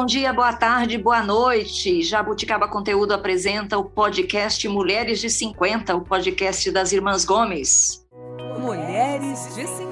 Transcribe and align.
bom 0.00 0.06
dia, 0.06 0.32
boa 0.32 0.54
tarde, 0.54 0.96
boa 0.96 1.22
noite. 1.22 2.00
Jabuticaba 2.00 2.66
Conteúdo 2.66 3.12
apresenta 3.12 3.76
o 3.76 3.84
podcast 3.84 4.66
Mulheres 4.66 5.20
de 5.20 5.28
50, 5.28 5.94
o 5.94 6.00
podcast 6.00 6.70
das 6.70 6.90
Irmãs 6.90 7.22
Gomes. 7.22 8.02
Mulheres 8.58 9.54
de 9.54 9.66
50. 9.66 9.89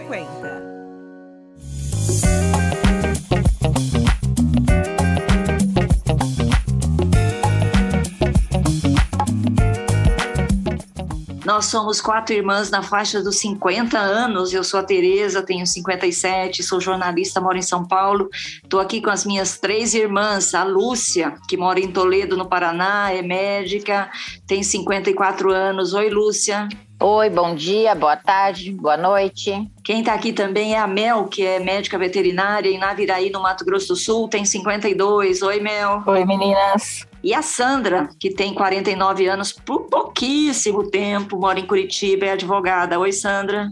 Nós 11.59 11.67
somos 11.67 12.01
quatro 12.01 12.37
irmãs 12.37 12.71
na 12.71 12.85
faixa 12.85 13.21
dos 13.21 13.41
50 13.41 13.99
anos. 13.99 14.55
Eu 14.55 14.63
sou 14.63 14.79
a 14.79 14.83
Tereza, 14.85 15.43
tenho 15.43 15.67
57, 15.67 16.63
sou 16.63 16.81
jornalista, 16.81 17.41
moro 17.41 17.59
em 17.59 17.63
São 17.63 17.85
Paulo. 17.85 18.29
Estou 18.63 18.79
aqui 18.79 19.01
com 19.01 19.11
as 19.11 19.27
minhas 19.27 19.59
três 19.59 19.93
irmãs, 19.93 20.55
a 20.55 20.63
Lúcia, 20.63 21.35
que 21.49 21.57
mora 21.57 21.81
em 21.81 21.91
Toledo, 21.91 22.37
no 22.37 22.49
Paraná, 22.49 23.13
é 23.13 23.23
médica, 23.23 24.09
tem 24.47 24.63
54 24.63 25.51
anos. 25.51 25.95
Oi, 25.95 26.09
Lúcia. 26.09 26.69
Oi, 27.01 27.29
bom 27.29 27.57
dia, 27.57 27.93
boa 27.93 28.17
tarde, 28.17 28.71
boa 28.71 28.97
noite. 28.97 29.69
Quem 29.83 29.99
está 29.99 30.15
aqui 30.15 30.33
também 30.33 30.75
é 30.75 30.79
a 30.79 30.87
Mel, 30.87 31.25
que 31.25 31.45
é 31.45 31.59
médica 31.59 31.99
veterinária 31.99 32.71
em 32.71 32.79
Naviraí, 32.79 33.31
no 33.31 33.43
Mato 33.43 33.65
Grosso 33.65 33.89
do 33.89 33.97
Sul, 33.97 34.29
tem 34.29 34.45
52. 34.45 35.43
Oi, 35.43 35.59
Mel. 35.59 36.05
Oi, 36.07 36.25
meninas. 36.25 37.08
E 37.23 37.35
a 37.35 37.43
Sandra, 37.43 38.09
que 38.21 38.31
tem 38.31 38.55
49 38.55 39.27
anos, 39.27 39.53
por 39.53 39.87
pouquíssimo 39.89 40.89
tempo, 40.91 41.39
mora 41.39 41.59
em 41.59 41.67
Curitiba, 41.67 42.27
é 42.27 42.33
advogada. 42.33 42.99
Oi, 42.99 43.13
Sandra. 43.13 43.69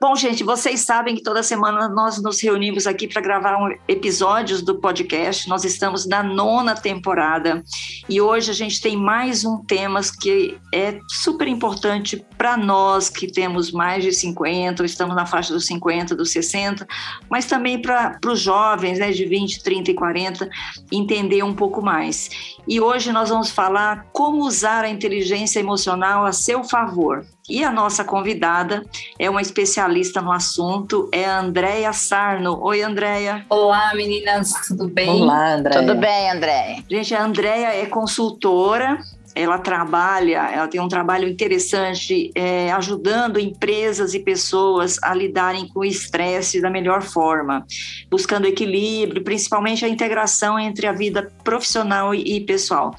Bom, 0.00 0.14
gente, 0.14 0.44
vocês 0.44 0.82
sabem 0.82 1.16
que 1.16 1.24
toda 1.24 1.42
semana 1.42 1.88
nós 1.88 2.22
nos 2.22 2.40
reunimos 2.40 2.86
aqui 2.86 3.08
para 3.08 3.20
gravar 3.20 3.56
um, 3.56 3.76
episódios 3.88 4.62
do 4.62 4.78
podcast. 4.78 5.48
Nós 5.48 5.64
estamos 5.64 6.06
na 6.06 6.22
nona 6.22 6.76
temporada 6.76 7.64
e 8.08 8.20
hoje 8.20 8.48
a 8.48 8.54
gente 8.54 8.80
tem 8.80 8.96
mais 8.96 9.44
um 9.44 9.58
tema 9.64 10.00
que 10.20 10.56
é 10.72 11.00
super 11.08 11.48
importante 11.48 12.24
para 12.36 12.56
nós 12.56 13.10
que 13.10 13.26
temos 13.26 13.72
mais 13.72 14.04
de 14.04 14.12
50, 14.12 14.84
ou 14.84 14.86
estamos 14.86 15.16
na 15.16 15.26
faixa 15.26 15.52
dos 15.52 15.66
50, 15.66 16.14
dos 16.14 16.30
60, 16.30 16.86
mas 17.28 17.46
também 17.46 17.82
para 17.82 18.20
os 18.24 18.38
jovens 18.38 19.00
né, 19.00 19.10
de 19.10 19.24
20, 19.24 19.64
30 19.64 19.90
e 19.90 19.94
40 19.94 20.48
entender 20.92 21.42
um 21.42 21.56
pouco 21.56 21.82
mais. 21.82 22.30
E 22.68 22.80
hoje 22.80 23.10
nós 23.10 23.30
vamos 23.30 23.50
falar 23.50 24.06
como 24.12 24.46
usar 24.46 24.84
a 24.84 24.88
inteligência 24.88 25.58
emocional 25.58 26.24
a 26.24 26.30
seu 26.30 26.62
favor. 26.62 27.26
E 27.48 27.64
a 27.64 27.72
nossa 27.72 28.04
convidada 28.04 28.84
é 29.18 29.30
uma 29.30 29.40
especialista 29.40 30.20
no 30.20 30.30
assunto, 30.30 31.08
é 31.10 31.24
a 31.24 31.40
Andréia 31.40 31.92
Sarno. 31.94 32.62
Oi, 32.62 32.82
Andréia. 32.82 33.46
Olá, 33.48 33.94
meninas, 33.94 34.52
tudo 34.66 34.86
bem? 34.86 35.22
Olá, 35.22 35.54
Andréia. 35.54 35.80
Tudo 35.80 35.98
bem, 35.98 36.30
Andréia. 36.30 36.84
Gente, 36.90 37.14
a 37.14 37.24
Andréia 37.24 37.74
é 37.74 37.86
consultora 37.86 38.98
ela 39.38 39.58
trabalha, 39.58 40.50
ela 40.52 40.66
tem 40.66 40.80
um 40.80 40.88
trabalho 40.88 41.28
interessante 41.28 42.32
é, 42.34 42.72
ajudando 42.72 43.38
empresas 43.38 44.12
e 44.12 44.18
pessoas 44.18 44.98
a 45.00 45.14
lidarem 45.14 45.68
com 45.68 45.80
o 45.80 45.84
estresse 45.84 46.60
da 46.60 46.68
melhor 46.68 47.02
forma, 47.02 47.64
buscando 48.10 48.46
equilíbrio, 48.46 49.22
principalmente 49.22 49.84
a 49.84 49.88
integração 49.88 50.58
entre 50.58 50.88
a 50.88 50.92
vida 50.92 51.30
profissional 51.44 52.12
e 52.12 52.40
pessoal. 52.40 52.94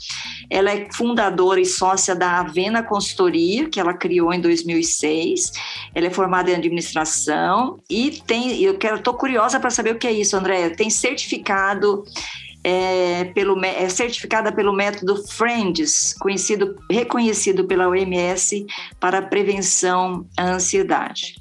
Ela 0.50 0.72
é 0.72 0.88
fundadora 0.94 1.60
e 1.60 1.66
sócia 1.66 2.16
da 2.16 2.40
Avena 2.40 2.82
Consultoria, 2.82 3.70
que 3.70 3.80
ela 3.80 3.94
criou 3.94 4.34
em 4.34 4.40
2006. 4.40 5.52
Ela 5.94 6.08
é 6.08 6.10
formada 6.10 6.50
em 6.50 6.56
administração 6.56 7.80
e 7.90 8.12
tem, 8.26 8.62
eu 8.62 8.78
quero, 8.78 8.96
estou 8.96 9.14
curiosa 9.14 9.60
para 9.60 9.70
saber 9.70 9.94
o 9.94 10.00
que 10.00 10.08
é 10.08 10.12
isso, 10.12 10.38
Andréia. 10.38 10.76
Tem 10.76 10.90
certificado 10.90 12.06
é, 12.64 13.26
pelo, 13.26 13.64
é 13.64 13.88
certificada 13.90 14.52
pelo 14.52 14.74
método 14.74 15.16
FRIENDS, 15.28 16.16
conhecido, 16.20 16.76
reconhecido 16.90 17.66
pela 17.66 17.88
OMS 17.88 18.66
para 19.00 19.22
prevenção 19.22 20.26
à 20.38 20.52
ansiedade. 20.52 21.36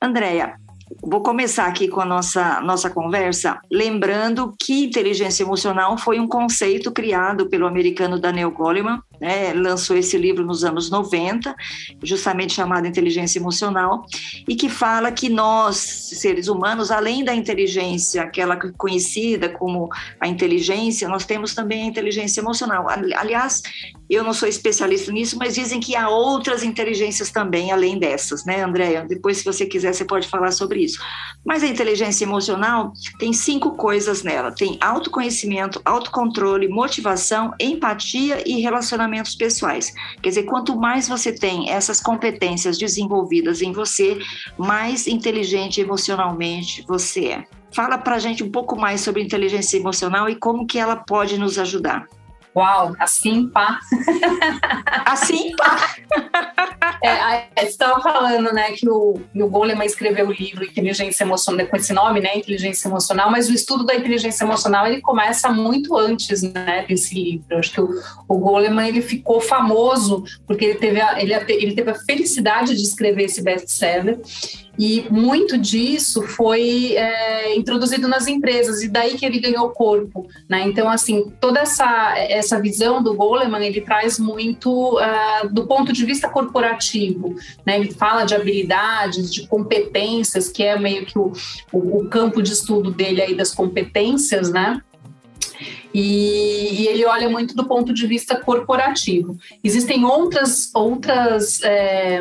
Andréia, 0.00 0.54
vou 1.02 1.22
começar 1.22 1.66
aqui 1.66 1.88
com 1.88 2.00
a 2.00 2.04
nossa, 2.04 2.60
nossa 2.60 2.88
conversa, 2.88 3.60
lembrando 3.70 4.54
que 4.58 4.84
inteligência 4.84 5.42
emocional 5.42 5.98
foi 5.98 6.20
um 6.20 6.28
conceito 6.28 6.92
criado 6.92 7.48
pelo 7.48 7.66
americano 7.66 8.20
Daniel 8.20 8.50
Goleman, 8.50 9.00
né, 9.20 9.52
lançou 9.52 9.96
esse 9.96 10.16
livro 10.16 10.44
nos 10.44 10.64
anos 10.64 10.90
90, 10.90 11.54
justamente 12.02 12.54
chamado 12.54 12.86
Inteligência 12.86 13.38
Emocional, 13.38 14.04
e 14.46 14.54
que 14.54 14.68
fala 14.68 15.10
que 15.12 15.28
nós, 15.28 15.76
seres 15.76 16.48
humanos, 16.48 16.90
além 16.90 17.24
da 17.24 17.34
inteligência, 17.34 18.22
aquela 18.22 18.56
conhecida 18.76 19.48
como 19.48 19.88
a 20.20 20.28
inteligência, 20.28 21.08
nós 21.08 21.24
temos 21.24 21.54
também 21.54 21.82
a 21.82 21.86
inteligência 21.86 22.40
emocional. 22.40 22.86
Aliás, 22.88 23.62
eu 24.14 24.24
não 24.24 24.32
sou 24.32 24.48
especialista 24.48 25.12
nisso, 25.12 25.36
mas 25.38 25.54
dizem 25.54 25.80
que 25.80 25.96
há 25.96 26.08
outras 26.08 26.62
inteligências 26.62 27.30
também, 27.30 27.72
além 27.72 27.98
dessas, 27.98 28.44
né, 28.44 28.62
Andréia? 28.62 29.04
Depois, 29.08 29.38
se 29.38 29.44
você 29.44 29.66
quiser, 29.66 29.92
você 29.94 30.04
pode 30.04 30.28
falar 30.28 30.50
sobre 30.50 30.82
isso. 30.82 30.98
Mas 31.44 31.62
a 31.62 31.66
inteligência 31.66 32.24
emocional 32.24 32.92
tem 33.18 33.32
cinco 33.32 33.72
coisas 33.72 34.22
nela: 34.22 34.52
tem 34.52 34.78
autoconhecimento, 34.80 35.80
autocontrole, 35.84 36.68
motivação, 36.68 37.52
empatia 37.60 38.42
e 38.46 38.60
relacionamento 38.60 38.98
relacionamentos 38.98 39.34
pessoais. 39.34 39.92
Quer 40.22 40.28
dizer, 40.30 40.42
quanto 40.44 40.76
mais 40.76 41.08
você 41.08 41.32
tem 41.32 41.70
essas 41.70 42.00
competências 42.00 42.78
desenvolvidas 42.78 43.62
em 43.62 43.72
você, 43.72 44.18
mais 44.56 45.06
inteligente 45.06 45.80
emocionalmente 45.80 46.84
você 46.86 47.26
é. 47.26 47.44
Fala 47.70 47.98
para 47.98 48.16
a 48.16 48.18
gente 48.18 48.42
um 48.42 48.50
pouco 48.50 48.76
mais 48.76 49.00
sobre 49.00 49.22
inteligência 49.22 49.76
emocional 49.76 50.28
e 50.28 50.36
como 50.36 50.66
que 50.66 50.78
ela 50.78 50.96
pode 50.96 51.38
nos 51.38 51.58
ajudar. 51.58 52.06
Uau, 52.56 52.94
assim 52.98 53.48
pá. 53.48 53.78
assim 55.04 55.54
pá. 55.56 55.76
É, 57.00 57.48
você 57.60 57.68
estava 57.68 58.00
falando, 58.00 58.52
né, 58.52 58.72
que 58.72 58.88
o, 58.88 59.20
o 59.34 59.48
Goleman 59.48 59.84
escreveu 59.84 60.28
o 60.28 60.32
livro 60.32 60.64
Inteligência 60.64 61.22
Emocional, 61.22 61.66
com 61.66 61.76
esse 61.76 61.92
nome, 61.92 62.20
né, 62.20 62.36
Inteligência 62.36 62.88
Emocional, 62.88 63.30
mas 63.30 63.48
o 63.48 63.54
estudo 63.54 63.84
da 63.84 63.94
inteligência 63.94 64.42
emocional, 64.44 64.86
ele 64.86 65.00
começa 65.00 65.48
muito 65.48 65.96
antes, 65.96 66.42
né, 66.42 66.84
desse 66.88 67.14
livro. 67.14 67.56
Acho 67.56 67.72
que 67.72 67.80
o, 67.80 67.88
o 68.28 68.38
Goleman, 68.38 68.88
ele 68.88 69.00
ficou 69.00 69.40
famoso 69.40 70.24
porque 70.46 70.64
ele 70.64 70.78
teve 70.78 71.00
a, 71.00 71.22
ele, 71.22 71.34
ele 71.34 71.74
teve 71.74 71.90
a 71.90 71.94
felicidade 71.94 72.74
de 72.74 72.82
escrever 72.82 73.24
esse 73.24 73.42
best-seller 73.42 74.18
e 74.78 75.04
muito 75.10 75.58
disso 75.58 76.22
foi 76.22 76.94
é, 76.94 77.56
introduzido 77.56 78.06
nas 78.06 78.28
empresas, 78.28 78.80
e 78.80 78.88
daí 78.88 79.18
que 79.18 79.26
ele 79.26 79.40
ganhou 79.40 79.70
corpo. 79.70 80.28
Né? 80.48 80.62
Então, 80.66 80.88
assim, 80.88 81.32
toda 81.40 81.58
essa, 81.58 82.16
essa 82.16 82.60
visão 82.60 83.02
do 83.02 83.14
Goleman, 83.14 83.66
ele 83.66 83.80
traz 83.80 84.20
muito 84.20 84.96
uh, 84.98 85.48
do 85.52 85.66
ponto 85.66 85.92
de 85.92 86.04
vista 86.04 86.28
corporativo. 86.28 87.34
Né? 87.66 87.80
Ele 87.80 87.90
fala 87.90 88.24
de 88.24 88.36
habilidades, 88.36 89.34
de 89.34 89.48
competências, 89.48 90.48
que 90.48 90.62
é 90.62 90.78
meio 90.78 91.04
que 91.04 91.18
o, 91.18 91.32
o, 91.72 91.98
o 91.98 92.08
campo 92.08 92.40
de 92.40 92.52
estudo 92.52 92.92
dele 92.92 93.20
aí 93.20 93.34
das 93.34 93.52
competências, 93.52 94.50
né? 94.52 94.80
E, 95.92 96.82
e, 96.82 96.86
ele 96.86 97.04
olha 97.04 97.28
muito 97.28 97.56
do 97.56 97.66
ponto 97.66 97.92
de 97.92 98.06
vista 98.06 98.36
corporativo. 98.36 99.36
Existem 99.64 100.04
outras, 100.04 100.70
outras 100.74 101.60
é, 101.62 102.20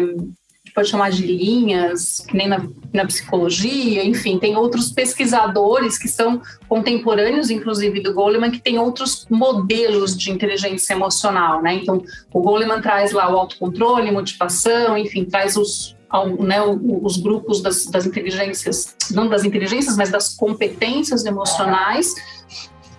pode 0.77 0.89
chamar 0.89 1.09
de 1.09 1.25
linhas, 1.25 2.23
que 2.27 2.38
nem 2.38 2.47
na, 2.47 2.61
na 2.93 3.03
psicologia, 3.03 4.05
enfim, 4.05 4.38
tem 4.38 4.55
outros 4.55 4.91
pesquisadores 4.91 5.97
que 5.97 6.07
são 6.07 6.39
contemporâneos, 6.69 7.49
inclusive 7.49 7.99
do 7.99 8.13
Goleman, 8.13 8.51
que 8.51 8.61
tem 8.61 8.77
outros 8.77 9.25
modelos 9.27 10.15
de 10.15 10.29
inteligência 10.29 10.93
emocional, 10.93 11.63
né? 11.63 11.73
Então, 11.73 12.03
o 12.31 12.41
Goleman 12.43 12.79
traz 12.79 13.11
lá 13.11 13.27
o 13.27 13.39
autocontrole, 13.39 14.11
motivação, 14.11 14.95
enfim, 14.95 15.25
traz 15.25 15.57
os, 15.57 15.97
né, 16.38 16.62
os 16.62 17.18
grupos 17.18 17.59
das, 17.59 17.88
das 17.88 18.06
inteligências, 18.06 18.95
não 19.09 19.27
das 19.27 19.44
inteligências, 19.44 19.97
mas 19.97 20.12
das 20.12 20.35
competências 20.35 21.25
emocionais. 21.25 22.13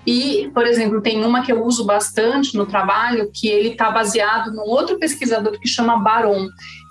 E, 0.04 0.50
por 0.52 0.66
exemplo, 0.66 1.00
tem 1.00 1.24
uma 1.24 1.42
que 1.42 1.52
eu 1.52 1.64
uso 1.64 1.84
bastante 1.84 2.56
no 2.56 2.66
trabalho, 2.66 3.30
que 3.32 3.46
ele 3.46 3.68
está 3.68 3.88
baseado 3.88 4.52
num 4.52 4.62
outro 4.62 4.98
pesquisador 4.98 5.60
que 5.60 5.68
chama 5.68 5.96
Baron 5.96 6.48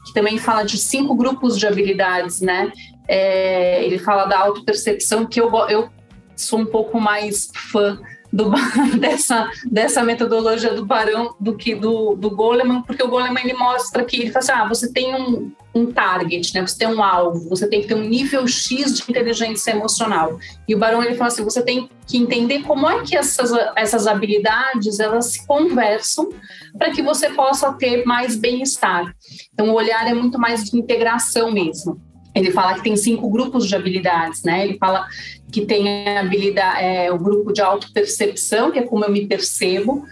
que 0.07 0.13
também 0.13 0.37
fala 0.37 0.63
de 0.63 0.77
cinco 0.77 1.15
grupos 1.15 1.57
de 1.57 1.67
habilidades, 1.67 2.41
né? 2.41 2.71
É, 3.07 3.83
ele 3.83 3.99
fala 3.99 4.25
da 4.25 4.39
autopercepção, 4.39 5.25
que 5.25 5.39
eu, 5.39 5.51
eu 5.69 5.89
sou 6.35 6.59
um 6.59 6.65
pouco 6.65 6.99
mais 6.99 7.49
fã 7.53 7.99
do, 8.31 8.51
dessa, 8.99 9.49
dessa 9.69 10.03
metodologia 10.03 10.73
do 10.73 10.85
Barão 10.85 11.35
do 11.39 11.55
que 11.55 11.75
do, 11.75 12.15
do 12.15 12.29
Goleman, 12.29 12.81
porque 12.83 13.03
o 13.03 13.07
Goleman 13.07 13.43
ele 13.43 13.53
mostra 13.53 14.03
que 14.03 14.17
ele 14.17 14.31
fala 14.31 14.43
assim, 14.43 14.51
ah, 14.51 14.67
você 14.67 14.91
tem 14.91 15.15
um, 15.15 15.51
um 15.73 15.91
target, 15.91 16.53
né? 16.53 16.65
Você 16.65 16.77
tem 16.77 16.87
um 16.87 17.03
alvo, 17.03 17.47
você 17.49 17.67
tem 17.67 17.81
que 17.81 17.87
ter 17.87 17.95
um 17.95 18.03
nível 18.03 18.47
X 18.47 18.97
de 18.97 19.03
inteligência 19.09 19.71
emocional. 19.71 20.39
E 20.67 20.75
o 20.75 20.77
Barão 20.77 21.03
ele 21.03 21.15
fala 21.15 21.27
assim, 21.27 21.43
você 21.43 21.61
tem 21.61 21.89
que 22.05 22.17
entender 22.17 22.63
como 22.63 22.89
é 22.89 23.03
que 23.03 23.15
essas, 23.15 23.51
essas 23.75 24.07
habilidades 24.07 24.99
elas 24.99 25.33
se 25.33 25.45
conversam 25.45 26.29
para 26.77 26.91
que 26.91 27.01
você 27.01 27.29
possa 27.29 27.73
ter 27.73 28.05
mais 28.05 28.35
bem-estar. 28.35 29.13
Então 29.53 29.69
o 29.69 29.73
olhar 29.73 30.07
é 30.07 30.13
muito 30.13 30.39
mais 30.39 30.63
de 30.63 30.77
integração 30.77 31.51
mesmo. 31.51 32.01
Ele 32.33 32.51
fala 32.51 32.75
que 32.75 32.83
tem 32.83 32.95
cinco 32.95 33.29
grupos 33.29 33.67
de 33.67 33.75
habilidades, 33.75 34.43
né? 34.43 34.63
Ele 34.63 34.77
fala 34.77 35.07
que 35.51 35.65
tem 35.65 36.17
habilidade, 36.17 36.83
é, 36.83 37.11
o 37.11 37.17
grupo 37.17 37.51
de 37.51 37.61
autopercepção, 37.61 38.71
que 38.71 38.79
é 38.79 38.83
como 38.83 39.05
eu 39.05 39.11
me 39.11 39.25
percebo, 39.25 40.05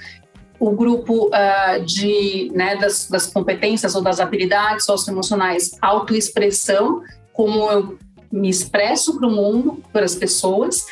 o 0.59 0.71
grupo 0.71 1.27
uh, 1.27 1.83
de, 1.83 2.51
né, 2.53 2.77
das, 2.77 3.09
das, 3.09 3.27
competências 3.27 3.93
ou 3.93 4.01
das 4.01 4.19
habilidades 4.19 4.85
socioemocionais, 4.85 5.71
autoexpressão, 5.81 7.01
como 7.33 7.69
eu 7.69 7.97
me 8.31 8.49
expresso 8.49 9.17
para 9.17 9.27
o 9.27 9.31
mundo, 9.31 9.83
para 9.91 10.05
as 10.05 10.15
pessoas, 10.15 10.85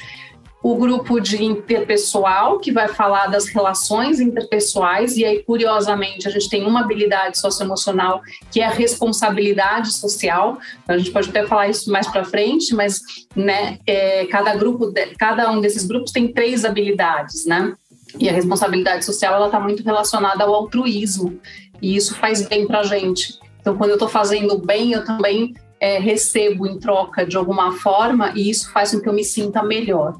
o 0.64 0.78
grupo 0.78 1.20
de 1.20 1.44
interpessoal, 1.44 2.58
que 2.58 2.72
vai 2.72 2.88
falar 2.88 3.28
das 3.28 3.48
relações 3.48 4.22
interpessoais, 4.22 5.18
e 5.18 5.26
aí, 5.26 5.44
curiosamente, 5.44 6.26
a 6.26 6.32
gente 6.32 6.48
tem 6.50 6.66
uma 6.66 6.80
habilidade 6.80 7.38
socioemocional 7.38 8.22
que 8.50 8.62
é 8.62 8.66
a 8.66 8.70
responsabilidade 8.70 9.92
social. 9.92 10.58
A 10.88 10.98
gente 10.98 11.12
pode 11.12 11.30
até 11.30 11.46
falar 11.46 11.68
isso 11.68 11.92
mais 11.92 12.08
para 12.08 12.24
frente, 12.24 12.74
mas 12.74 13.02
né, 13.36 13.78
é, 13.86 14.26
cada 14.28 14.56
grupo, 14.56 14.94
cada 15.20 15.52
um 15.52 15.60
desses 15.60 15.86
grupos 15.86 16.14
tem 16.14 16.32
três 16.32 16.64
habilidades, 16.64 17.46
né? 17.46 17.74
E 18.18 18.30
a 18.30 18.32
responsabilidade 18.32 19.04
social 19.04 19.36
ela 19.36 19.48
está 19.48 19.60
muito 19.60 19.84
relacionada 19.84 20.46
ao 20.46 20.54
altruísmo, 20.54 21.42
e 21.82 21.94
isso 21.94 22.16
faz 22.16 22.48
bem 22.48 22.66
para 22.66 22.80
a 22.80 22.84
gente. 22.84 23.38
Então, 23.60 23.76
quando 23.76 23.90
eu 23.90 23.96
estou 23.96 24.08
fazendo 24.08 24.58
bem, 24.58 24.94
eu 24.94 25.04
também 25.04 25.54
é, 25.78 26.00
recebo 26.00 26.66
em 26.66 26.80
troca 26.80 27.26
de 27.26 27.36
alguma 27.36 27.74
forma, 27.74 28.32
e 28.34 28.50
isso 28.50 28.72
faz 28.72 28.92
com 28.92 29.02
que 29.02 29.10
eu 29.10 29.14
me 29.14 29.26
sinta 29.26 29.62
melhor. 29.62 30.16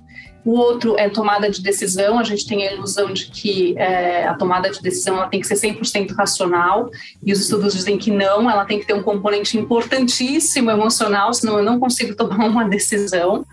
O 0.46 0.52
outro 0.58 0.98
é 0.98 1.10
tomada 1.10 1.50
de 1.50 1.62
decisão. 1.62 2.20
A 2.20 2.24
gente 2.24 2.46
tem 2.46 2.68
a 2.68 2.74
ilusão 2.74 3.14
de 3.14 3.28
que 3.28 3.78
é, 3.78 4.28
a 4.28 4.34
tomada 4.34 4.70
de 4.70 4.82
decisão 4.82 5.18
ela 5.18 5.28
tem 5.28 5.40
que 5.40 5.48
ser 5.48 5.56
100% 5.56 6.14
racional, 6.16 6.90
e 7.26 7.32
os 7.32 7.40
estudos 7.40 7.74
dizem 7.74 7.98
que 7.98 8.12
não, 8.12 8.50
ela 8.50 8.66
tem 8.66 8.80
que 8.80 8.86
ter 8.86 8.94
um 8.94 9.04
componente 9.04 9.58
importantíssimo 9.58 10.70
emocional, 10.70 11.34
senão 11.34 11.58
eu 11.58 11.64
não 11.64 11.80
consigo 11.80 12.16
tomar 12.18 12.48
uma 12.48 12.68
decisão. 12.68 13.46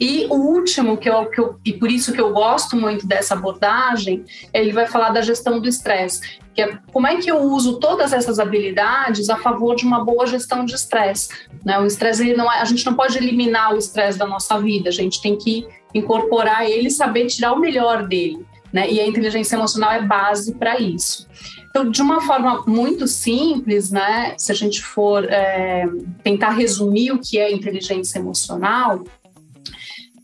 E 0.00 0.26
o 0.30 0.34
último, 0.34 0.96
que 0.96 1.10
eu, 1.10 1.26
que 1.26 1.40
eu, 1.40 1.58
e 1.64 1.72
por 1.72 1.90
isso 1.90 2.12
que 2.12 2.20
eu 2.20 2.32
gosto 2.32 2.76
muito 2.76 3.04
dessa 3.04 3.34
abordagem, 3.34 4.24
ele 4.54 4.72
vai 4.72 4.86
falar 4.86 5.10
da 5.10 5.20
gestão 5.20 5.58
do 5.58 5.68
estresse, 5.68 6.20
que 6.54 6.62
é 6.62 6.78
como 6.92 7.08
é 7.08 7.16
que 7.16 7.28
eu 7.28 7.40
uso 7.40 7.80
todas 7.80 8.12
essas 8.12 8.38
habilidades 8.38 9.28
a 9.28 9.36
favor 9.36 9.74
de 9.74 9.84
uma 9.84 10.04
boa 10.04 10.24
gestão 10.24 10.64
de 10.64 10.74
estresse. 10.74 11.28
Né? 11.64 11.80
O 11.80 11.86
estresse, 11.86 12.30
é, 12.30 12.40
a 12.40 12.64
gente 12.64 12.86
não 12.86 12.94
pode 12.94 13.18
eliminar 13.18 13.74
o 13.74 13.78
estresse 13.78 14.16
da 14.16 14.26
nossa 14.26 14.56
vida, 14.60 14.88
a 14.88 14.92
gente 14.92 15.20
tem 15.20 15.36
que 15.36 15.66
incorporar 15.94 16.68
ele 16.68 16.88
e 16.88 16.90
saber 16.90 17.26
tirar 17.26 17.52
o 17.52 17.58
melhor 17.58 18.06
dele. 18.06 18.44
Né? 18.72 18.90
E 18.90 19.00
a 19.00 19.06
inteligência 19.06 19.56
emocional 19.56 19.92
é 19.92 20.02
base 20.02 20.54
para 20.54 20.78
isso. 20.78 21.26
Então, 21.70 21.90
de 21.90 22.02
uma 22.02 22.20
forma 22.20 22.64
muito 22.66 23.06
simples, 23.06 23.90
né, 23.90 24.34
se 24.36 24.50
a 24.50 24.54
gente 24.54 24.82
for 24.82 25.24
é, 25.24 25.86
tentar 26.22 26.50
resumir 26.50 27.12
o 27.12 27.18
que 27.18 27.38
é 27.38 27.52
inteligência 27.52 28.18
emocional, 28.18 29.04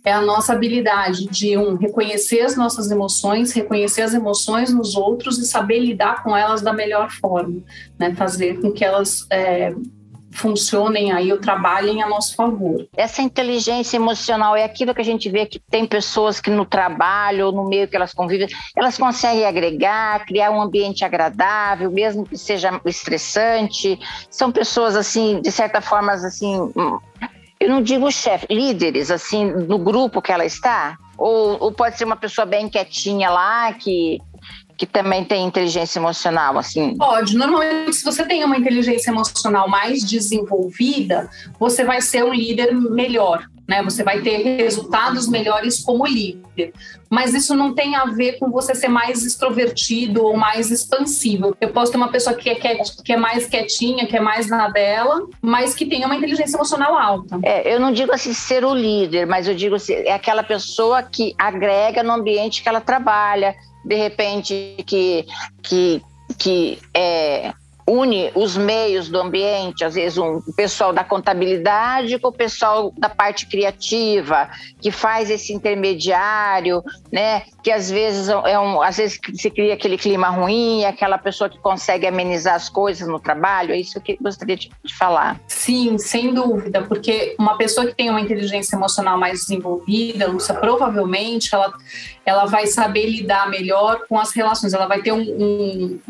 é 0.05 0.13
a 0.13 0.21
nossa 0.21 0.53
habilidade 0.53 1.27
de 1.29 1.57
um 1.57 1.77
reconhecer 1.77 2.41
as 2.43 2.57
nossas 2.57 2.91
emoções, 2.91 3.53
reconhecer 3.53 4.03
as 4.03 4.13
emoções 4.13 4.73
nos 4.73 4.95
outros 4.95 5.39
e 5.39 5.47
saber 5.47 5.79
lidar 5.79 6.23
com 6.23 6.37
elas 6.37 6.61
da 6.61 6.75
melhor 6.75 7.11
forma, 7.11 7.63
né? 7.99 8.15
Fazer 8.15 8.61
com 8.61 8.71
que 8.71 8.85
elas 8.85 9.27
é, 9.31 9.75
funcionem 10.35 11.13
aí 11.13 11.33
ou 11.33 11.39
trabalhem 11.39 12.03
a 12.03 12.09
nosso 12.09 12.35
favor. 12.35 12.87
Essa 12.97 13.23
inteligência 13.23 13.97
emocional 13.97 14.57
é 14.57 14.65
aquilo 14.65 14.95
que 14.95 15.01
a 15.01 15.05
gente 15.05 15.31
vê 15.31 15.47
que 15.47 15.59
tem 15.59 15.87
pessoas 15.87 16.41
que 16.41 16.51
no 16.51 16.65
trabalho 16.65 17.47
ou 17.47 17.53
no 17.53 17.69
meio 17.69 17.89
que 17.89 17.97
elas 17.97 18.13
convivem, 18.13 18.49
elas 18.77 18.99
conseguem 18.99 19.47
agregar, 19.47 20.27
criar 20.27 20.51
um 20.51 20.61
ambiente 20.61 21.05
agradável, 21.05 21.91
mesmo 21.91 22.27
que 22.27 22.37
seja 22.37 22.81
estressante. 22.85 23.99
São 24.29 24.51
pessoas 24.51 24.97
assim, 24.97 25.41
de 25.41 25.53
certa 25.53 25.81
forma 25.81 26.13
assim, 26.13 26.73
eu 27.61 27.69
não 27.69 27.81
digo 27.81 28.11
chefe, 28.11 28.47
líderes 28.51 29.11
assim 29.11 29.45
no 29.45 29.79
grupo 29.79 30.21
que 30.21 30.33
ela 30.33 30.45
está, 30.45 30.99
ou, 31.17 31.57
ou 31.61 31.73
pode 31.73 31.97
ser 31.97 32.05
uma 32.05 32.17
pessoa 32.17 32.45
bem 32.45 32.69
quietinha 32.69 33.31
lá 33.31 33.73
que 33.73 34.21
que 34.77 34.87
também 34.87 35.25
tem 35.25 35.47
inteligência 35.47 35.99
emocional, 35.99 36.59
assim? 36.59 36.97
Pode. 36.97 37.37
Normalmente, 37.37 37.95
se 37.95 38.05
você 38.05 38.25
tem 38.25 38.45
uma 38.45 38.57
inteligência 38.57 39.11
emocional 39.11 39.69
mais 39.69 40.03
desenvolvida, 40.03 41.29
você 41.59 41.85
vai 41.85 42.01
ser 42.01 42.25
um 42.25 42.35
líder 42.35 42.75
melhor, 42.75 43.47
né? 43.69 43.83
Você 43.83 44.03
vai 44.03 44.21
ter 44.21 44.43
resultados 44.57 45.29
melhores 45.29 45.81
como 45.81 46.05
líder. 46.07 46.73
Mas 47.09 47.35
isso 47.35 47.55
não 47.55 47.73
tem 47.73 47.95
a 47.95 48.07
ver 48.07 48.39
com 48.39 48.51
você 48.51 48.75
ser 48.75 48.89
mais 48.89 49.25
extrovertido 49.25 50.25
ou 50.25 50.37
mais 50.37 50.71
expansivo. 50.73 51.57
Eu 51.61 51.69
posso 51.69 51.93
ter 51.93 51.99
uma 51.99 52.09
pessoa 52.09 52.35
que 52.35 52.51
é, 52.51 52.55
que 52.57 53.13
é 53.13 53.17
mais 53.17 53.47
quietinha, 53.47 54.07
que 54.07 54.17
é 54.17 54.21
mais 54.21 54.49
na 54.49 54.69
dela, 54.69 55.27
mas 55.41 55.75
que 55.75 55.87
tenha 55.87 56.07
uma 56.07 56.17
inteligência 56.17 56.57
emocional 56.57 56.97
alta. 56.99 57.39
É, 57.45 57.73
eu 57.73 57.79
não 57.79 57.93
digo 57.93 58.13
assim 58.13 58.33
ser 58.33 58.65
o 58.65 58.75
líder, 58.75 59.27
mas 59.27 59.47
eu 59.47 59.55
digo 59.55 59.77
assim, 59.77 59.95
é 59.95 60.13
aquela 60.13 60.43
pessoa 60.43 61.03
que 61.03 61.33
agrega 61.39 62.03
no 62.03 62.13
ambiente 62.13 62.63
que 62.63 62.69
ela 62.69 62.81
trabalha, 62.81 63.55
de 63.85 63.97
repente 63.97 64.77
que, 64.87 65.27
que, 65.63 66.03
que 66.39 66.79
é, 66.95 67.53
une 67.87 68.31
os 68.35 68.57
meios 68.57 69.09
do 69.09 69.21
ambiente, 69.21 69.85
às 69.85 69.95
vezes 69.95 70.17
um, 70.17 70.43
o 70.47 70.53
pessoal 70.55 70.93
da 70.93 71.05
contabilidade 71.05 72.19
com 72.19 72.29
o 72.29 72.33
pessoal 72.33 72.93
da 72.97 73.09
parte 73.09 73.47
criativa, 73.47 74.49
que 74.81 74.91
faz 74.91 75.31
esse 75.31 75.53
intermediário, 75.53 76.83
né? 77.13 77.43
Que 77.63 77.71
às 77.71 77.91
vezes 77.91 78.29
é 78.29 78.59
um, 78.59 78.81
às 78.81 78.97
vezes 78.97 79.21
se 79.35 79.51
cria 79.51 79.75
aquele 79.75 79.99
clima 79.99 80.29
ruim, 80.29 80.85
aquela 80.85 81.19
pessoa 81.19 81.51
que 81.51 81.59
consegue 81.59 82.07
amenizar 82.07 82.55
as 82.55 82.69
coisas 82.69 83.07
no 83.07 83.21
trabalho, 83.21 83.73
é 83.73 83.79
isso 83.79 84.01
que 84.01 84.13
eu 84.13 84.19
gostaria 84.21 84.57
de, 84.57 84.71
de 84.83 84.95
falar. 84.95 85.41
Sim, 85.47 85.99
sem 85.99 86.33
dúvida, 86.33 86.83
porque 86.83 87.35
uma 87.39 87.57
pessoa 87.57 87.87
que 87.87 87.95
tem 87.95 88.09
uma 88.09 88.21
inteligência 88.21 88.77
emocional 88.77 89.19
mais 89.19 89.41
desenvolvida, 89.41 90.27
Lúcia, 90.27 90.55
provavelmente 90.55 91.55
ela, 91.55 91.73
ela 92.25 92.45
vai 92.47 92.67
saber 92.67 93.07
lidar 93.07 93.51
melhor 93.51 94.07
com 94.09 94.19
as 94.19 94.33
relações, 94.33 94.73
ela 94.73 94.87
vai 94.87 95.03
ter 95.03 95.13
um, 95.13 95.21
um 95.21 96.01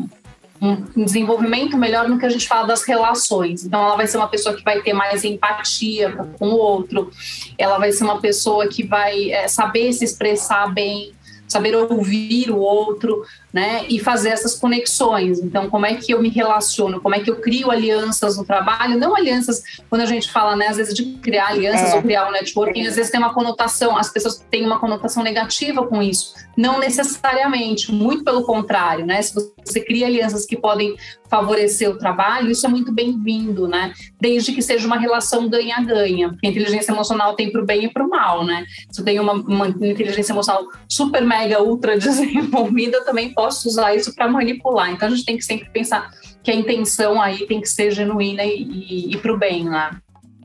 um 0.61 1.03
desenvolvimento 1.03 1.77
melhor 1.77 2.07
no 2.07 2.17
que 2.17 2.25
a 2.25 2.29
gente 2.29 2.47
fala 2.47 2.67
das 2.67 2.83
relações. 2.83 3.65
Então, 3.65 3.81
ela 3.81 3.95
vai 3.95 4.07
ser 4.07 4.17
uma 4.17 4.27
pessoa 4.27 4.55
que 4.55 4.63
vai 4.63 4.81
ter 4.81 4.93
mais 4.93 5.23
empatia 5.23 6.11
com 6.39 6.49
o 6.49 6.57
outro, 6.57 7.11
ela 7.57 7.77
vai 7.77 7.91
ser 7.91 8.03
uma 8.03 8.19
pessoa 8.19 8.67
que 8.67 8.85
vai 8.85 9.31
é, 9.31 9.47
saber 9.47 9.91
se 9.93 10.05
expressar 10.05 10.73
bem, 10.73 11.13
saber 11.47 11.75
ouvir 11.75 12.49
o 12.51 12.57
outro, 12.57 13.23
né, 13.55 13.85
e 13.87 13.99
fazer 13.99 14.31
essas 14.31 14.53
conexões. 14.53 15.39
Então, 15.39 15.69
como 15.69 15.85
é 15.85 15.95
que 15.95 16.13
eu 16.13 16.21
me 16.21 16.27
relaciono? 16.27 16.99
Como 16.99 17.15
é 17.15 17.21
que 17.21 17.31
eu 17.31 17.37
crio 17.37 17.71
alianças 17.71 18.35
no 18.35 18.43
trabalho? 18.43 18.99
Não 18.99 19.15
alianças, 19.15 19.63
quando 19.89 20.01
a 20.01 20.05
gente 20.05 20.29
fala, 20.29 20.57
né, 20.57 20.67
às 20.67 20.75
vezes 20.75 20.93
de 20.93 21.13
criar 21.19 21.47
alianças 21.47 21.93
é. 21.93 21.95
ou 21.95 22.01
criar 22.01 22.27
um 22.27 22.31
networking, 22.31 22.85
às 22.85 22.97
vezes 22.97 23.09
tem 23.09 23.17
uma 23.17 23.33
conotação, 23.33 23.97
as 23.97 24.11
pessoas 24.11 24.45
têm 24.51 24.65
uma 24.65 24.77
conotação 24.77 25.23
negativa 25.23 25.87
com 25.87 26.03
isso. 26.03 26.33
Não 26.57 26.79
necessariamente, 26.79 27.93
muito 27.93 28.25
pelo 28.25 28.43
contrário, 28.43 29.05
né? 29.05 29.21
Se 29.21 29.33
você 29.33 29.79
cria 29.79 30.07
alianças 30.07 30.45
que 30.45 30.57
podem 30.57 30.97
favorecer 31.29 31.89
o 31.89 31.97
trabalho, 31.97 32.51
isso 32.51 32.65
é 32.65 32.69
muito 32.69 32.91
bem-vindo, 32.93 33.67
né? 33.67 33.93
Desde 34.19 34.53
que 34.53 34.61
seja 34.61 34.85
uma 34.85 34.97
relação 34.97 35.49
ganha-ganha. 35.49 36.29
Porque 36.29 36.47
a 36.47 36.49
inteligência 36.49 36.91
emocional 36.91 37.35
tem 37.35 37.51
para 37.51 37.61
o 37.61 37.65
bem 37.65 37.85
e 37.85 37.89
para 37.89 38.05
o 38.05 38.09
mal, 38.09 38.45
né? 38.45 38.65
Se 38.91 39.01
eu 39.01 39.05
tenho 39.05 39.23
uma, 39.23 39.33
uma 39.33 39.67
inteligência 39.67 40.31
emocional 40.31 40.67
super, 40.87 41.23
mega, 41.25 41.61
ultra 41.61 41.97
desenvolvida, 41.99 43.03
também 43.03 43.33
posso 43.45 43.67
usar 43.67 43.95
isso 43.95 44.13
para 44.15 44.27
manipular. 44.27 44.91
Então 44.91 45.07
a 45.07 45.11
gente 45.11 45.25
tem 45.25 45.37
que 45.37 45.45
sempre 45.45 45.69
pensar 45.69 46.11
que 46.43 46.49
a 46.49 46.55
intenção 46.55 47.21
aí 47.21 47.45
tem 47.45 47.61
que 47.61 47.69
ser 47.69 47.91
genuína 47.91 48.43
e, 48.43 48.63
e, 48.63 49.13
e 49.13 49.17
para 49.17 49.33
o 49.33 49.37
bem, 49.37 49.65
né? 49.65 49.91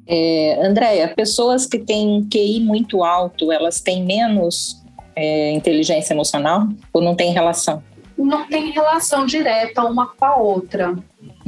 É, 0.07 0.66
Andréia, 0.66 1.09
pessoas 1.09 1.66
que 1.66 1.78
têm 1.78 2.26
QI 2.30 2.61
muito 2.61 3.04
alto, 3.04 3.50
elas 3.50 3.80
têm 3.80 4.04
menos 4.04 4.83
é, 5.16 5.52
inteligência 5.52 6.12
emocional 6.12 6.69
ou 6.92 7.00
não 7.00 7.14
tem 7.14 7.33
relação? 7.33 7.83
Não 8.19 8.47
tem 8.47 8.71
relação 8.71 9.25
direta 9.25 9.83
uma 9.85 10.09
com 10.09 10.25
a 10.25 10.37
outra. 10.37 10.95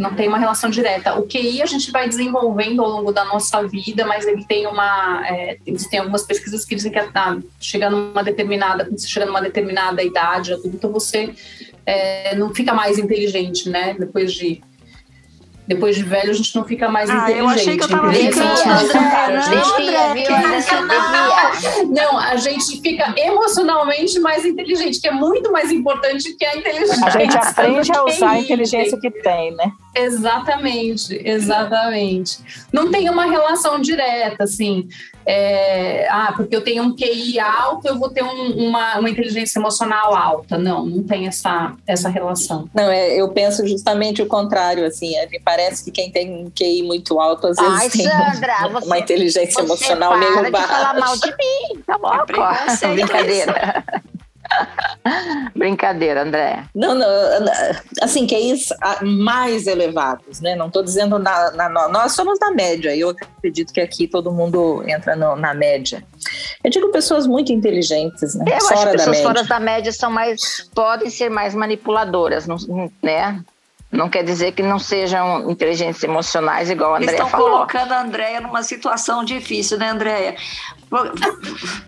Não 0.03 0.15
tem 0.15 0.27
uma 0.27 0.39
relação 0.39 0.69
direta. 0.69 1.15
O 1.17 1.29
QI 1.29 1.63
a 1.63 1.67
gente 1.67 1.93
vai 1.93 2.09
desenvolvendo 2.09 2.83
ao 2.83 2.91
longo 2.91 3.13
da 3.13 3.25
nossa 3.25 3.63
vida, 3.67 4.05
mas 4.05 4.27
ele 4.27 4.45
tem 4.45 4.67
uma. 4.67 5.23
É, 5.27 5.59
existem 5.65 6.01
algumas 6.01 6.25
pesquisas 6.25 6.65
que 6.65 6.75
dizem 6.75 6.91
que 6.91 6.99
ah, 6.99 7.39
chegando 7.61 7.97
numa 7.97 8.25
determinada, 8.25 8.85
quando 8.85 8.99
você 8.99 9.07
chega 9.07 9.27
numa 9.27 9.41
determinada 9.41 10.03
idade 10.03 10.53
adulta, 10.53 10.89
você 10.89 11.33
é, 11.87 12.35
não 12.35 12.53
fica 12.53 12.75
mais 12.75 12.99
inteligente, 12.99 13.69
né? 13.69 13.95
Depois 13.97 14.33
de 14.33 14.61
depois 15.67 15.97
de 15.97 16.03
velho, 16.03 16.31
a 16.31 16.35
gente 16.35 16.55
não 16.57 16.65
fica 16.65 16.89
mais 16.89 17.09
ah, 17.09 17.15
inteligente. 17.15 17.39
Eu 17.39 17.49
achei 17.49 17.77
que 17.77 17.85
eu 17.85 17.89
tava. 17.89 18.13
Não, 21.89 22.19
a 22.19 22.37
gente 22.37 22.81
fica 22.81 23.15
emocionalmente 23.17 24.19
mais 24.19 24.45
inteligente, 24.45 25.01
que 25.01 25.09
é 25.09 25.13
muito 25.13 25.53
mais 25.53 25.71
importante 25.71 26.35
que 26.35 26.45
a 26.45 26.57
inteligência. 26.57 27.07
A 27.07 27.11
gente 27.11 27.37
aprende 27.37 27.93
a 27.93 28.05
usar 28.05 28.31
a 28.31 28.41
inteligência 28.41 28.99
que 28.99 29.11
tem, 29.11 29.55
né? 29.55 29.73
Exatamente, 29.95 31.21
exatamente. 31.25 32.39
Não 32.73 32.91
tem 32.91 33.09
uma 33.09 33.27
relação 33.27 33.81
direta, 33.81 34.45
assim. 34.45 34.89
É, 35.25 36.09
ah, 36.11 36.33
porque 36.37 36.57
eu 36.57 36.63
tenho 36.63 36.83
um 36.83 36.97
QI 36.97 37.39
alto, 37.39 37.87
eu 37.87 37.99
vou 37.99 38.11
ter 38.11 38.25
um, 38.25 38.69
uma, 38.69 38.99
uma 38.99 39.09
inteligência 39.09 39.59
emocional 39.59 40.15
alta. 40.15 40.59
Não, 40.59 40.85
não 40.85 41.03
tem 41.03 41.27
essa, 41.27 41.75
essa 41.87 42.09
relação. 42.09 42.69
Não, 42.75 42.91
é, 42.91 43.15
eu 43.15 43.29
penso 43.29 43.67
justamente 43.67 44.23
o 44.23 44.27
contrário, 44.27 44.85
assim, 44.85 45.17
parece 45.53 45.85
que 45.85 45.91
quem 45.91 46.11
tem 46.11 46.51
QI 46.51 46.83
muito 46.83 47.21
alto, 47.21 47.47
às 47.47 47.57
vezes 47.57 47.73
Ai, 47.81 47.91
tem 47.91 48.09
Sandra, 48.09 48.57
uma, 48.61 48.69
você, 48.81 48.87
uma 48.87 48.99
inteligência 48.99 49.61
emocional 49.61 50.17
meio 50.19 50.33
para 50.41 50.51
baixa. 50.51 50.69
falar 50.69 50.95
mal 50.99 51.15
de 51.17 51.27
mim, 51.29 51.83
tá 51.87 51.97
louco? 51.97 52.33
É 52.83 52.95
Brincadeira. 52.95 53.85
Brincadeira, 55.55 56.23
André. 56.23 56.65
Não, 56.75 56.95
não, 56.95 57.07
assim, 58.03 58.27
QIs 58.27 58.69
mais 59.03 59.67
elevados, 59.67 60.41
né? 60.41 60.55
Não 60.55 60.67
estou 60.67 60.83
dizendo 60.83 61.19
na, 61.19 61.51
na, 61.53 61.89
nós 61.89 62.13
somos 62.13 62.39
na 62.41 62.51
média. 62.51 62.95
Eu 62.95 63.11
acredito 63.11 63.73
que 63.73 63.81
aqui 63.81 64.07
todo 64.07 64.33
mundo 64.33 64.83
entra 64.87 65.15
no, 65.17 65.37
na 65.37 65.55
média. 65.55 66.03
Eu 66.63 66.71
digo 66.71 66.89
pessoas 66.91 67.27
muito 67.27 67.53
inteligentes, 67.53 68.35
né? 68.35 68.45
Eu 68.57 68.61
fora 68.61 68.75
acho 68.75 68.81
que 68.83 68.85
da 68.85 68.93
pessoas 68.93 69.17
média. 69.19 69.23
fora 69.23 69.45
da 69.45 69.61
média 69.61 69.93
são 69.93 70.11
mais, 70.11 70.69
podem 70.75 71.11
ser 71.11 71.31
mais 71.31 71.55
manipuladoras, 71.55 72.47
não- 72.47 72.91
né? 73.03 73.43
Não 73.93 74.09
quer 74.09 74.25
dizer 74.25 74.53
que 74.53 74.63
não 74.63 74.79
sejam 74.79 75.51
inteligentes 75.51 76.03
emocionais, 76.03 76.71
igual 76.71 76.95
a 76.95 76.97
Eles 76.97 77.09
Andrea 77.11 77.25
estão 77.27 77.29
falou. 77.39 77.51
colocando 77.51 77.93
a 77.93 78.01
Andréia 78.01 78.41
numa 78.41 78.63
situação 78.63 79.23
difícil, 79.23 79.77
né, 79.79 79.91
Andréia? 79.91 80.35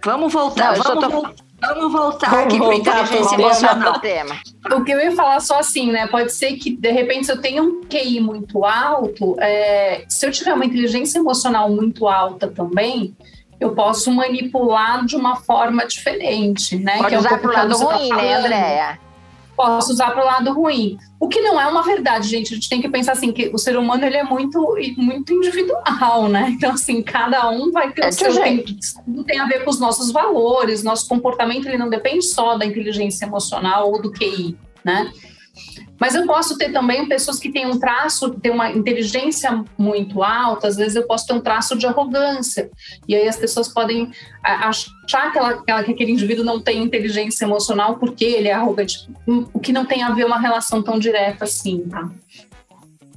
Vamos 0.04 0.32
voltar, 0.32 0.66
Não, 0.70 0.74
eu 0.76 0.82
só 0.82 0.94
vamos, 1.00 1.08
tô- 1.10 1.34
vamos 1.66 1.92
voltar 1.92 2.30
Vamos 2.30 2.44
aqui 2.46 2.58
para 2.58 2.74
inteligência 2.74 3.34
emocional. 3.34 4.00
Tema. 4.00 4.36
O 4.72 4.84
que 4.84 4.92
eu 4.92 5.00
ia 5.00 5.12
falar 5.12 5.40
só 5.40 5.58
assim, 5.60 5.90
né? 5.90 6.06
Pode 6.06 6.32
ser 6.32 6.52
que, 6.56 6.76
de 6.76 6.90
repente, 6.90 7.26
se 7.26 7.32
eu 7.32 7.40
tenho 7.40 7.64
um 7.64 7.80
QI 7.88 8.20
muito 8.20 8.64
alto, 8.64 9.36
é, 9.40 10.04
se 10.08 10.26
eu 10.26 10.30
tiver 10.30 10.52
uma 10.52 10.64
inteligência 10.66 11.18
emocional 11.18 11.70
muito 11.70 12.06
alta 12.06 12.48
também, 12.48 13.16
eu 13.60 13.74
posso 13.74 14.10
manipular 14.12 15.04
de 15.06 15.16
uma 15.16 15.36
forma 15.36 15.86
diferente, 15.86 16.76
né? 16.76 16.98
Pode 16.98 17.08
Que 17.08 17.14
é 17.14 17.18
um 17.18 17.20
usar 17.20 17.38
pro 17.38 17.52
lado 17.52 17.78
tá 17.78 17.84
ruim, 17.96 18.08
né. 18.10 18.34
Andréia? 18.34 18.98
Posso 19.56 19.92
usar 19.92 20.10
para 20.10 20.22
o 20.22 20.26
lado 20.26 20.52
ruim. 20.52 20.98
O 21.18 21.28
que 21.28 21.40
não 21.40 21.60
é 21.60 21.66
uma 21.66 21.82
verdade, 21.82 22.28
gente. 22.28 22.52
A 22.52 22.56
gente 22.56 22.68
tem 22.68 22.82
que 22.82 22.88
pensar 22.88 23.12
assim 23.12 23.32
que 23.32 23.50
o 23.52 23.58
ser 23.58 23.76
humano 23.76 24.04
ele 24.04 24.16
é 24.16 24.24
muito, 24.24 24.76
muito 24.96 25.32
individual, 25.32 26.28
né? 26.28 26.50
Então 26.50 26.72
assim, 26.72 27.02
cada 27.02 27.48
um 27.50 27.70
vai 27.70 27.92
ter 27.92 28.04
É 28.04 28.08
o 28.08 28.12
seu 28.12 28.32
jeito. 28.32 28.74
tudo 29.04 29.24
tem 29.24 29.38
a 29.38 29.46
ver 29.46 29.64
com 29.64 29.70
os 29.70 29.80
nossos 29.80 30.10
valores, 30.10 30.82
nosso 30.82 31.08
comportamento 31.08 31.66
ele 31.66 31.78
não 31.78 31.88
depende 31.88 32.24
só 32.24 32.56
da 32.56 32.66
inteligência 32.66 33.26
emocional 33.26 33.90
ou 33.90 34.00
do 34.00 34.10
QI, 34.10 34.56
né? 34.84 35.10
Mas 36.00 36.14
eu 36.14 36.26
posso 36.26 36.58
ter 36.58 36.72
também 36.72 37.06
pessoas 37.08 37.38
que 37.38 37.50
têm 37.52 37.66
um 37.66 37.78
traço, 37.78 38.30
têm 38.40 38.50
uma 38.50 38.70
inteligência 38.70 39.64
muito 39.78 40.22
alta, 40.22 40.66
às 40.66 40.76
vezes 40.76 40.96
eu 40.96 41.06
posso 41.06 41.26
ter 41.26 41.32
um 41.34 41.40
traço 41.40 41.76
de 41.76 41.86
arrogância. 41.86 42.68
E 43.06 43.14
aí 43.14 43.28
as 43.28 43.36
pessoas 43.36 43.68
podem 43.68 44.10
achar 44.42 45.30
que, 45.30 45.38
ela- 45.38 45.62
que 45.62 45.70
aquele 45.70 46.12
indivíduo 46.12 46.44
não 46.44 46.60
tem 46.60 46.82
inteligência 46.82 47.44
emocional 47.44 47.96
porque 47.96 48.24
ele 48.24 48.48
é 48.48 48.52
arrogante, 48.52 49.08
o 49.26 49.60
que 49.60 49.72
não 49.72 49.84
tem 49.86 50.02
a 50.02 50.10
ver 50.12 50.26
uma 50.26 50.38
relação 50.38 50.82
tão 50.82 50.98
direta 50.98 51.44
assim, 51.44 51.80
tá? 51.88 52.10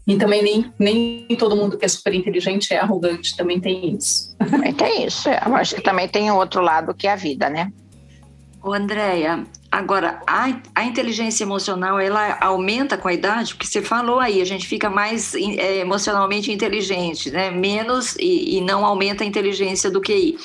E 0.05 0.15
também 0.15 0.41
nem, 0.41 0.71
nem 0.79 1.27
todo 1.37 1.55
mundo 1.55 1.77
que 1.77 1.83
é 1.83 1.87
super 1.87 2.13
inteligente 2.13 2.73
é 2.73 2.79
arrogante, 2.79 3.35
também 3.35 3.59
tem 3.59 3.93
isso. 3.95 4.37
Também 4.37 4.73
tem 4.73 5.05
isso. 5.05 5.27
é. 5.27 5.41
Eu 5.45 5.53
acho 5.55 5.75
que 5.75 5.81
também 5.81 6.07
tem 6.07 6.31
o 6.31 6.35
outro 6.37 6.61
lado 6.61 6.93
que 6.93 7.07
é 7.07 7.11
a 7.11 7.15
vida, 7.17 7.49
né? 7.49 7.73
Ô, 8.63 8.71
Andréia, 8.71 9.43
agora, 9.71 10.19
a, 10.25 10.59
a 10.75 10.85
inteligência 10.85 11.43
emocional, 11.43 11.99
ela 11.99 12.37
aumenta 12.41 12.97
com 12.97 13.07
a 13.07 13.13
idade? 13.13 13.53
Porque 13.53 13.67
você 13.67 13.81
falou 13.81 14.19
aí, 14.19 14.41
a 14.41 14.45
gente 14.45 14.67
fica 14.67 14.89
mais 14.89 15.33
é, 15.35 15.77
emocionalmente 15.77 16.51
inteligente, 16.51 17.29
né? 17.31 17.51
Menos 17.51 18.15
e, 18.15 18.57
e 18.57 18.61
não 18.61 18.85
aumenta 18.85 19.23
a 19.23 19.27
inteligência 19.27 19.89
do 19.89 20.01
QI. 20.01 20.37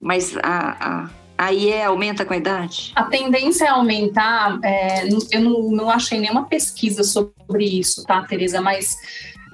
Mas 0.00 0.36
a, 0.38 0.76
a, 0.80 1.10
aí 1.36 1.70
é, 1.70 1.84
aumenta 1.84 2.24
com 2.24 2.34
a 2.34 2.36
idade? 2.36 2.92
A 2.94 3.04
tendência 3.04 3.64
é 3.64 3.68
aumentar, 3.68 4.58
é, 4.62 5.08
eu 5.08 5.40
não, 5.40 5.70
não 5.70 5.90
achei 5.90 6.18
nenhuma 6.18 6.44
pesquisa 6.44 7.02
sobre 7.02 7.64
isso, 7.64 8.04
tá, 8.04 8.22
Tereza? 8.22 8.60
Mas 8.60 8.96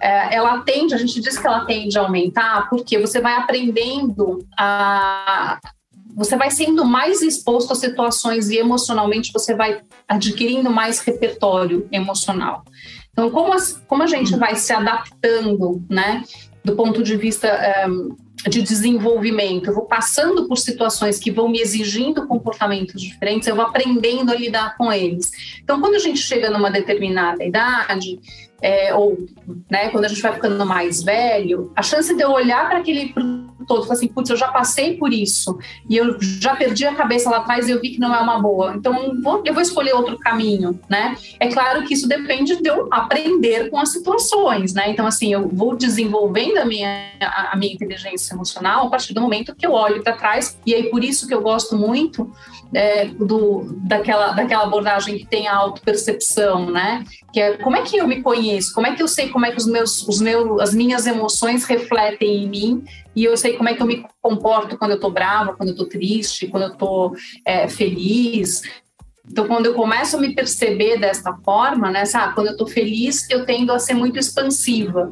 é, 0.01 0.35
ela 0.35 0.61
tende, 0.61 0.95
a 0.95 0.99
gente 0.99 1.21
diz 1.21 1.39
que 1.39 1.47
ela 1.47 1.65
tende 1.65 1.99
a 1.99 2.03
aumentar 2.03 2.69
porque 2.69 2.99
você 2.99 3.21
vai 3.21 3.35
aprendendo 3.35 4.47
a. 4.59 5.59
Você 6.17 6.37
vai 6.37 6.51
sendo 6.51 6.85
mais 6.85 7.23
exposto 7.23 7.73
a 7.73 7.77
situações 7.77 8.51
e 8.51 8.57
emocionalmente 8.57 9.33
você 9.33 9.55
vai 9.55 9.81
adquirindo 10.09 10.71
mais 10.71 11.01
repertório 11.01 11.89
emocional. 11.91 12.65
Então, 13.13 13.31
como, 13.31 13.53
as- 13.53 13.81
como 13.87 14.03
a 14.03 14.07
gente 14.07 14.35
vai 14.37 14.57
se 14.57 14.73
adaptando, 14.73 15.83
né, 15.89 16.23
do 16.65 16.75
ponto 16.75 17.03
de 17.03 17.17
vista 17.17 17.47
é, 17.47 17.87
de 18.49 18.63
desenvolvimento, 18.63 19.69
eu 19.69 19.75
vou 19.75 19.87
passando 19.87 20.49
por 20.49 20.57
situações 20.59 21.19
que 21.19 21.31
vão 21.31 21.49
me 21.49 21.61
exigindo 21.61 22.27
comportamentos 22.27 23.01
diferentes, 23.01 23.47
eu 23.47 23.55
vou 23.55 23.65
aprendendo 23.65 24.33
a 24.33 24.35
lidar 24.35 24.77
com 24.77 24.93
eles. 24.93 25.31
Então, 25.63 25.81
quando 25.81 25.95
a 25.95 25.99
gente 25.99 26.19
chega 26.19 26.51
numa 26.51 26.71
determinada 26.71 27.45
idade, 27.45 28.19
é, 28.61 28.95
ou 28.95 29.17
né, 29.71 29.91
quando 29.91 30.07
a 30.07 30.09
gente 30.09 30.23
vai 30.23 30.33
ficando 30.33 30.65
mais 30.67 31.03
velho, 31.03 31.71
a 31.77 31.83
chance 31.83 32.15
de 32.15 32.23
eu 32.23 32.31
olhar 32.31 32.69
para 32.69 32.79
aquele 32.79 33.15
todo 33.67 33.83
falar 33.83 33.95
assim, 33.95 34.09
putz, 34.09 34.31
eu 34.31 34.37
já 34.37 34.49
passei 34.49 34.97
por 34.97 35.13
isso, 35.13 35.59
e 35.89 35.97
eu 35.97 36.17
já 36.21 36.57
perdi 36.57 36.87
a 36.87 36.95
cabeça 36.95 37.31
lá 37.31 37.39
atrás 37.39 37.69
e 37.69 37.73
eu 37.73 37.81
vi 37.81 37.91
que 37.91 38.01
não 38.01 38.15
é 38.15 38.21
uma 38.21 38.39
boa, 38.39 38.75
então 38.75 39.15
eu 39.45 39.53
vou 39.53 39.63
escolher 39.63 39.95
outro 39.95 40.19
caminho, 40.19 40.79
né? 40.89 41.17
É 41.41 41.49
claro 41.49 41.85
que 41.85 41.95
isso 41.95 42.09
depende 42.09 42.57
de 42.57 42.69
eu 42.69 42.89
aprender 42.91 43.71
com 43.71 43.79
as 43.79 43.91
situações, 43.91 44.75
né? 44.75 44.91
Então, 44.91 45.07
assim, 45.07 45.33
eu 45.33 45.49
vou 45.49 45.77
desenvolvendo 45.77 46.59
a 46.59 46.65
minha, 46.65 47.11
a, 47.21 47.53
a 47.53 47.57
minha 47.57 47.73
inteligência 47.73 48.35
emocional 48.35 48.87
a 48.87 48.91
partir 48.91 49.15
do 49.15 49.21
momento 49.21 49.55
que 49.55 49.67
eu 49.67 49.73
olho 49.73 50.03
para 50.03 50.15
trás, 50.15 50.59
e 50.67 50.75
aí 50.75 50.91
por 50.91 51.03
isso 51.03 51.27
que 51.27 51.35
eu 51.35 51.41
gosto 51.41 51.77
muito 51.77 52.33
é, 52.73 53.07
do, 53.07 53.67
daquela, 53.83 54.33
daquela 54.33 54.65
abordagem 54.65 55.19
que 55.19 55.27
tem 55.27 55.47
a 55.49 55.57
autopercepção, 55.57 56.71
né? 56.71 57.05
Que 57.33 57.41
é 57.41 57.57
como 57.59 57.77
é 57.77 57.83
que 57.83 57.97
eu 57.97 58.07
me 58.07 58.23
conheço, 58.23 58.75
como 58.75 58.87
é 58.87 58.95
que 58.95 59.03
eu 59.03 59.09
sei 59.09 59.29
como 59.29 59.47
é 59.47 59.51
que 59.51 59.59
os 59.59 59.67
meus, 59.67 60.07
os 60.07 60.21
meus, 60.21 60.61
as 60.61 60.75
minhas 60.75 61.07
emoções 61.07 61.65
refletem 61.65 62.45
em 62.45 62.49
mim 62.49 62.85
e 63.15 63.25
eu 63.25 63.37
sei 63.37 63.57
como 63.57 63.69
é 63.69 63.75
que 63.75 63.83
eu 63.83 63.87
me 63.87 64.07
comporto 64.21 64.77
quando 64.77 64.93
eu 64.93 65.01
tô 65.01 65.11
brava, 65.11 65.55
quando 65.55 65.71
eu 65.71 65.77
tô 65.77 65.87
triste, 65.87 66.49
quando 66.49 66.65
eu 66.65 66.77
tô 66.77 67.17
é, 67.45 67.69
feliz. 67.69 68.63
Então, 69.31 69.47
quando 69.49 69.67
eu 69.67 69.75
começo 69.75 70.17
a 70.17 70.21
me 70.21 70.35
perceber 70.35 70.99
desta 70.99 71.33
forma, 71.45 71.91
né, 71.91 72.05
sabe, 72.05 72.35
quando 72.35 72.49
eu 72.49 72.57
tô 72.57 72.67
feliz, 72.67 73.29
eu 73.31 73.47
tendo 73.47 73.73
a 73.73 73.79
ser 73.79 73.95
muito 73.95 74.19
expansiva. 74.19 75.11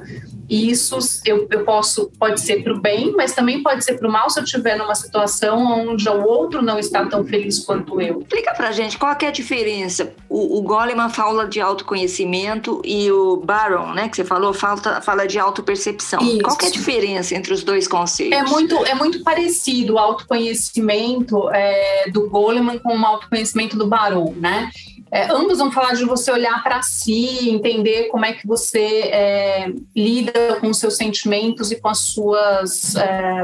E 0.51 0.71
isso 0.71 0.99
eu, 1.25 1.49
eu 1.51 1.65
posso, 1.65 2.13
pode 2.19 2.39
ser 2.43 2.63
para 2.63 2.75
o 2.75 2.79
bem, 2.79 3.13
mas 3.17 3.33
também 3.33 3.63
pode 3.63 3.83
ser 3.83 3.95
para 3.99 4.07
o 4.07 4.13
mal 4.13 4.29
se 4.29 4.39
eu 4.39 4.45
estiver 4.45 4.77
numa 4.77 4.95
situação 4.95 5.89
onde 5.89 6.07
o 6.07 6.27
outro 6.27 6.61
não 6.61 6.79
está 6.79 7.07
tão 7.07 7.25
feliz 7.25 7.61
quanto 7.61 7.99
eu. 8.03 8.21
Explica 8.21 8.53
pra 8.53 8.71
gente 8.71 8.99
qual 8.99 9.17
é 9.19 9.27
a 9.27 9.31
diferença. 9.31 10.13
O, 10.29 10.59
o 10.59 10.63
Goleman 10.63 11.09
fala 11.09 11.47
de 11.47 11.59
autoconhecimento 11.59 12.83
e 12.85 13.11
o 13.11 13.39
Baron, 13.39 13.95
né, 13.95 14.11
que 14.11 14.17
você 14.17 14.25
falou, 14.25 14.53
falta, 14.53 15.01
fala 15.01 15.27
de 15.27 15.39
autopercepção. 15.39 16.21
Qual 16.43 16.59
é 16.63 16.67
a 16.67 16.71
diferença 16.71 17.35
entre 17.35 17.55
os 17.55 17.65
dois 17.65 17.89
conceitos? 17.89 18.39
É 18.39 18.43
muito, 18.43 18.77
é 18.85 18.95
muito 18.95 19.23
parecido 19.23 19.95
o 19.95 19.99
autoconhecimento 19.99 21.49
é, 21.51 22.11
do 22.11 22.29
Goleman 22.29 22.79
com 22.79 22.95
o 22.95 23.07
autoconhecimento 23.07 23.75
do 23.79 23.87
Baron, 23.87 24.02
né? 24.11 24.71
É, 25.11 25.31
ambos 25.31 25.59
vão 25.59 25.71
falar 25.71 25.93
de 25.93 26.07
você 26.07 26.33
olhar 26.33 26.63
para 26.63 26.83
si, 26.83 27.51
entender 27.51 28.05
como 28.05 28.25
é 28.25 28.33
que 28.33 28.47
você 28.47 29.11
é, 29.13 29.71
lida 29.95 30.57
com 30.59 30.69
os 30.69 30.79
seus 30.79 30.97
sentimentos 30.97 31.71
e 31.71 31.77
com 31.77 31.89
as 31.89 31.99
suas, 31.99 32.97
é, 32.97 33.43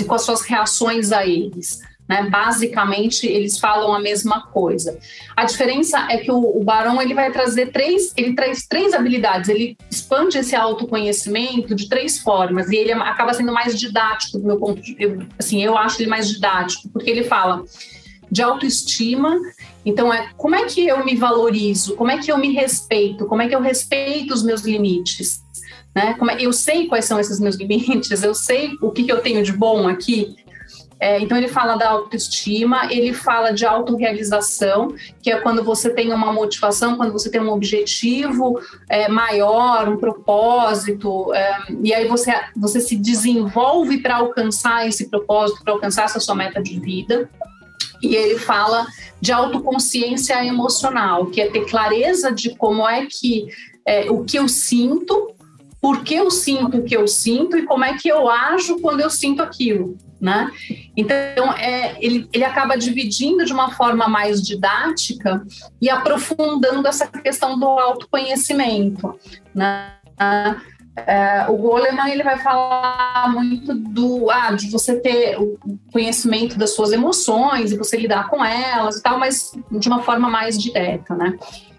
e 0.00 0.04
com 0.04 0.14
as 0.14 0.22
suas 0.22 0.42
reações 0.42 1.12
a 1.12 1.24
eles. 1.24 1.80
Né? 2.08 2.28
Basicamente, 2.28 3.24
eles 3.24 3.58
falam 3.58 3.94
a 3.94 4.00
mesma 4.00 4.46
coisa. 4.48 4.98
A 5.36 5.44
diferença 5.44 6.08
é 6.10 6.18
que 6.18 6.30
o, 6.30 6.58
o 6.58 6.64
Barão 6.64 7.00
ele 7.00 7.14
vai 7.14 7.30
trazer 7.30 7.72
três, 7.72 8.12
ele 8.16 8.34
traz 8.34 8.66
três 8.66 8.92
habilidades. 8.92 9.48
Ele 9.48 9.76
expande 9.88 10.38
esse 10.38 10.56
autoconhecimento 10.56 11.74
de 11.74 11.88
três 11.88 12.18
formas 12.18 12.68
e 12.70 12.76
ele 12.76 12.92
acaba 12.92 13.32
sendo 13.32 13.52
mais 13.52 13.78
didático 13.78 14.38
do 14.38 14.46
meu 14.46 14.58
ponto 14.58 14.80
de 14.80 14.96
eu, 14.98 15.22
assim, 15.38 15.62
eu 15.62 15.76
acho 15.76 16.00
ele 16.00 16.10
mais 16.10 16.28
didático 16.28 16.88
porque 16.88 17.10
ele 17.10 17.24
fala 17.24 17.64
de 18.30 18.42
autoestima. 18.42 19.38
Então, 19.84 20.12
é 20.12 20.30
como 20.36 20.54
é 20.54 20.64
que 20.64 20.86
eu 20.86 21.04
me 21.04 21.16
valorizo, 21.16 21.94
como 21.94 22.10
é 22.10 22.18
que 22.18 22.30
eu 22.30 22.38
me 22.38 22.52
respeito, 22.52 23.26
como 23.26 23.42
é 23.42 23.48
que 23.48 23.54
eu 23.54 23.60
respeito 23.60 24.34
os 24.34 24.42
meus 24.42 24.62
limites. 24.62 25.44
Né? 25.94 26.14
Como 26.18 26.30
é, 26.30 26.36
eu 26.40 26.52
sei 26.52 26.86
quais 26.86 27.04
são 27.04 27.18
esses 27.18 27.40
meus 27.40 27.56
limites, 27.56 28.22
eu 28.22 28.34
sei 28.34 28.72
o 28.82 28.90
que, 28.90 29.04
que 29.04 29.12
eu 29.12 29.20
tenho 29.20 29.42
de 29.42 29.52
bom 29.52 29.88
aqui. 29.88 30.36
É, 30.98 31.20
então, 31.20 31.36
ele 31.36 31.48
fala 31.48 31.76
da 31.76 31.90
autoestima, 31.90 32.90
ele 32.90 33.12
fala 33.12 33.52
de 33.52 33.66
autorrealização, 33.66 34.94
que 35.22 35.30
é 35.30 35.38
quando 35.38 35.62
você 35.62 35.90
tem 35.90 36.10
uma 36.10 36.32
motivação, 36.32 36.96
quando 36.96 37.12
você 37.12 37.30
tem 37.30 37.38
um 37.38 37.50
objetivo 37.50 38.58
é, 38.88 39.06
maior, 39.06 39.90
um 39.90 39.98
propósito, 39.98 41.34
é, 41.34 41.58
e 41.82 41.92
aí 41.92 42.08
você, 42.08 42.32
você 42.56 42.80
se 42.80 42.96
desenvolve 42.96 43.98
para 43.98 44.16
alcançar 44.16 44.88
esse 44.88 45.10
propósito, 45.10 45.62
para 45.62 45.74
alcançar 45.74 46.04
essa 46.04 46.18
sua 46.18 46.34
meta 46.34 46.62
de 46.62 46.80
vida 46.80 47.28
e 48.02 48.14
ele 48.14 48.38
fala 48.38 48.86
de 49.20 49.32
autoconsciência 49.32 50.44
emocional, 50.44 51.26
que 51.26 51.40
é 51.40 51.50
ter 51.50 51.66
clareza 51.66 52.30
de 52.30 52.54
como 52.56 52.86
é 52.88 53.06
que 53.06 53.48
é, 53.86 54.10
o 54.10 54.24
que 54.24 54.38
eu 54.38 54.48
sinto, 54.48 55.34
por 55.80 56.02
que 56.02 56.14
eu 56.14 56.30
sinto 56.30 56.78
o 56.78 56.82
que 56.82 56.96
eu 56.96 57.06
sinto 57.06 57.56
e 57.56 57.62
como 57.62 57.84
é 57.84 57.96
que 57.96 58.08
eu 58.08 58.28
ajo 58.28 58.80
quando 58.80 59.00
eu 59.00 59.10
sinto 59.10 59.42
aquilo. 59.42 59.96
Né? 60.20 60.50
Então, 60.96 61.52
é, 61.52 61.96
ele, 62.00 62.26
ele 62.32 62.44
acaba 62.44 62.76
dividindo 62.76 63.44
de 63.44 63.52
uma 63.52 63.70
forma 63.72 64.08
mais 64.08 64.42
didática 64.42 65.44
e 65.80 65.90
aprofundando 65.90 66.88
essa 66.88 67.06
questão 67.06 67.58
do 67.58 67.66
autoconhecimento. 67.66 69.14
Né? 69.54 69.92
É, 70.96 71.46
o 71.48 71.56
Goleman 71.56 72.08
ele 72.10 72.22
vai 72.22 72.38
falar 72.38 73.30
muito 73.30 73.74
do 73.74 74.30
ah, 74.30 74.52
de 74.52 74.70
você 74.70 74.98
ter 74.98 75.36
o 75.38 75.58
conhecimento 75.92 76.58
das 76.58 76.70
suas 76.70 76.90
emoções 76.90 77.70
e 77.70 77.76
você 77.76 77.98
lidar 77.98 78.30
com 78.30 78.42
elas 78.42 78.96
e 78.96 79.02
tal, 79.02 79.18
mas 79.18 79.52
de 79.70 79.88
uma 79.88 80.02
forma 80.02 80.30
mais 80.30 80.58
direta, 80.58 81.14
né? 81.14 81.38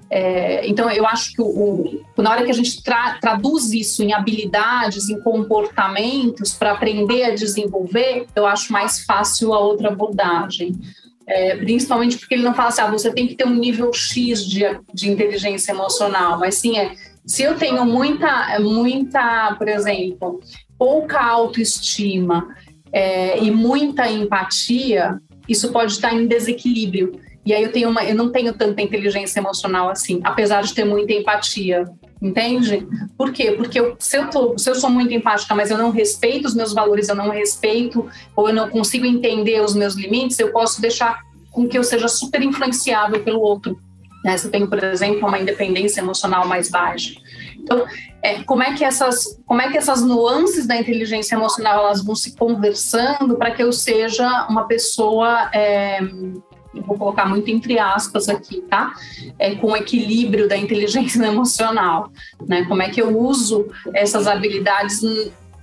É, 0.09 0.65
então, 0.67 0.89
eu 0.89 1.05
acho 1.05 1.33
que 1.33 1.41
o, 1.41 1.45
o, 1.45 2.21
na 2.21 2.31
hora 2.31 2.45
que 2.45 2.51
a 2.51 2.53
gente 2.53 2.81
tra, 2.81 3.17
traduz 3.19 3.73
isso 3.73 4.01
em 4.03 4.13
habilidades, 4.13 5.09
em 5.09 5.19
comportamentos 5.19 6.53
para 6.53 6.71
aprender 6.71 7.23
a 7.25 7.35
desenvolver, 7.35 8.25
eu 8.35 8.45
acho 8.45 8.71
mais 8.71 9.03
fácil 9.03 9.53
a 9.53 9.59
outra 9.59 9.89
abordagem. 9.89 10.77
É, 11.29 11.57
principalmente 11.57 12.17
porque 12.17 12.35
ele 12.35 12.43
não 12.43 12.53
fala 12.53 12.69
assim, 12.69 12.81
ah, 12.81 12.89
você 12.89 13.11
tem 13.11 13.27
que 13.27 13.35
ter 13.35 13.45
um 13.45 13.53
nível 13.53 13.91
X 13.91 14.45
de, 14.45 14.63
de 14.93 15.11
inteligência 15.11 15.73
emocional, 15.73 16.39
mas 16.39 16.55
sim 16.55 16.77
é, 16.77 16.95
se 17.27 17.43
eu 17.43 17.57
tenho 17.57 17.85
muita, 17.85 18.57
muita, 18.59 19.53
por 19.57 19.67
exemplo, 19.67 20.39
pouca 20.79 21.21
autoestima 21.21 22.47
é, 22.91 23.43
e 23.43 23.51
muita 23.51 24.09
empatia, 24.09 25.19
isso 25.47 25.71
pode 25.73 25.91
estar 25.91 26.13
em 26.13 26.25
desequilíbrio. 26.25 27.19
E 27.45 27.53
aí 27.53 27.63
eu 27.63 27.71
tenho 27.71 27.89
uma, 27.89 28.03
eu 28.03 28.15
não 28.15 28.31
tenho 28.31 28.53
tanta 28.53 28.81
inteligência 28.81 29.39
emocional 29.39 29.89
assim, 29.89 30.21
apesar 30.23 30.63
de 30.63 30.73
ter 30.73 30.85
muita 30.85 31.11
empatia, 31.11 31.85
entende? 32.21 32.87
Por 33.17 33.33
quê? 33.33 33.51
Porque 33.51 33.79
eu, 33.79 33.95
se, 33.99 34.17
eu 34.17 34.29
tô, 34.29 34.57
se 34.57 34.69
eu 34.69 34.75
sou 34.75 34.89
muito 34.89 35.13
empática, 35.13 35.53
mas 35.53 35.69
eu 35.69 35.77
não 35.77 35.91
respeito 35.91 36.45
os 36.45 36.55
meus 36.55 36.73
valores, 36.73 37.09
eu 37.09 37.15
não 37.15 37.29
respeito 37.29 38.09
ou 38.35 38.47
eu 38.47 38.55
não 38.55 38.69
consigo 38.69 39.05
entender 39.05 39.61
os 39.61 39.75
meus 39.75 39.95
limites, 39.95 40.39
eu 40.39 40.51
posso 40.53 40.81
deixar 40.81 41.21
com 41.51 41.67
que 41.67 41.77
eu 41.77 41.83
seja 41.83 42.07
super 42.07 42.41
influenciável 42.41 43.21
pelo 43.21 43.41
outro. 43.41 43.77
Né? 44.23 44.35
Eu 44.43 44.51
tenho, 44.51 44.67
por 44.67 44.83
exemplo, 44.83 45.27
uma 45.27 45.39
independência 45.39 46.01
emocional 46.01 46.47
mais 46.47 46.69
baixa. 46.69 47.13
Então, 47.57 47.85
é, 48.21 48.43
como 48.43 48.63
é 48.63 48.73
que 48.73 48.83
essas, 48.83 49.39
como 49.45 49.61
é 49.61 49.69
que 49.69 49.77
essas 49.77 50.01
nuances 50.01 50.65
da 50.65 50.75
inteligência 50.75 51.35
emocional 51.35 51.85
elas 51.85 52.03
vão 52.03 52.15
se 52.15 52.35
conversando 52.35 53.35
para 53.35 53.51
que 53.51 53.61
eu 53.61 53.71
seja 53.71 54.47
uma 54.49 54.65
pessoa 54.65 55.49
é, 55.53 55.99
vou 56.73 56.97
colocar 56.97 57.25
muito 57.25 57.49
entre 57.49 57.79
aspas 57.79 58.29
aqui, 58.29 58.61
tá? 58.61 58.93
É, 59.39 59.55
com 59.55 59.75
equilíbrio 59.75 60.47
da 60.47 60.57
inteligência 60.57 61.23
emocional, 61.25 62.11
né? 62.47 62.65
Como 62.65 62.81
é 62.81 62.89
que 62.89 63.01
eu 63.01 63.17
uso 63.17 63.67
essas 63.93 64.27
habilidades 64.27 65.01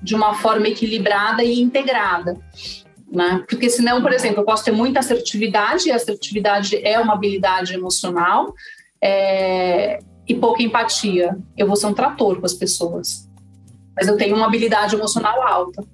de 0.03 0.15
uma 0.15 0.35
forma 0.35 0.69
equilibrada 0.69 1.43
e 1.43 1.61
integrada. 1.61 2.37
Né? 3.15 3.45
Porque 3.49 3.71
senão, 3.71 4.03
por 4.03 4.13
exemplo, 4.13 4.41
eu 4.41 4.45
posso 4.45 4.65
ter 4.65 4.73
muita 4.73 4.99
assertividade, 4.99 5.89
e 5.89 5.93
assertividade 5.93 6.77
é 6.85 6.99
uma 6.99 7.15
habilidade 7.15 7.73
emocional, 7.73 8.53
é, 9.01 10.01
e 10.27 10.35
pouca 10.35 10.63
empatia. 10.63 11.39
Eu 11.57 11.69
vou 11.69 11.77
ser 11.77 11.87
um 11.87 11.95
trator 11.95 12.41
com 12.41 12.47
as 12.47 12.55
pessoas. 12.55 13.29
Mas 13.95 14.09
eu 14.09 14.17
tenho 14.17 14.35
uma 14.35 14.47
habilidade 14.47 14.97
emocional 14.97 15.47
alta, 15.47 15.85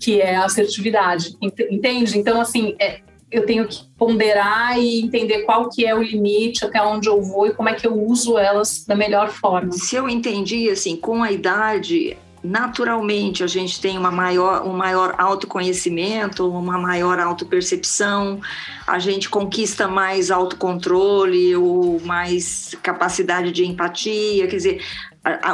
que 0.00 0.20
é 0.20 0.34
a 0.34 0.44
assertividade, 0.44 1.36
entende? 1.40 2.18
Então, 2.18 2.40
assim, 2.40 2.74
é, 2.80 3.00
eu 3.30 3.46
tenho 3.46 3.68
que 3.68 3.84
ponderar 3.96 4.76
e 4.76 5.00
entender 5.00 5.42
qual 5.42 5.68
que 5.68 5.86
é 5.86 5.94
o 5.94 6.02
limite, 6.02 6.64
até 6.64 6.82
onde 6.82 7.08
eu 7.08 7.22
vou 7.22 7.46
e 7.46 7.52
como 7.52 7.68
é 7.68 7.74
que 7.74 7.86
eu 7.86 7.94
uso 7.94 8.36
elas 8.38 8.84
da 8.84 8.96
melhor 8.96 9.28
forma. 9.28 9.70
Se 9.72 9.94
eu 9.94 10.08
entendi, 10.08 10.68
assim, 10.68 10.96
com 10.96 11.22
a 11.22 11.30
idade, 11.30 12.16
naturalmente 12.42 13.42
a 13.42 13.46
gente 13.46 13.80
tem 13.80 13.98
uma 13.98 14.10
maior, 14.10 14.66
um 14.66 14.72
maior 14.72 15.14
autoconhecimento, 15.18 16.48
uma 16.48 16.78
maior 16.78 17.18
autopercepção, 17.18 18.40
a 18.86 18.98
gente 18.98 19.28
conquista 19.28 19.88
mais 19.88 20.30
autocontrole 20.30 21.56
ou 21.56 22.00
mais 22.00 22.76
capacidade 22.82 23.52
de 23.52 23.64
empatia, 23.64 24.46
quer 24.46 24.56
dizer, 24.56 24.82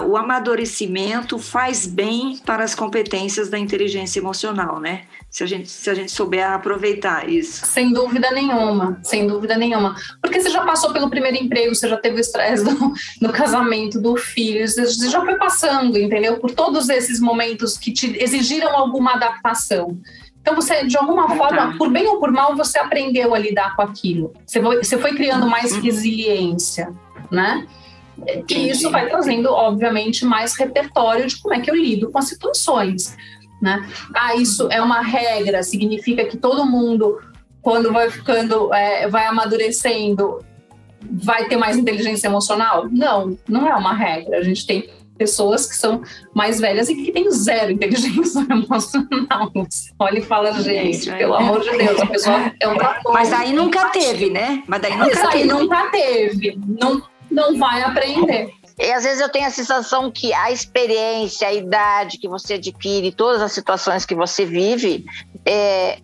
o 0.06 0.16
amadurecimento 0.16 1.38
faz 1.38 1.86
bem 1.86 2.36
para 2.44 2.62
as 2.62 2.74
competências 2.74 3.48
da 3.48 3.58
inteligência 3.58 4.20
emocional, 4.20 4.78
né? 4.78 5.04
Se 5.32 5.42
a 5.42 5.46
gente, 5.46 5.70
se 5.70 5.88
a 5.88 5.94
gente 5.94 6.12
souber 6.12 6.46
aproveitar 6.46 7.26
isso. 7.26 7.64
Sem 7.64 7.90
dúvida 7.90 8.30
nenhuma, 8.32 9.00
sem 9.02 9.26
dúvida 9.26 9.56
nenhuma. 9.56 9.96
Porque 10.20 10.38
você 10.38 10.50
já 10.50 10.62
passou 10.62 10.92
pelo 10.92 11.08
primeiro 11.08 11.38
emprego, 11.38 11.74
você 11.74 11.88
já 11.88 11.96
teve 11.96 12.16
o 12.16 12.20
estresse 12.20 12.62
do, 12.68 12.92
do 13.18 13.32
casamento, 13.32 13.98
do 13.98 14.14
filho, 14.14 14.68
você 14.68 15.08
já 15.08 15.24
foi 15.24 15.36
passando, 15.36 15.96
entendeu? 15.96 16.38
Por 16.38 16.50
todos 16.50 16.90
esses 16.90 17.18
momentos 17.18 17.78
que 17.78 17.90
te 17.90 18.14
exigiram 18.22 18.76
alguma 18.76 19.14
adaptação. 19.14 19.98
Então, 20.42 20.54
você, 20.54 20.84
de 20.84 20.98
alguma 20.98 21.34
forma, 21.34 21.78
por 21.78 21.88
bem 21.88 22.06
ou 22.06 22.20
por 22.20 22.30
mal, 22.30 22.54
você 22.54 22.78
aprendeu 22.78 23.34
a 23.34 23.38
lidar 23.38 23.74
com 23.74 23.80
aquilo. 23.80 24.34
Você 24.44 24.60
foi, 24.60 24.84
você 24.84 24.98
foi 24.98 25.14
criando 25.14 25.46
mais 25.46 25.72
uhum. 25.72 25.80
resiliência, 25.80 26.92
né? 27.30 27.66
E 28.50 28.68
isso 28.68 28.90
vai 28.90 29.08
trazendo, 29.08 29.50
obviamente, 29.50 30.26
mais 30.26 30.54
repertório 30.56 31.26
de 31.26 31.40
como 31.40 31.54
é 31.54 31.60
que 31.60 31.70
eu 31.70 31.74
lido 31.74 32.10
com 32.10 32.18
as 32.18 32.26
situações. 32.26 33.16
Né? 33.62 33.88
Ah, 34.12 34.34
isso 34.34 34.66
é 34.72 34.82
uma 34.82 35.00
regra, 35.00 35.62
significa 35.62 36.24
que 36.24 36.36
todo 36.36 36.66
mundo, 36.66 37.20
quando 37.62 37.92
vai 37.92 38.10
ficando, 38.10 38.74
é, 38.74 39.08
vai 39.08 39.24
amadurecendo, 39.26 40.44
vai 41.10 41.46
ter 41.46 41.56
mais 41.56 41.76
inteligência 41.76 42.26
emocional? 42.26 42.88
Não, 42.90 43.38
não 43.48 43.68
é 43.68 43.74
uma 43.76 43.94
regra. 43.94 44.38
A 44.38 44.42
gente 44.42 44.66
tem 44.66 44.90
pessoas 45.16 45.66
que 45.66 45.76
são 45.76 46.02
mais 46.34 46.58
velhas 46.58 46.88
e 46.88 46.96
que 46.96 47.12
têm 47.12 47.30
zero 47.30 47.70
inteligência 47.70 48.44
emocional. 48.50 49.52
olha 49.96 50.18
e 50.18 50.22
fala, 50.22 50.52
gente, 50.60 51.08
é. 51.08 51.16
pelo 51.16 51.34
amor 51.34 51.60
de 51.60 51.70
Deus, 51.70 52.00
a 52.00 52.06
pessoa 52.06 52.52
é 52.58 52.68
um 52.68 52.76
Mas 53.12 53.32
aí 53.32 53.52
nunca 53.52 53.90
teve, 53.90 54.28
né? 54.30 54.64
Mas 54.66 54.82
daí 54.82 54.96
nunca 54.96 55.20
Mas 55.20 55.30
teve. 55.30 55.36
aí 55.36 55.44
nunca 55.44 55.90
teve. 55.90 56.58
Não, 56.66 57.02
não 57.30 57.56
vai 57.56 57.82
aprender. 57.82 58.52
E 58.82 58.90
às 58.90 59.04
vezes 59.04 59.20
eu 59.20 59.28
tenho 59.28 59.46
a 59.46 59.50
sensação 59.50 60.10
que 60.10 60.34
a 60.34 60.50
experiência, 60.50 61.46
a 61.46 61.52
idade 61.52 62.18
que 62.18 62.26
você 62.26 62.54
adquire, 62.54 63.12
todas 63.12 63.40
as 63.40 63.52
situações 63.52 64.04
que 64.04 64.12
você 64.12 64.44
vive, 64.44 65.04
é, 65.46 66.00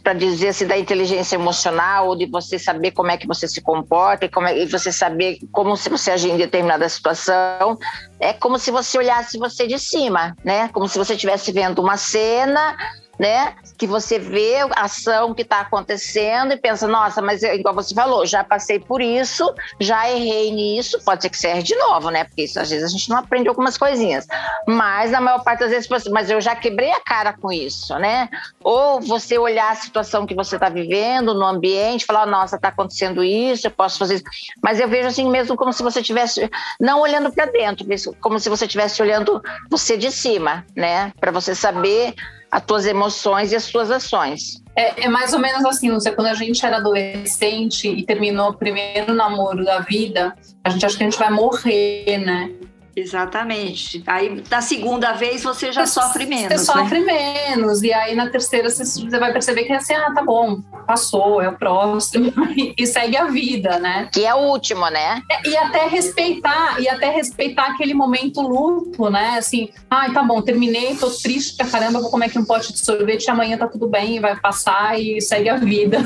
para 0.00 0.12
dizer 0.12 0.48
assim, 0.48 0.64
da 0.64 0.78
inteligência 0.78 1.34
emocional, 1.34 2.06
ou 2.06 2.16
de 2.16 2.26
você 2.26 2.56
saber 2.56 2.92
como 2.92 3.10
é 3.10 3.16
que 3.16 3.26
você 3.26 3.48
se 3.48 3.60
comporta, 3.60 4.26
e, 4.26 4.28
como 4.28 4.46
é, 4.46 4.56
e 4.56 4.66
você 4.66 4.92
saber 4.92 5.38
como 5.50 5.76
se 5.76 5.88
você 5.88 6.12
agir 6.12 6.30
em 6.30 6.36
determinada 6.36 6.88
situação, 6.88 7.76
é 8.20 8.32
como 8.32 8.60
se 8.60 8.70
você 8.70 8.96
olhasse 8.96 9.36
você 9.36 9.66
de 9.66 9.78
cima, 9.80 10.36
né? 10.44 10.68
Como 10.68 10.86
se 10.86 10.96
você 10.96 11.14
estivesse 11.14 11.50
vendo 11.50 11.82
uma 11.82 11.96
cena 11.96 12.76
né? 13.18 13.54
Que 13.76 13.86
você 13.86 14.18
vê 14.18 14.56
a 14.76 14.84
ação 14.84 15.34
que 15.34 15.42
está 15.42 15.60
acontecendo 15.60 16.52
e 16.52 16.56
pensa, 16.56 16.86
nossa, 16.86 17.20
mas 17.20 17.42
eu, 17.42 17.54
igual 17.54 17.74
você 17.74 17.94
falou, 17.94 18.24
já 18.24 18.44
passei 18.44 18.78
por 18.78 19.00
isso, 19.00 19.52
já 19.80 20.08
errei 20.08 20.50
nisso, 20.52 21.00
pode 21.04 21.22
ser 21.22 21.30
que 21.30 21.36
você 21.36 21.48
erre 21.48 21.62
de 21.62 21.74
novo, 21.76 22.10
né? 22.10 22.24
Porque 22.24 22.44
isso, 22.44 22.60
às 22.60 22.70
vezes 22.70 22.84
a 22.84 22.88
gente 22.88 23.08
não 23.10 23.18
aprende 23.18 23.48
algumas 23.48 23.76
coisinhas. 23.76 24.26
Mas 24.66 25.10
na 25.10 25.20
maior 25.20 25.42
parte 25.42 25.60
das 25.60 25.70
vezes, 25.70 25.88
mas 26.10 26.30
eu 26.30 26.40
já 26.40 26.54
quebrei 26.54 26.92
a 26.92 27.00
cara 27.00 27.32
com 27.32 27.50
isso, 27.52 27.98
né? 27.98 28.28
Ou 28.62 29.00
você 29.00 29.38
olhar 29.38 29.72
a 29.72 29.76
situação 29.76 30.26
que 30.26 30.34
você 30.34 30.56
está 30.56 30.68
vivendo 30.68 31.34
no 31.34 31.44
ambiente, 31.44 32.04
falar, 32.04 32.26
nossa, 32.26 32.56
está 32.56 32.68
acontecendo 32.68 33.24
isso, 33.24 33.66
eu 33.66 33.70
posso 33.70 33.98
fazer 33.98 34.16
isso. 34.16 34.24
Mas 34.62 34.78
eu 34.78 34.88
vejo 34.88 35.08
assim 35.08 35.28
mesmo 35.28 35.56
como 35.56 35.72
se 35.72 35.82
você 35.82 36.00
estivesse, 36.00 36.48
não 36.80 37.00
olhando 37.00 37.32
para 37.32 37.46
dentro, 37.46 37.86
como 38.20 38.38
se 38.38 38.48
você 38.48 38.66
estivesse 38.66 39.00
olhando 39.02 39.42
você 39.70 39.96
de 39.96 40.10
cima, 40.12 40.64
né? 40.76 41.12
Para 41.18 41.30
você 41.30 41.54
saber 41.54 42.14
as 42.50 42.64
tuas 42.64 42.86
emoções 42.86 43.52
e 43.52 43.56
as 43.56 43.66
tuas 43.70 43.90
ações. 43.90 44.62
É, 44.74 45.04
é, 45.04 45.08
mais 45.08 45.32
ou 45.32 45.40
menos 45.40 45.64
assim, 45.64 45.98
sei, 46.00 46.12
quando 46.12 46.28
a 46.28 46.34
gente 46.34 46.64
era 46.64 46.76
adolescente 46.76 47.88
e 47.88 48.04
terminou 48.04 48.50
o 48.50 48.54
primeiro 48.54 49.12
namoro 49.12 49.64
da 49.64 49.80
vida, 49.80 50.34
a 50.62 50.70
gente 50.70 50.86
acha 50.86 50.96
que 50.96 51.02
a 51.02 51.10
gente 51.10 51.18
vai 51.18 51.30
morrer, 51.30 52.18
né? 52.24 52.50
Exatamente. 52.98 54.02
Aí 54.06 54.42
na 54.50 54.60
segunda 54.60 55.12
vez 55.12 55.42
você 55.42 55.70
já 55.72 55.86
você, 55.86 56.00
sofre 56.00 56.26
menos. 56.26 56.60
Você 56.60 56.72
né? 56.74 56.82
sofre 56.82 57.00
menos. 57.00 57.82
E 57.82 57.92
aí 57.92 58.14
na 58.14 58.28
terceira 58.28 58.68
você 58.68 59.08
vai 59.18 59.32
perceber 59.32 59.64
que 59.64 59.72
é 59.72 59.76
assim, 59.76 59.94
ah, 59.94 60.12
tá 60.12 60.22
bom, 60.22 60.60
passou, 60.86 61.40
é 61.40 61.48
o 61.48 61.56
próximo, 61.56 62.32
e 62.76 62.86
segue 62.86 63.16
a 63.16 63.26
vida, 63.26 63.78
né? 63.78 64.08
Que 64.12 64.24
é 64.24 64.34
o 64.34 64.38
último, 64.38 64.88
né? 64.88 65.22
É, 65.30 65.48
e 65.48 65.56
até 65.56 65.86
respeitar, 65.86 66.80
e 66.80 66.88
até 66.88 67.10
respeitar 67.10 67.66
aquele 67.66 67.94
momento 67.94 68.40
luto, 68.40 69.08
né? 69.10 69.36
Assim, 69.38 69.70
ai, 69.90 70.10
ah, 70.10 70.14
tá 70.14 70.22
bom, 70.22 70.42
terminei, 70.42 70.96
tô 70.96 71.10
triste 71.10 71.56
pra 71.56 71.66
caramba, 71.66 72.00
vou 72.00 72.10
comer 72.10 72.26
aqui 72.26 72.38
um 72.38 72.44
pote 72.44 72.72
de 72.72 72.78
sorvete, 72.78 73.30
amanhã 73.30 73.56
tá 73.56 73.68
tudo 73.68 73.86
bem, 73.86 74.20
vai 74.20 74.38
passar 74.40 74.98
e 74.98 75.20
segue 75.20 75.48
a 75.48 75.56
vida. 75.56 75.98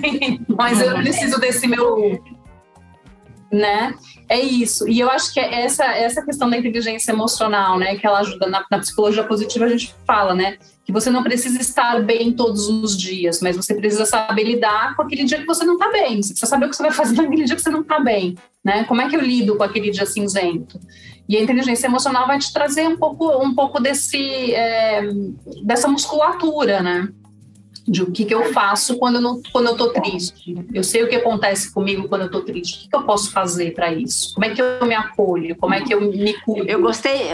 Mas 0.48 0.80
eu 0.80 0.94
preciso 0.94 1.38
desse 1.38 1.66
meu 1.66 2.18
né? 3.50 3.94
É 4.28 4.38
isso. 4.40 4.88
E 4.88 5.00
eu 5.00 5.10
acho 5.10 5.32
que 5.32 5.40
é 5.40 5.64
essa, 5.64 5.84
essa 5.84 6.22
questão 6.22 6.48
da 6.50 6.56
inteligência 6.56 7.12
emocional, 7.12 7.78
né, 7.78 7.96
que 7.96 8.06
ela 8.06 8.20
ajuda 8.20 8.46
na, 8.46 8.64
na, 8.70 8.78
psicologia 8.78 9.24
positiva, 9.24 9.64
a 9.64 9.68
gente 9.68 9.94
fala, 10.06 10.34
né, 10.34 10.58
que 10.84 10.92
você 10.92 11.10
não 11.10 11.22
precisa 11.22 11.60
estar 11.60 12.02
bem 12.02 12.32
todos 12.32 12.68
os 12.68 12.96
dias, 12.96 13.40
mas 13.40 13.56
você 13.56 13.74
precisa 13.74 14.04
saber 14.04 14.44
lidar 14.44 14.94
com 14.96 15.02
aquele 15.02 15.24
dia 15.24 15.38
que 15.38 15.46
você 15.46 15.64
não 15.64 15.74
está 15.74 15.90
bem. 15.90 16.22
Você 16.22 16.30
precisa 16.30 16.46
saber 16.46 16.66
o 16.66 16.70
que 16.70 16.76
você 16.76 16.82
vai 16.82 16.92
fazer 16.92 17.16
naquele 17.20 17.44
dia 17.44 17.56
que 17.56 17.62
você 17.62 17.70
não 17.70 17.80
está 17.80 18.00
bem, 18.00 18.36
né? 18.64 18.84
Como 18.84 19.00
é 19.00 19.08
que 19.08 19.16
eu 19.16 19.20
lido 19.20 19.56
com 19.56 19.62
aquele 19.62 19.90
dia 19.90 20.06
cinzento? 20.06 20.78
E 21.28 21.36
a 21.36 21.42
inteligência 21.42 21.86
emocional 21.86 22.26
vai 22.26 22.38
te 22.38 22.52
trazer 22.52 22.88
um 22.88 22.96
pouco, 22.96 23.30
um 23.42 23.54
pouco 23.54 23.80
desse, 23.80 24.54
é, 24.54 25.02
dessa 25.62 25.86
musculatura, 25.88 26.82
né? 26.82 27.08
De 27.88 28.02
o 28.02 28.12
que, 28.12 28.24
que 28.24 28.34
eu 28.34 28.52
faço 28.52 28.98
quando 28.98 29.16
eu, 29.16 29.20
não, 29.20 29.40
quando 29.52 29.68
eu 29.68 29.76
tô 29.76 29.90
triste. 29.90 30.54
Eu 30.72 30.84
sei 30.84 31.02
o 31.02 31.08
que 31.08 31.16
acontece 31.16 31.72
comigo 31.72 32.08
quando 32.08 32.22
eu 32.22 32.30
tô 32.30 32.42
triste. 32.42 32.76
O 32.76 32.80
que, 32.80 32.88
que 32.88 32.96
eu 32.96 33.02
posso 33.02 33.32
fazer 33.32 33.72
para 33.74 33.92
isso? 33.92 34.34
Como 34.34 34.44
é 34.44 34.50
que 34.50 34.60
eu 34.60 34.86
me 34.86 34.94
acolho? 34.94 35.56
Como 35.56 35.74
é 35.74 35.80
que 35.80 35.94
eu 35.94 36.00
me 36.00 36.34
cuido? 36.40 36.68
Eu 36.68 36.80
gostei, 36.80 37.30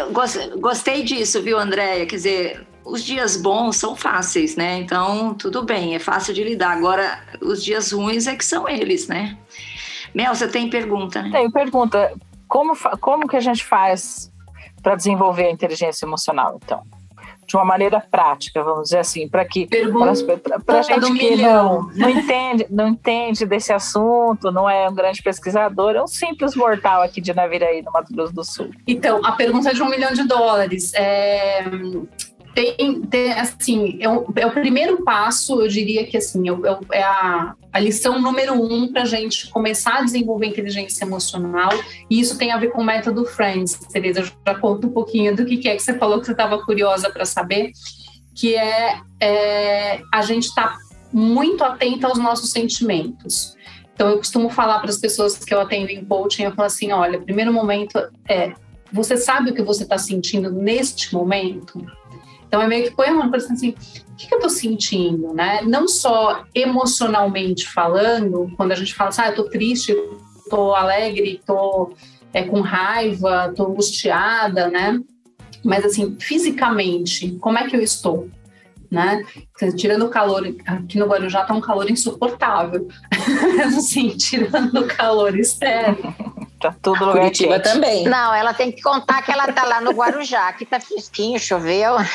gostei 0.59 1.03
disso, 1.03 1.43
viu, 1.43 1.59
Andréia? 1.59 2.07
Quer 2.07 2.17
dizer, 2.17 2.67
os 2.85 3.03
dias 3.03 3.37
bons 3.37 3.77
são 3.77 3.97
fáceis, 3.97 4.57
né? 4.57 4.79
Então, 4.79 5.35
tudo 5.35 5.63
bem, 5.63 5.95
é 5.95 5.99
fácil 5.99 6.33
de 6.33 6.45
lidar. 6.45 6.73
Agora, 6.73 7.19
os 7.41 7.65
dias 7.65 7.93
ruins 7.93 8.27
é 8.27 8.37
que 8.37 8.45
são 8.45 8.69
eles, 8.69 9.09
né? 9.09 9.37
Mel, 10.15 10.35
você 10.35 10.47
tem 10.47 10.71
pergunta, 10.71 11.23
né? 11.23 11.31
Tenho 11.33 11.51
pergunta. 11.51 12.13
Como, 12.47 12.77
como 13.01 13.27
que 13.27 13.37
a 13.37 13.41
gente 13.41 13.65
faz 13.65 14.31
para 14.83 14.95
desenvolver 14.95 15.47
a 15.47 15.51
inteligência 15.51 16.05
emocional, 16.05 16.61
então? 16.63 16.83
De 17.47 17.57
uma 17.57 17.65
maneira 17.65 18.01
prática, 18.01 18.63
vamos 18.63 18.85
dizer 18.85 18.99
assim, 18.99 19.29
para 19.29 19.45
que 19.45 19.67
para 19.67 20.79
a 20.79 20.83
gente 20.83 21.13
que 21.15 21.37
não, 21.37 21.89
não 21.95 22.11
entende, 22.11 22.67
não 22.71 22.89
entende 22.89 23.47
desse 23.47 23.73
assunto, 23.73 24.51
não 24.51 24.69
é 24.69 24.89
um 24.89 24.95
grande 24.95 25.23
pesquisador, 25.23 25.95
é 25.95 26.03
um 26.03 26.07
simples 26.07 26.55
mortal 26.55 27.03
aqui 27.03 27.21
de 27.21 27.35
Naviraí, 27.35 27.83
no 27.83 27.93
Mato 27.93 28.13
Grosso 28.13 28.35
do 28.35 28.45
Sul. 28.45 28.71
Então, 28.87 29.21
a 29.25 29.33
pergunta 29.33 29.71
é 29.71 29.75
de 29.75 29.83
um 29.83 29.89
milhão 29.89 30.13
de 30.13 30.25
dólares. 30.27 30.93
É, 30.95 31.65
tem, 32.55 33.03
tem 33.03 33.33
assim, 33.33 33.99
é 34.01 34.09
o, 34.09 34.27
é 34.37 34.47
o, 34.47 34.53
primeiro 34.53 35.03
passo, 35.03 35.61
eu 35.61 35.69
diria 35.69 36.07
que 36.07 36.17
assim, 36.17 36.49
é, 36.49 36.99
é 36.99 37.03
a, 37.03 37.55
a 37.73 37.81
lição 37.81 38.21
número 38.21 38.55
um 38.55 38.93
para 38.93 39.03
a 39.03 39.07
gente 39.07 39.51
começar 39.51 39.99
a 39.99 40.03
desenvolver 40.03 40.47
inteligência 40.47 41.05
emocional, 41.05 41.71
e 42.09 42.21
isso 42.21 42.39
tem 42.39 42.53
a 42.53 42.57
ver 42.57 42.71
com 42.71 42.81
o 42.81 42.85
método 42.85 43.25
Friends, 43.25 43.75
Tereza, 43.93 44.21
eu 44.21 44.25
já 44.25 44.55
conto 44.61 44.87
um 44.87 44.93
pouquinho 44.93 45.35
do 45.35 45.45
que, 45.45 45.57
que 45.57 45.69
é 45.69 45.75
que 45.75 45.83
você 45.83 45.99
falou 45.99 46.21
que 46.21 46.27
você 46.27 46.33
estava 46.33 46.63
curiosa 46.65 47.11
para 47.11 47.25
saber, 47.25 47.73
que 48.35 48.55
é, 48.55 49.01
é 49.21 50.01
a 50.13 50.23
gente 50.23 50.45
estar 50.45 50.69
tá 50.69 50.79
muito 51.13 51.63
atento 51.65 52.07
aos 52.07 52.19
nossos 52.19 52.51
sentimentos. 52.51 53.55
Então, 53.95 54.09
eu 54.11 54.19
costumo 54.19 54.51
falar 54.51 54.81
para 54.81 54.91
as 54.91 54.99
pessoas 54.99 55.39
que 55.39 55.55
eu 55.55 55.61
atendo 55.61 55.91
em 55.91 56.05
coaching, 56.05 56.45
eu 56.45 56.53
falo 56.53 56.67
assim, 56.67 56.91
olha, 56.91 57.21
primeiro 57.21 57.53
momento 57.53 57.97
é, 58.29 58.53
você 58.93 59.17
sabe 59.17 59.51
o 59.51 59.55
que 59.55 59.63
você 59.63 59.83
está 59.83 59.99
sentindo 59.99 60.53
neste 60.53 61.13
momento? 61.13 61.85
Então 62.55 62.63
é 62.63 62.69
meio 62.69 62.85
que 62.85 62.95
põe 62.95 63.11
uma 63.11 63.29
coisa 63.29 63.53
assim, 63.53 63.71
o 63.71 64.15
que, 64.15 64.29
que 64.29 64.33
eu 64.33 64.39
estou 64.39 64.49
sentindo, 64.49 65.35
né? 65.35 65.61
Não 65.63 65.89
só 65.89 66.45
emocionalmente 66.55 67.67
falando, 67.67 68.49
quando 68.57 68.71
a 68.71 68.77
gente 68.77 68.95
fala 68.95 69.11
assim, 69.11 69.23
ah, 69.23 69.31
eu 69.31 69.35
tô 69.35 69.51
triste, 69.51 69.93
tô 70.49 70.73
alegre, 70.73 71.41
tô 71.45 71.93
é, 72.33 72.45
com 72.45 72.61
raiva, 72.61 73.53
tô 73.57 73.67
angustiada, 73.67 74.69
né? 74.69 75.01
Mas 75.65 75.85
assim, 75.85 76.17
fisicamente, 76.21 77.33
como 77.41 77.59
é 77.59 77.67
que 77.67 77.75
eu 77.75 77.81
estou? 77.81 78.29
Né? 78.89 79.25
Tirando 79.77 80.05
o 80.05 80.11
calor, 80.11 80.47
aqui 80.65 80.97
no 80.97 81.07
Guarujá 81.07 81.43
tá 81.43 81.55
um 81.55 81.61
calor 81.61 81.91
insuportável. 81.91 82.87
assim, 83.67 84.11
tirando 84.11 84.79
o 84.79 84.87
calor 84.87 85.37
externo. 85.37 86.15
Tá 86.65 86.75
tudo 86.81 87.05
lugar 87.05 87.25
Curitiba 87.25 87.61
também. 87.61 88.05
Não, 88.05 88.35
ela 88.35 88.55
tem 88.55 88.73
que 88.73 88.81
contar 88.81 89.21
que 89.21 89.31
ela 89.31 89.53
tá 89.53 89.65
lá 89.65 89.83
no 89.83 89.91
Guarujá, 89.91 90.51
que 90.55 90.65
tá 90.65 90.81
fresquinho, 90.81 91.39
choveu. 91.39 91.97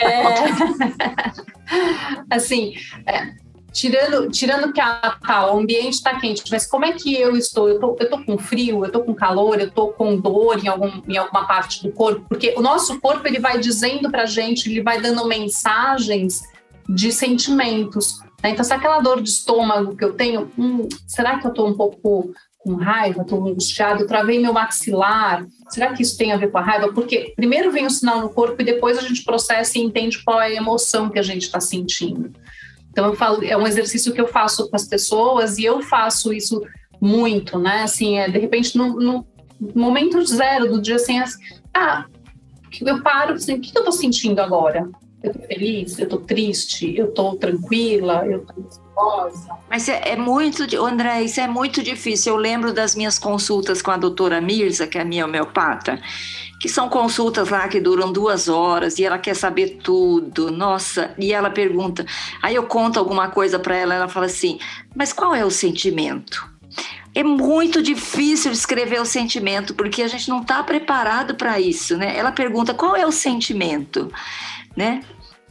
É... 0.00 0.34
assim, 2.34 2.74
é, 3.06 3.32
tirando, 3.72 4.30
tirando 4.30 4.72
que 4.72 4.80
tá, 4.80 5.52
o 5.52 5.58
ambiente 5.58 5.94
está 5.94 6.18
quente, 6.20 6.44
mas 6.50 6.66
como 6.66 6.84
é 6.84 6.92
que 6.92 7.14
eu 7.14 7.36
estou? 7.36 7.68
Eu 7.68 7.80
tô, 7.80 7.96
eu 7.98 8.10
tô 8.10 8.24
com 8.24 8.38
frio, 8.38 8.84
eu 8.84 8.92
tô 8.92 9.02
com 9.02 9.14
calor, 9.14 9.60
eu 9.60 9.70
tô 9.70 9.88
com 9.88 10.16
dor 10.16 10.64
em, 10.64 10.68
algum, 10.68 11.02
em 11.08 11.16
alguma 11.16 11.46
parte 11.46 11.82
do 11.82 11.92
corpo? 11.92 12.24
Porque 12.28 12.54
o 12.56 12.60
nosso 12.60 13.00
corpo 13.00 13.26
ele 13.26 13.40
vai 13.40 13.58
dizendo 13.58 14.10
pra 14.10 14.26
gente, 14.26 14.70
ele 14.70 14.82
vai 14.82 15.00
dando 15.00 15.26
mensagens 15.26 16.42
de 16.88 17.12
sentimentos. 17.12 18.20
Né? 18.42 18.50
Então, 18.50 18.64
se 18.64 18.72
aquela 18.72 19.00
dor 19.00 19.20
de 19.20 19.30
estômago 19.30 19.96
que 19.96 20.04
eu 20.04 20.12
tenho, 20.12 20.50
hum, 20.56 20.88
será 21.06 21.38
que 21.38 21.46
eu 21.46 21.52
tô 21.52 21.66
um 21.66 21.76
pouco 21.76 22.32
com 22.62 22.74
raiva, 22.74 23.22
estou 23.22 23.46
angustiado, 23.46 24.06
travei 24.06 24.38
meu 24.38 24.52
maxilar. 24.52 25.46
Será 25.68 25.92
que 25.94 26.02
isso 26.02 26.16
tem 26.16 26.32
a 26.32 26.36
ver 26.36 26.50
com 26.50 26.58
a 26.58 26.62
raiva? 26.62 26.92
Porque 26.92 27.32
primeiro 27.34 27.72
vem 27.72 27.86
o 27.86 27.90
sinal 27.90 28.20
no 28.20 28.28
corpo 28.28 28.60
e 28.60 28.64
depois 28.64 28.98
a 28.98 29.02
gente 29.02 29.24
processa 29.24 29.78
e 29.78 29.82
entende 29.82 30.22
qual 30.22 30.40
é 30.40 30.46
a 30.46 30.54
emoção 30.54 31.08
que 31.08 31.18
a 31.18 31.22
gente 31.22 31.42
está 31.42 31.58
sentindo. 31.58 32.30
Então 32.90 33.06
eu 33.06 33.14
falo, 33.14 33.42
é 33.42 33.56
um 33.56 33.66
exercício 33.66 34.12
que 34.12 34.20
eu 34.20 34.28
faço 34.28 34.68
com 34.68 34.76
as 34.76 34.86
pessoas 34.86 35.56
e 35.58 35.64
eu 35.64 35.80
faço 35.80 36.32
isso 36.32 36.60
muito, 37.00 37.58
né? 37.58 37.82
Assim, 37.82 38.18
é, 38.18 38.28
de 38.28 38.38
repente 38.38 38.76
no, 38.76 39.00
no 39.00 39.26
momento 39.74 40.22
zero 40.24 40.70
do 40.70 40.82
dia 40.82 40.96
assim, 40.96 41.18
assim 41.18 41.38
ah, 41.72 42.04
eu 42.80 43.02
paro, 43.02 43.34
assim, 43.34 43.54
o 43.54 43.60
que 43.60 43.76
eu 43.76 43.80
estou 43.80 43.92
sentindo 43.92 44.40
agora? 44.40 44.88
Eu 45.22 45.30
estou 45.30 45.46
feliz? 45.46 45.98
Eu 45.98 46.04
estou 46.04 46.20
triste? 46.20 46.96
Eu 46.96 47.06
estou 47.06 47.36
tranquila? 47.36 48.26
Eu 48.26 48.44
estou 49.00 49.60
mas 49.70 49.88
é, 49.88 50.10
é, 50.10 50.16
muito, 50.16 50.64
André, 50.84 51.22
isso 51.22 51.40
é 51.40 51.46
muito 51.46 51.80
difícil. 51.80 52.34
Eu 52.34 52.36
lembro 52.36 52.72
das 52.72 52.96
minhas 52.96 53.20
consultas 53.20 53.80
com 53.80 53.92
a 53.92 53.96
doutora 53.96 54.40
Mirza, 54.40 54.84
que 54.84 54.98
é 54.98 55.02
a 55.02 55.04
minha 55.04 55.24
homeopata, 55.24 56.00
que 56.60 56.68
são 56.68 56.88
consultas 56.88 57.50
lá 57.50 57.68
que 57.68 57.78
duram 57.78 58.12
duas 58.12 58.48
horas 58.48 58.98
e 58.98 59.04
ela 59.04 59.16
quer 59.16 59.34
saber 59.34 59.78
tudo. 59.80 60.50
Nossa, 60.50 61.14
e 61.16 61.32
ela 61.32 61.50
pergunta. 61.50 62.04
Aí 62.42 62.56
eu 62.56 62.64
conto 62.64 62.98
alguma 62.98 63.28
coisa 63.28 63.60
para 63.60 63.76
ela, 63.76 63.94
ela 63.94 64.08
fala 64.08 64.26
assim: 64.26 64.58
Mas 64.94 65.12
qual 65.12 65.36
é 65.36 65.44
o 65.44 65.50
sentimento? 65.50 66.50
É 67.14 67.22
muito 67.22 67.80
difícil 67.80 68.50
escrever 68.50 69.00
o 69.00 69.04
sentimento, 69.04 69.74
porque 69.74 70.02
a 70.02 70.08
gente 70.08 70.28
não 70.28 70.42
está 70.42 70.62
preparado 70.64 71.36
para 71.36 71.60
isso, 71.60 71.96
né? 71.96 72.16
Ela 72.16 72.32
pergunta 72.32 72.74
qual 72.74 72.96
é 72.96 73.06
o 73.06 73.12
sentimento, 73.12 74.12
né? 74.76 75.00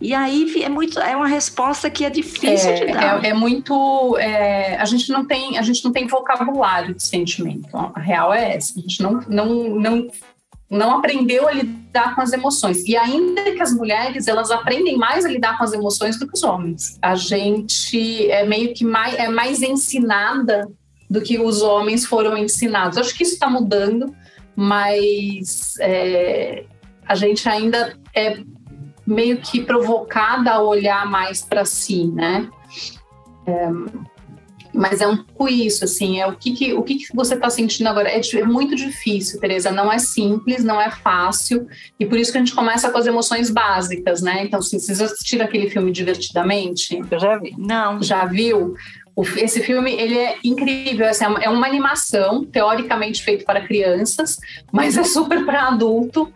E 0.02 0.14
aí 0.14 0.64
é 0.64 0.70
muito 0.70 1.00
é 1.00 1.16
uma 1.16 1.28
resposta 1.28 1.90
que 1.90 2.06
é 2.06 2.10
difícil 2.10 2.70
é, 2.70 2.74
de 2.74 2.94
dar. 2.94 3.24
É, 3.24 3.30
é 3.30 3.34
muito 3.34 4.18
é, 4.18 4.78
a 4.78 4.86
gente 4.86 5.12
não 5.12 5.26
tem 5.26 5.58
a 5.58 5.62
gente 5.62 5.84
não 5.84 5.92
tem 5.92 6.08
vocabulário 6.08 6.96
de 6.96 7.04
sentimento. 7.04 7.68
A 7.76 8.00
real 8.00 8.34
é 8.34 8.56
essa. 8.56 8.80
A 8.80 8.82
gente 8.82 9.02
não 9.04 9.20
não 9.28 9.70
não 9.76 10.08
não 10.70 10.98
aprendeu 10.98 11.48
a 11.48 11.52
lidar 11.52 12.16
com 12.16 12.22
as 12.22 12.32
emoções. 12.32 12.86
E 12.86 12.96
ainda 12.96 13.44
que 13.44 13.62
as 13.62 13.74
mulheres, 13.74 14.28
elas 14.28 14.52
aprendem 14.52 14.98
mais 14.98 15.26
a 15.26 15.30
lidar 15.30 15.58
com 15.58 15.64
as 15.64 15.74
emoções 15.74 16.20
do 16.20 16.28
que 16.28 16.34
os 16.36 16.44
homens. 16.44 17.00
A 17.02 17.16
gente 17.16 18.30
é 18.30 18.46
meio 18.46 18.74
que 18.74 18.86
mais, 18.86 19.16
é 19.16 19.28
mais 19.28 19.64
ensinada 19.64 20.70
do 21.10 21.22
que 21.22 21.40
os 21.40 21.64
homens 21.64 22.06
foram 22.06 22.38
ensinados. 22.38 23.00
Acho 23.00 23.16
que 23.16 23.24
isso 23.24 23.34
está 23.34 23.50
mudando, 23.50 24.14
mas 24.56 25.74
é, 25.80 26.66
a 27.08 27.16
gente 27.16 27.50
ainda 27.50 27.98
é 28.16 28.38
meio 29.10 29.38
que 29.38 29.62
provocada 29.62 30.52
a 30.52 30.62
olhar 30.62 31.06
mais 31.10 31.42
para 31.42 31.66
si, 31.66 32.06
né? 32.06 32.48
É, 33.48 33.70
mas 34.72 35.02
é 35.02 35.08
um 35.08 35.18
pouco 35.18 35.50
isso, 35.50 35.84
assim, 35.84 36.22
é 36.22 36.28
o 36.28 36.36
que, 36.36 36.52
que 36.52 36.74
o 36.74 36.84
que, 36.84 36.96
que 37.00 37.16
você 37.16 37.34
está 37.34 37.50
sentindo 37.50 37.88
agora. 37.88 38.08
É, 38.08 38.22
é, 38.22 38.44
muito 38.44 38.76
difícil, 38.76 39.40
Tereza, 39.40 39.72
não 39.72 39.92
é 39.92 39.98
simples, 39.98 40.64
não 40.64 40.80
é 40.80 40.92
fácil, 40.92 41.68
e 42.00 42.06
por 42.06 42.20
isso 42.20 42.32
que 42.32 42.38
a 42.38 42.42
gente 42.42 42.54
começa 42.54 42.92
com 42.92 42.98
as 43.00 43.08
emoções 43.08 43.50
básicas, 43.50 44.22
né? 44.22 44.44
Então, 44.44 44.60
assim, 44.60 44.78
vocês 44.78 45.02
assistiram 45.02 45.46
aquele 45.46 45.70
filme 45.70 45.92
Divertidamente? 45.92 47.02
Eu 47.10 47.20
já 47.20 47.38
vi. 47.38 47.56
Não. 47.58 48.02
Já 48.04 48.26
viu? 48.26 48.76
Esse 49.38 49.62
filme 49.62 49.92
ele 49.92 50.18
é 50.18 50.38
incrível, 50.44 51.08
assim, 51.08 51.26
é 51.42 51.50
uma 51.50 51.66
animação 51.66 52.46
teoricamente 52.46 53.24
feito 53.24 53.44
para 53.44 53.66
crianças, 53.66 54.38
mas 54.72 54.98
é 54.98 55.04
super 55.04 55.46
para 55.46 55.68
adulto 55.68 56.32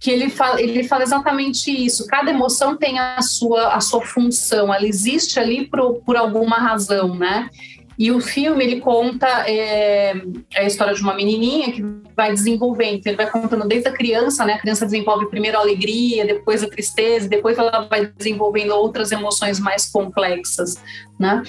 que 0.00 0.10
ele 0.10 0.30
fala, 0.30 0.60
ele 0.60 0.82
fala 0.82 1.02
exatamente 1.02 1.70
isso. 1.70 2.06
Cada 2.06 2.30
emoção 2.30 2.74
tem 2.74 2.98
a 2.98 3.20
sua, 3.20 3.74
a 3.74 3.80
sua 3.80 4.00
função, 4.00 4.72
ela 4.72 4.86
existe 4.86 5.38
ali 5.38 5.66
por, 5.66 5.96
por 5.96 6.16
alguma 6.16 6.56
razão, 6.56 7.14
né? 7.14 7.50
E 7.98 8.10
o 8.10 8.18
filme 8.18 8.64
ele 8.64 8.80
conta 8.80 9.26
é, 9.46 10.14
a 10.56 10.62
história 10.62 10.94
de 10.94 11.02
uma 11.02 11.12
menininha 11.12 11.70
que 11.70 11.84
vai 12.16 12.32
desenvolvendo, 12.32 13.06
ele 13.06 13.16
vai 13.16 13.30
contando 13.30 13.68
desde 13.68 13.88
a 13.88 13.92
criança, 13.92 14.42
né? 14.46 14.54
A 14.54 14.58
criança 14.58 14.86
desenvolve 14.86 15.26
primeiro 15.26 15.58
a 15.58 15.60
alegria, 15.60 16.24
depois 16.24 16.62
a 16.62 16.70
tristeza, 16.70 17.28
depois 17.28 17.58
ela 17.58 17.82
vai 17.82 18.06
desenvolvendo 18.06 18.70
outras 18.70 19.12
emoções 19.12 19.60
mais 19.60 19.84
complexas, 19.90 20.76
né? 21.18 21.42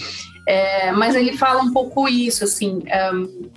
É, 0.45 0.91
mas 0.91 1.15
ele 1.15 1.37
fala 1.37 1.61
um 1.61 1.71
pouco 1.71 2.09
isso, 2.09 2.43
assim. 2.43 2.83
Um, 3.13 3.49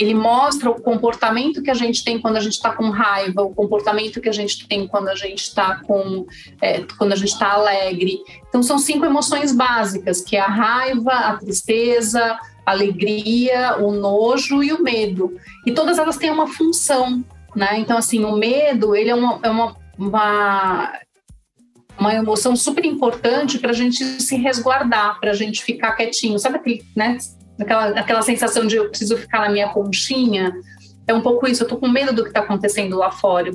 ele 0.00 0.14
mostra 0.14 0.70
o 0.70 0.80
comportamento 0.80 1.62
que 1.62 1.70
a 1.70 1.74
gente 1.74 2.02
tem 2.02 2.18
quando 2.18 2.38
a 2.38 2.40
gente 2.40 2.54
está 2.54 2.72
com 2.72 2.88
raiva, 2.88 3.42
o 3.42 3.54
comportamento 3.54 4.18
que 4.18 4.30
a 4.30 4.32
gente 4.32 4.66
tem 4.66 4.88
quando 4.88 5.08
a 5.08 5.14
gente 5.14 5.42
está 5.42 5.76
com 5.76 6.26
é, 6.62 6.82
quando 6.96 7.12
a 7.12 7.16
gente 7.16 7.32
está 7.32 7.52
alegre. 7.52 8.18
Então 8.48 8.62
são 8.62 8.78
cinco 8.78 9.04
emoções 9.04 9.52
básicas, 9.52 10.22
que 10.22 10.36
é 10.36 10.40
a 10.40 10.48
raiva, 10.48 11.12
a 11.12 11.36
tristeza, 11.36 12.38
a 12.64 12.70
alegria, 12.70 13.76
o 13.78 13.92
nojo 13.92 14.62
e 14.62 14.72
o 14.72 14.82
medo. 14.82 15.36
E 15.66 15.72
todas 15.72 15.98
elas 15.98 16.16
têm 16.16 16.30
uma 16.30 16.46
função, 16.46 17.22
né? 17.54 17.78
Então 17.78 17.98
assim, 17.98 18.24
o 18.24 18.34
medo 18.34 18.96
ele 18.96 19.10
é 19.10 19.14
uma, 19.14 19.38
é 19.42 19.50
uma, 19.50 19.76
uma 19.98 20.98
uma 21.98 22.14
emoção 22.14 22.56
super 22.56 22.86
importante 22.86 23.58
para 23.58 23.72
a 23.72 23.74
gente 23.74 24.02
se 24.02 24.34
resguardar, 24.36 25.20
para 25.20 25.32
a 25.32 25.34
gente 25.34 25.62
ficar 25.62 25.92
quietinho. 25.92 26.38
Sabe 26.38 26.56
aquele, 26.56 26.82
né? 26.96 27.18
Aquela, 27.60 28.00
aquela 28.00 28.22
sensação 28.22 28.66
de 28.66 28.76
eu 28.76 28.88
preciso 28.88 29.16
ficar 29.16 29.40
na 29.40 29.50
minha 29.50 29.68
conchinha. 29.68 30.52
É 31.06 31.14
um 31.14 31.20
pouco 31.20 31.46
isso, 31.46 31.64
eu 31.64 31.68
tô 31.68 31.76
com 31.76 31.88
medo 31.88 32.12
do 32.14 32.22
que 32.22 32.28
está 32.28 32.40
acontecendo 32.40 32.96
lá 32.96 33.10
fora. 33.10 33.50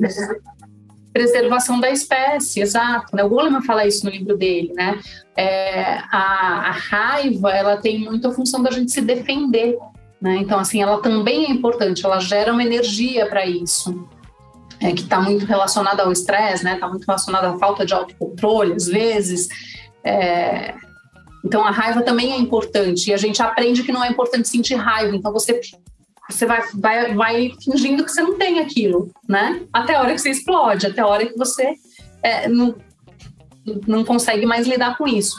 preservação 1.15 1.79
da 1.79 1.89
espécie, 1.89 2.59
exato. 2.59 3.15
Né? 3.15 3.23
O 3.23 3.29
Goleman 3.29 3.61
fala 3.61 3.87
isso 3.87 4.05
no 4.05 4.11
livro 4.11 4.35
dele, 4.35 4.73
né? 4.75 4.99
É, 5.37 5.99
a, 6.11 6.67
a, 6.67 6.71
raiva, 6.71 7.51
ela 7.51 7.77
tem 7.77 7.99
muito 7.99 8.27
a 8.27 8.33
função 8.33 8.61
da 8.61 8.69
gente 8.69 8.91
se 8.91 8.99
defender, 8.99 9.77
né? 10.21 10.35
Então, 10.35 10.59
assim, 10.59 10.81
ela 10.81 11.01
também 11.01 11.45
é 11.45 11.51
importante, 11.51 12.05
ela 12.05 12.19
gera 12.19 12.51
uma 12.51 12.61
energia 12.61 13.25
para 13.27 13.45
isso. 13.45 14.05
É, 14.81 14.91
que 14.91 15.03
está 15.03 15.21
muito 15.21 15.45
relacionada 15.45 16.03
ao 16.03 16.11
estresse, 16.11 16.65
né? 16.65 16.73
Está 16.73 16.89
muito 16.89 17.05
relacionada 17.05 17.49
à 17.49 17.57
falta 17.57 17.85
de 17.85 17.93
autocontrole, 17.93 18.73
às 18.73 18.87
vezes. 18.87 19.47
É, 20.03 20.75
então 21.45 21.63
a 21.63 21.69
raiva 21.69 22.01
também 22.01 22.33
é 22.33 22.37
importante 22.37 23.11
e 23.11 23.13
a 23.13 23.17
gente 23.17 23.41
aprende 23.41 23.83
que 23.83 23.91
não 23.91 24.03
é 24.03 24.09
importante 24.09 24.49
sentir 24.49 24.73
raiva. 24.75 25.15
Então 25.15 25.31
você 25.31 25.61
você 26.27 26.43
vai, 26.47 26.63
vai, 26.73 27.13
vai 27.13 27.51
fingindo 27.63 28.03
que 28.03 28.11
você 28.11 28.23
não 28.23 28.35
tem 28.35 28.57
aquilo, 28.57 29.11
né? 29.29 29.61
Até 29.71 29.93
a 29.93 30.01
hora 30.01 30.11
que 30.11 30.17
você 30.17 30.31
explode, 30.31 30.87
até 30.87 31.01
a 31.01 31.05
hora 31.05 31.23
que 31.23 31.37
você 31.37 31.75
é, 32.23 32.47
não, 32.47 32.73
não 33.85 34.03
consegue 34.03 34.43
mais 34.43 34.65
lidar 34.65 34.97
com 34.97 35.07
isso. 35.07 35.35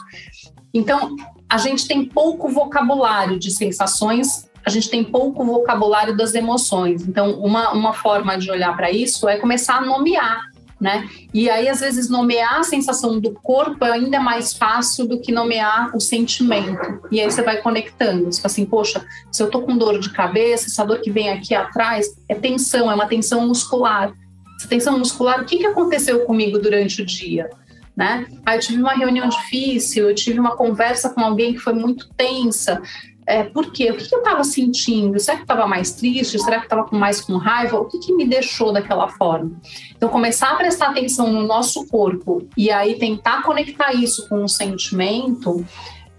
Então 0.72 1.16
a 1.48 1.58
gente 1.58 1.88
tem 1.88 2.04
pouco 2.04 2.48
vocabulário 2.48 3.36
de 3.36 3.50
sensações, 3.50 4.48
a 4.64 4.70
gente 4.70 4.88
tem 4.88 5.02
pouco 5.02 5.44
vocabulário 5.44 6.16
das 6.16 6.34
emoções. 6.34 7.02
Então 7.02 7.32
uma, 7.40 7.72
uma 7.72 7.92
forma 7.92 8.38
de 8.38 8.48
olhar 8.48 8.76
para 8.76 8.88
isso 8.88 9.28
é 9.28 9.38
começar 9.38 9.78
a 9.78 9.84
nomear 9.84 10.40
né? 10.80 11.08
E 11.32 11.48
aí, 11.48 11.68
às 11.68 11.80
vezes, 11.80 12.10
nomear 12.10 12.60
a 12.60 12.62
sensação 12.62 13.18
do 13.18 13.32
corpo 13.32 13.84
é 13.84 13.92
ainda 13.92 14.20
mais 14.20 14.52
fácil 14.52 15.06
do 15.06 15.18
que 15.18 15.32
nomear 15.32 15.96
o 15.96 16.00
sentimento. 16.00 17.00
E 17.10 17.20
aí 17.20 17.30
você 17.30 17.42
vai 17.42 17.62
conectando. 17.62 18.24
Fala 18.24 18.40
assim, 18.44 18.66
poxa, 18.66 19.04
se 19.32 19.42
eu 19.42 19.50
tô 19.50 19.62
com 19.62 19.76
dor 19.76 19.98
de 19.98 20.10
cabeça, 20.10 20.66
essa 20.66 20.84
dor 20.84 21.00
que 21.00 21.10
vem 21.10 21.30
aqui 21.30 21.54
atrás 21.54 22.16
é 22.28 22.34
tensão, 22.34 22.90
é 22.90 22.94
uma 22.94 23.06
tensão 23.06 23.46
muscular. 23.46 24.12
Essa 24.58 24.68
tensão 24.68 24.98
muscular, 24.98 25.40
o 25.40 25.44
que, 25.44 25.58
que 25.58 25.66
aconteceu 25.66 26.24
comigo 26.24 26.58
durante 26.58 27.02
o 27.02 27.06
dia? 27.06 27.48
Né? 27.96 28.26
Ah, 28.44 28.56
eu 28.56 28.60
tive 28.60 28.80
uma 28.80 28.92
reunião 28.92 29.26
difícil, 29.28 30.10
eu 30.10 30.14
tive 30.14 30.38
uma 30.38 30.54
conversa 30.54 31.08
com 31.08 31.22
alguém 31.22 31.54
que 31.54 31.60
foi 31.60 31.72
muito 31.72 32.10
tensa. 32.14 32.82
É, 33.26 33.42
por 33.42 33.72
quê? 33.72 33.90
O 33.90 33.96
que, 33.96 34.08
que 34.08 34.14
eu 34.14 34.20
estava 34.20 34.44
sentindo? 34.44 35.18
Será 35.18 35.36
que 35.36 35.42
estava 35.42 35.66
mais 35.66 35.92
triste? 35.92 36.38
Será 36.38 36.58
que 36.58 36.66
estava 36.66 36.86
mais 36.92 37.20
com 37.20 37.36
raiva? 37.36 37.76
O 37.76 37.86
que, 37.86 37.98
que 37.98 38.14
me 38.14 38.24
deixou 38.24 38.72
daquela 38.72 39.08
forma? 39.08 39.50
Então, 39.96 40.08
começar 40.08 40.52
a 40.52 40.54
prestar 40.54 40.90
atenção 40.90 41.32
no 41.32 41.42
nosso 41.42 41.86
corpo 41.88 42.48
e 42.56 42.70
aí 42.70 42.96
tentar 42.98 43.42
conectar 43.42 43.92
isso 43.92 44.28
com 44.28 44.44
um 44.44 44.48
sentimento 44.48 45.66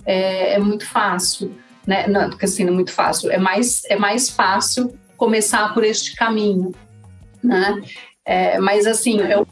é, 0.06 0.56
é 0.56 0.60
muito 0.60 0.86
fácil. 0.86 1.56
Né? 1.86 2.08
Não, 2.08 2.30
assim, 2.42 2.66
não 2.66 2.74
é 2.74 2.76
muito 2.76 2.92
fácil. 2.92 3.32
É 3.32 3.38
mais, 3.38 3.84
é 3.86 3.96
mais 3.96 4.30
fácil 4.30 4.94
começar 5.16 5.74
por 5.74 5.86
este 5.86 6.14
caminho. 6.14 6.74
Né? 7.42 7.82
É, 8.26 8.60
mas, 8.60 8.86
assim, 8.86 9.22
é 9.22 9.40
o, 9.40 9.48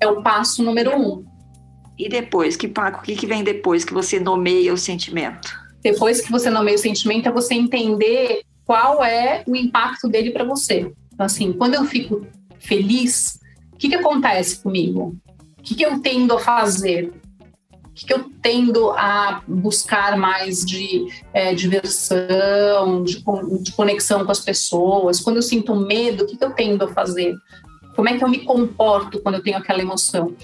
é 0.00 0.08
o 0.08 0.20
passo 0.20 0.64
número 0.64 0.98
um. 0.98 1.24
E 1.96 2.08
depois, 2.08 2.56
que 2.56 2.66
Paco, 2.66 2.98
o 2.98 3.02
que, 3.02 3.14
que 3.14 3.26
vem 3.26 3.44
depois 3.44 3.84
que 3.84 3.94
você 3.94 4.18
nomeia 4.18 4.72
o 4.72 4.76
sentimento? 4.76 5.67
Depois 5.92 6.20
que 6.20 6.30
você 6.30 6.50
nomeia 6.50 6.76
o 6.76 6.80
sentimento, 6.80 7.28
é 7.28 7.32
você 7.32 7.54
entender 7.54 8.42
qual 8.66 9.02
é 9.02 9.42
o 9.46 9.56
impacto 9.56 10.06
dele 10.06 10.30
para 10.30 10.44
você. 10.44 10.92
Então, 11.14 11.24
assim, 11.24 11.50
quando 11.52 11.74
eu 11.76 11.84
fico 11.86 12.26
feliz, 12.58 13.40
o 13.72 13.76
que, 13.78 13.88
que 13.88 13.94
acontece 13.94 14.62
comigo? 14.62 15.16
O 15.58 15.62
que, 15.62 15.74
que 15.74 15.86
eu 15.86 16.00
tendo 16.00 16.34
a 16.34 16.40
fazer? 16.40 17.10
O 17.86 17.92
que, 17.94 18.04
que 18.04 18.12
eu 18.12 18.30
tendo 18.42 18.90
a 18.90 19.42
buscar 19.48 20.18
mais 20.18 20.62
de 20.62 21.06
é, 21.32 21.54
diversão, 21.54 23.02
de, 23.02 23.24
de, 23.62 23.72
conexão 23.72 24.26
com 24.26 24.30
as 24.30 24.40
pessoas? 24.40 25.20
Quando 25.20 25.36
eu 25.36 25.42
sinto 25.42 25.74
medo, 25.74 26.24
o 26.24 26.26
que, 26.26 26.36
que 26.36 26.44
eu 26.44 26.50
tendo 26.50 26.84
a 26.84 26.88
fazer? 26.88 27.34
Como 27.96 28.10
é 28.10 28.18
que 28.18 28.22
eu 28.22 28.28
me 28.28 28.40
comporto 28.40 29.20
quando 29.20 29.36
eu 29.36 29.42
tenho 29.42 29.56
aquela 29.56 29.80
emoção? 29.80 30.36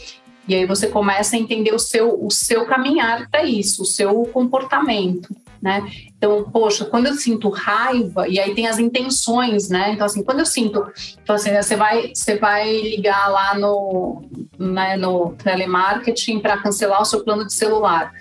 E 0.47 0.55
aí 0.55 0.67
você 0.67 0.89
começa 0.89 1.37
a 1.37 1.39
entender 1.39 1.75
o 1.75 1.79
seu, 1.79 2.23
o 2.23 2.31
seu 2.31 2.67
caminhar 2.67 3.29
para 3.31 3.45
isso, 3.45 3.83
o 3.83 3.87
seu 3.87 4.25
comportamento, 4.25 5.35
né? 5.61 5.91
Então, 6.17 6.45
poxa, 6.51 6.85
quando 6.85 7.07
eu 7.07 7.15
sinto 7.15 7.49
raiva, 7.49 8.29
e 8.29 8.39
aí 8.39 8.55
tem 8.55 8.67
as 8.67 8.79
intenções, 8.79 9.71
né? 9.71 9.93
Então, 9.93 10.05
assim, 10.05 10.23
quando 10.23 10.41
eu 10.41 10.47
sinto, 10.47 10.87
então, 11.23 11.35
assim, 11.35 11.55
você 11.55 11.77
vai, 11.77 12.13
você 12.15 12.37
vai 12.37 12.81
ligar 12.83 13.29
lá 13.29 13.55
no, 13.59 14.23
né, 14.59 14.97
no 14.97 15.35
telemarketing 15.43 16.41
para 16.41 16.59
cancelar 16.59 17.01
o 17.01 17.07
seu 17.07 17.25
plano 17.25 17.47
de 17.47 17.55
celular. 17.55 18.13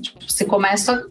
Tipo, 0.00 0.30
você 0.30 0.44
começa 0.44 1.06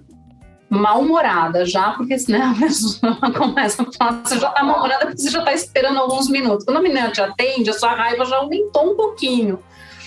mal-humorada 0.70 1.66
já, 1.66 1.94
porque 1.94 2.18
senão 2.20 2.52
a 2.52 2.56
pessoa 2.56 3.18
começa 3.36 3.82
a 3.82 3.92
falar, 3.92 4.22
você 4.24 4.38
já 4.38 4.50
está 4.50 4.64
mal-humorada 4.64 5.08
porque 5.08 5.22
você 5.22 5.32
já 5.32 5.40
está 5.40 5.54
esperando 5.54 5.98
alguns 5.98 6.30
minutos. 6.30 6.64
Quando 6.64 6.78
a 6.78 6.82
menina 6.82 7.10
te 7.10 7.22
atende, 7.22 7.72
a 7.72 7.74
sua 7.74 7.96
raiva 7.96 8.24
já 8.26 8.38
aumentou 8.38 8.94
um 8.94 8.96
pouquinho. 8.96 9.60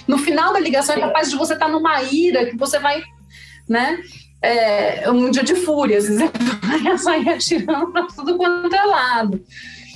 No 0.07 0.19
final 0.19 0.53
da 0.53 0.59
ligação 0.59 0.97
é 0.97 1.01
capaz 1.01 1.31
de 1.31 1.37
você 1.37 1.55
estar 1.55 1.67
tá 1.67 1.73
numa 1.73 2.03
ira 2.03 2.47
que 2.47 2.57
você 2.57 2.79
vai, 2.79 3.03
né? 3.69 3.99
É, 4.41 5.09
um 5.11 5.31
dia 5.31 5.45
de 5.45 5.55
fúria, 5.55 5.99
às 5.99 6.09
vezes 6.09 6.23
vai 6.83 6.99
sair 6.99 7.29
atirando 7.29 7.93
para 7.93 8.07
tudo 8.07 8.37
quanto 8.37 8.75
é 8.75 8.85
lado. 8.85 9.45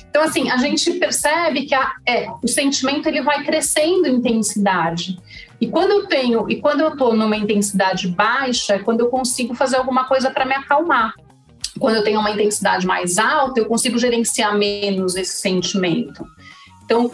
Então, 0.08 0.24
assim, 0.24 0.48
a 0.50 0.56
gente 0.56 0.92
percebe 0.94 1.66
que 1.66 1.74
a, 1.74 1.92
é, 2.08 2.26
o 2.42 2.48
sentimento 2.48 3.06
ele 3.06 3.20
vai 3.20 3.44
crescendo 3.44 4.06
em 4.06 4.14
intensidade. 4.14 5.18
E 5.60 5.66
quando 5.66 5.90
eu 5.90 6.06
tenho, 6.06 6.48
e 6.48 6.60
quando 6.60 6.80
eu 6.80 6.88
estou 6.88 7.14
numa 7.14 7.36
intensidade 7.36 8.08
baixa, 8.08 8.76
é 8.76 8.78
quando 8.78 9.00
eu 9.00 9.08
consigo 9.08 9.54
fazer 9.54 9.76
alguma 9.76 10.04
coisa 10.04 10.30
para 10.30 10.46
me 10.46 10.54
acalmar. 10.54 11.12
Quando 11.78 11.96
eu 11.96 12.04
tenho 12.04 12.18
uma 12.18 12.30
intensidade 12.30 12.86
mais 12.86 13.18
alta, 13.18 13.60
eu 13.60 13.66
consigo 13.66 13.98
gerenciar 13.98 14.56
menos 14.56 15.16
esse 15.16 15.36
sentimento. 15.36 16.24
Então, 16.84 17.10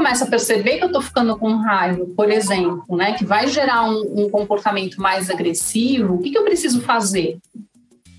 começa 0.00 0.24
a 0.24 0.28
perceber 0.28 0.78
que 0.78 0.84
eu 0.84 0.86
estou 0.86 1.02
ficando 1.02 1.36
com 1.36 1.56
raiva, 1.56 2.06
por 2.16 2.30
exemplo, 2.30 2.96
né, 2.96 3.12
que 3.12 3.24
vai 3.24 3.46
gerar 3.48 3.84
um, 3.84 4.24
um 4.24 4.30
comportamento 4.30 4.98
mais 4.98 5.28
agressivo, 5.28 6.14
o 6.14 6.22
que, 6.22 6.30
que 6.30 6.38
eu 6.38 6.42
preciso 6.42 6.80
fazer? 6.80 7.36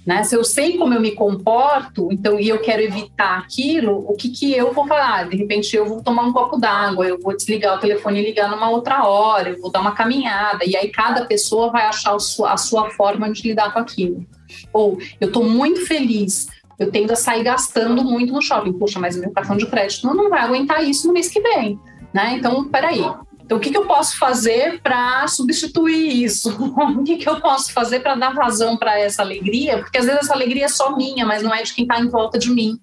Né? 0.05 0.23
Se 0.23 0.35
eu 0.35 0.43
sei 0.43 0.77
como 0.77 0.93
eu 0.93 1.01
me 1.01 1.11
comporto, 1.11 2.07
então 2.11 2.39
e 2.39 2.49
eu 2.49 2.59
quero 2.59 2.83
evitar 2.83 3.39
aquilo, 3.39 3.97
o 4.07 4.15
que, 4.15 4.29
que 4.29 4.53
eu 4.53 4.71
vou 4.71 4.85
falar? 4.85 5.27
De 5.27 5.35
repente 5.35 5.75
eu 5.75 5.87
vou 5.87 6.03
tomar 6.03 6.21
um 6.21 6.31
copo 6.31 6.55
d'água, 6.55 7.07
eu 7.07 7.19
vou 7.19 7.35
desligar 7.35 7.75
o 7.75 7.79
telefone 7.79 8.19
e 8.19 8.25
ligar 8.25 8.51
numa 8.51 8.69
outra 8.69 9.03
hora, 9.03 9.49
eu 9.49 9.59
vou 9.59 9.71
dar 9.71 9.81
uma 9.81 9.95
caminhada, 9.95 10.63
e 10.63 10.75
aí 10.75 10.89
cada 10.89 11.25
pessoa 11.25 11.71
vai 11.71 11.85
achar 11.85 12.15
a 12.15 12.57
sua 12.57 12.91
forma 12.91 13.31
de 13.31 13.41
lidar 13.41 13.73
com 13.73 13.79
aquilo. 13.79 14.23
Ou 14.71 14.99
eu 15.19 15.29
estou 15.29 15.43
muito 15.43 15.83
feliz, 15.87 16.47
eu 16.79 16.91
tendo 16.91 17.11
a 17.11 17.15
sair 17.15 17.43
gastando 17.43 18.03
muito 18.03 18.33
no 18.33 18.41
shopping. 18.41 18.73
Poxa, 18.73 18.99
mas 18.99 19.17
meu 19.17 19.31
cartão 19.31 19.57
de 19.57 19.65
crédito 19.65 20.07
não, 20.07 20.29
vai 20.29 20.41
aguentar 20.41 20.83
isso 20.83 21.07
no 21.07 21.13
mês 21.13 21.27
que 21.27 21.41
vem, 21.41 21.79
né? 22.13 22.35
Então, 22.37 22.67
peraí. 22.69 23.03
Então, 23.43 23.57
o 23.57 23.61
que, 23.61 23.69
que 23.69 23.77
eu 23.77 23.85
posso 23.85 24.17
fazer 24.17 24.79
para 24.81 25.27
substituir 25.27 26.23
isso? 26.23 26.49
o 26.97 27.03
que, 27.03 27.17
que 27.17 27.27
eu 27.27 27.41
posso 27.41 27.73
fazer 27.73 27.99
para 27.99 28.15
dar 28.15 28.33
vazão 28.33 28.77
para 28.77 28.97
essa 28.97 29.21
alegria? 29.21 29.79
Porque 29.79 29.97
às 29.97 30.05
vezes 30.05 30.21
essa 30.21 30.33
alegria 30.33 30.65
é 30.65 30.69
só 30.69 30.95
minha, 30.95 31.25
mas 31.25 31.43
não 31.43 31.53
é 31.53 31.61
de 31.61 31.73
quem 31.73 31.83
está 31.83 31.99
em 31.99 32.07
volta 32.07 32.39
de 32.39 32.49
mim, 32.49 32.79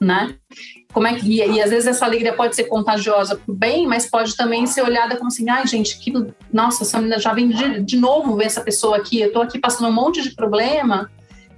né? 0.00 0.34
Como 0.92 1.06
é 1.06 1.14
que, 1.14 1.24
e, 1.24 1.36
e, 1.36 1.62
às 1.62 1.70
vezes 1.70 1.86
essa 1.86 2.04
alegria 2.04 2.32
pode 2.32 2.56
ser 2.56 2.64
contagiosa 2.64 3.36
para 3.36 3.52
o 3.52 3.54
bem, 3.54 3.86
mas 3.86 4.06
pode 4.06 4.36
também 4.36 4.66
ser 4.66 4.82
olhada 4.82 5.16
como 5.16 5.28
assim, 5.28 5.48
ai 5.48 5.66
gente, 5.66 5.98
que, 5.98 6.12
nossa, 6.52 6.82
essa 6.82 6.98
menina 6.98 7.18
já 7.20 7.32
vem 7.32 7.48
de, 7.48 7.80
de 7.82 7.96
novo 7.96 8.34
ver 8.34 8.46
essa 8.46 8.60
pessoa 8.60 8.96
aqui, 8.96 9.20
eu 9.20 9.28
estou 9.28 9.42
aqui 9.42 9.58
passando 9.58 9.88
um 9.88 9.92
monte 9.92 10.22
de 10.22 10.34
problema, 10.34 11.10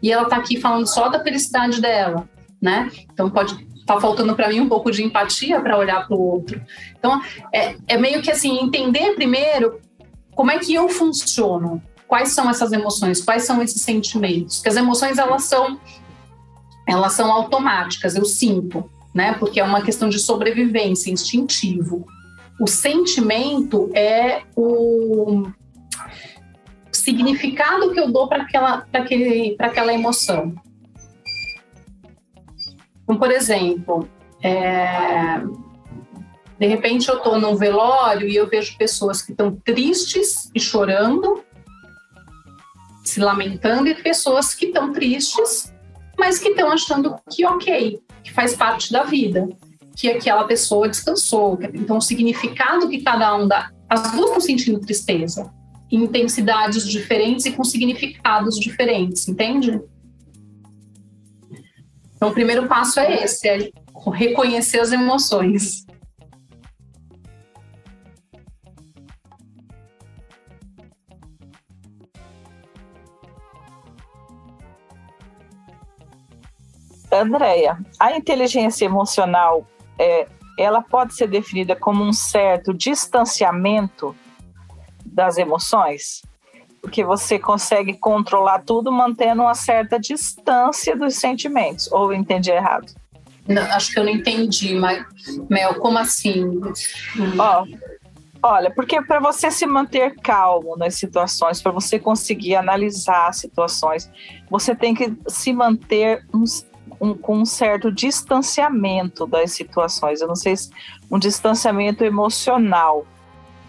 e 0.02 0.10
ela 0.10 0.24
está 0.24 0.36
aqui 0.36 0.60
falando 0.60 0.86
só 0.86 1.08
da 1.08 1.22
felicidade 1.22 1.80
dela, 1.80 2.28
né? 2.60 2.90
Então 3.12 3.30
pode 3.30 3.54
estar 3.54 3.94
tá 3.94 4.00
faltando 4.00 4.34
para 4.34 4.48
mim 4.48 4.60
um 4.60 4.68
pouco 4.68 4.90
de 4.90 5.02
empatia 5.02 5.60
para 5.60 5.78
olhar 5.78 6.06
para 6.06 6.16
o 6.16 6.20
outro. 6.20 6.60
Então 6.98 7.20
é, 7.52 7.76
é 7.86 7.96
meio 7.96 8.22
que 8.22 8.30
assim 8.30 8.58
entender 8.60 9.14
primeiro 9.14 9.80
como 10.34 10.50
é 10.50 10.58
que 10.58 10.72
eu 10.74 10.88
funciono, 10.88 11.82
quais 12.06 12.30
são 12.30 12.48
essas 12.48 12.72
emoções, 12.72 13.22
quais 13.22 13.44
são 13.44 13.62
esses 13.62 13.82
sentimentos. 13.82 14.56
Porque 14.56 14.68
as 14.68 14.76
emoções 14.76 15.18
elas 15.18 15.44
são 15.44 15.78
elas 16.86 17.12
são 17.12 17.30
automáticas, 17.30 18.16
eu 18.16 18.24
sinto, 18.24 18.90
né? 19.14 19.34
Porque 19.34 19.60
é 19.60 19.64
uma 19.64 19.82
questão 19.82 20.08
de 20.08 20.18
sobrevivência, 20.18 21.10
instintivo. 21.10 22.06
O 22.60 22.66
sentimento 22.66 23.90
é 23.94 24.42
o 24.56 25.46
significado 27.00 27.92
que 27.92 28.00
eu 28.00 28.10
dou 28.10 28.28
para 28.28 28.42
aquela, 28.42 28.86
aquela 29.58 29.92
emoção. 29.92 30.54
Então, 33.02 33.18
por 33.18 33.30
exemplo, 33.30 34.08
é, 34.42 35.40
de 36.58 36.66
repente 36.66 37.08
eu 37.08 37.16
estou 37.16 37.40
num 37.40 37.56
velório 37.56 38.28
e 38.28 38.36
eu 38.36 38.46
vejo 38.46 38.78
pessoas 38.78 39.20
que 39.20 39.32
estão 39.32 39.56
tristes 39.56 40.50
e 40.54 40.60
chorando, 40.60 41.42
se 43.04 43.18
lamentando, 43.18 43.88
e 43.88 43.94
pessoas 43.94 44.54
que 44.54 44.66
estão 44.66 44.92
tristes, 44.92 45.74
mas 46.16 46.38
que 46.38 46.50
estão 46.50 46.70
achando 46.70 47.16
que 47.30 47.44
ok, 47.44 48.00
que 48.22 48.32
faz 48.32 48.54
parte 48.54 48.92
da 48.92 49.02
vida, 49.02 49.48
que 49.96 50.08
aquela 50.08 50.44
pessoa 50.44 50.88
descansou. 50.88 51.58
Então, 51.74 51.96
o 51.96 52.00
significado 52.00 52.88
que 52.88 53.02
cada 53.02 53.34
um 53.34 53.48
dá. 53.48 53.70
As 53.88 54.12
duas 54.12 54.26
estão 54.26 54.40
sentindo 54.40 54.80
tristeza, 54.80 55.52
intensidades 55.90 56.88
diferentes 56.88 57.46
e 57.46 57.52
com 57.52 57.64
significados 57.64 58.58
diferentes, 58.58 59.28
entende? 59.28 59.80
Então, 62.16 62.28
o 62.28 62.32
primeiro 62.32 62.68
passo 62.68 63.00
é 63.00 63.24
esse, 63.24 63.48
é 63.48 63.70
reconhecer 64.12 64.78
as 64.78 64.92
emoções. 64.92 65.86
Andréia, 77.12 77.78
a 77.98 78.16
inteligência 78.16 78.84
emocional, 78.84 79.66
é, 79.98 80.28
ela 80.56 80.80
pode 80.80 81.14
ser 81.14 81.26
definida 81.26 81.74
como 81.74 82.04
um 82.04 82.12
certo 82.12 82.72
distanciamento 82.72 84.14
das 85.12 85.36
emoções? 85.38 86.22
Porque 86.80 87.04
você 87.04 87.38
consegue 87.38 87.94
controlar 87.94 88.60
tudo 88.60 88.90
mantendo 88.90 89.42
uma 89.42 89.54
certa 89.54 89.98
distância 89.98 90.96
dos 90.96 91.16
sentimentos, 91.16 91.90
ou 91.92 92.12
eu 92.12 92.18
entendi 92.18 92.50
errado? 92.50 92.92
Não, 93.46 93.62
acho 93.72 93.92
que 93.92 93.98
eu 93.98 94.04
não 94.04 94.12
entendi, 94.12 94.74
mas, 94.74 95.04
Mel, 95.48 95.74
como 95.74 95.98
assim? 95.98 96.60
Ó, 97.38 97.66
olha, 98.42 98.70
porque 98.70 99.02
para 99.02 99.18
você 99.18 99.50
se 99.50 99.66
manter 99.66 100.14
calmo 100.20 100.76
nas 100.76 100.94
situações, 100.94 101.60
para 101.60 101.72
você 101.72 101.98
conseguir 101.98 102.54
analisar 102.54 103.28
as 103.28 103.38
situações, 103.38 104.10
você 104.48 104.74
tem 104.74 104.94
que 104.94 105.16
se 105.26 105.52
manter 105.52 106.24
um, 106.32 106.44
um, 107.00 107.14
com 107.14 107.38
um 107.38 107.44
certo 107.44 107.90
distanciamento 107.90 109.26
das 109.26 109.52
situações. 109.52 110.20
Eu 110.20 110.28
não 110.28 110.36
sei 110.36 110.56
se 110.56 110.70
um 111.10 111.18
distanciamento 111.18 112.04
emocional 112.04 113.04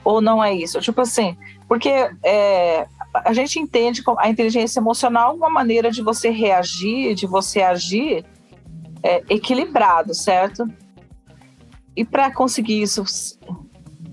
ou 0.03 0.21
não 0.21 0.43
é 0.43 0.53
isso. 0.53 0.79
Tipo 0.79 1.01
assim, 1.01 1.37
porque 1.67 1.89
é, 2.23 2.87
a 3.13 3.33
gente 3.33 3.59
entende 3.59 4.03
a 4.17 4.29
inteligência 4.29 4.79
emocional 4.79 5.35
uma 5.35 5.49
maneira 5.49 5.91
de 5.91 6.01
você 6.01 6.29
reagir, 6.29 7.13
de 7.15 7.27
você 7.27 7.61
agir 7.61 8.25
é, 9.03 9.23
equilibrado, 9.29 10.13
certo? 10.13 10.65
E 11.95 12.05
para 12.05 12.33
conseguir 12.33 12.81
isso 12.81 13.03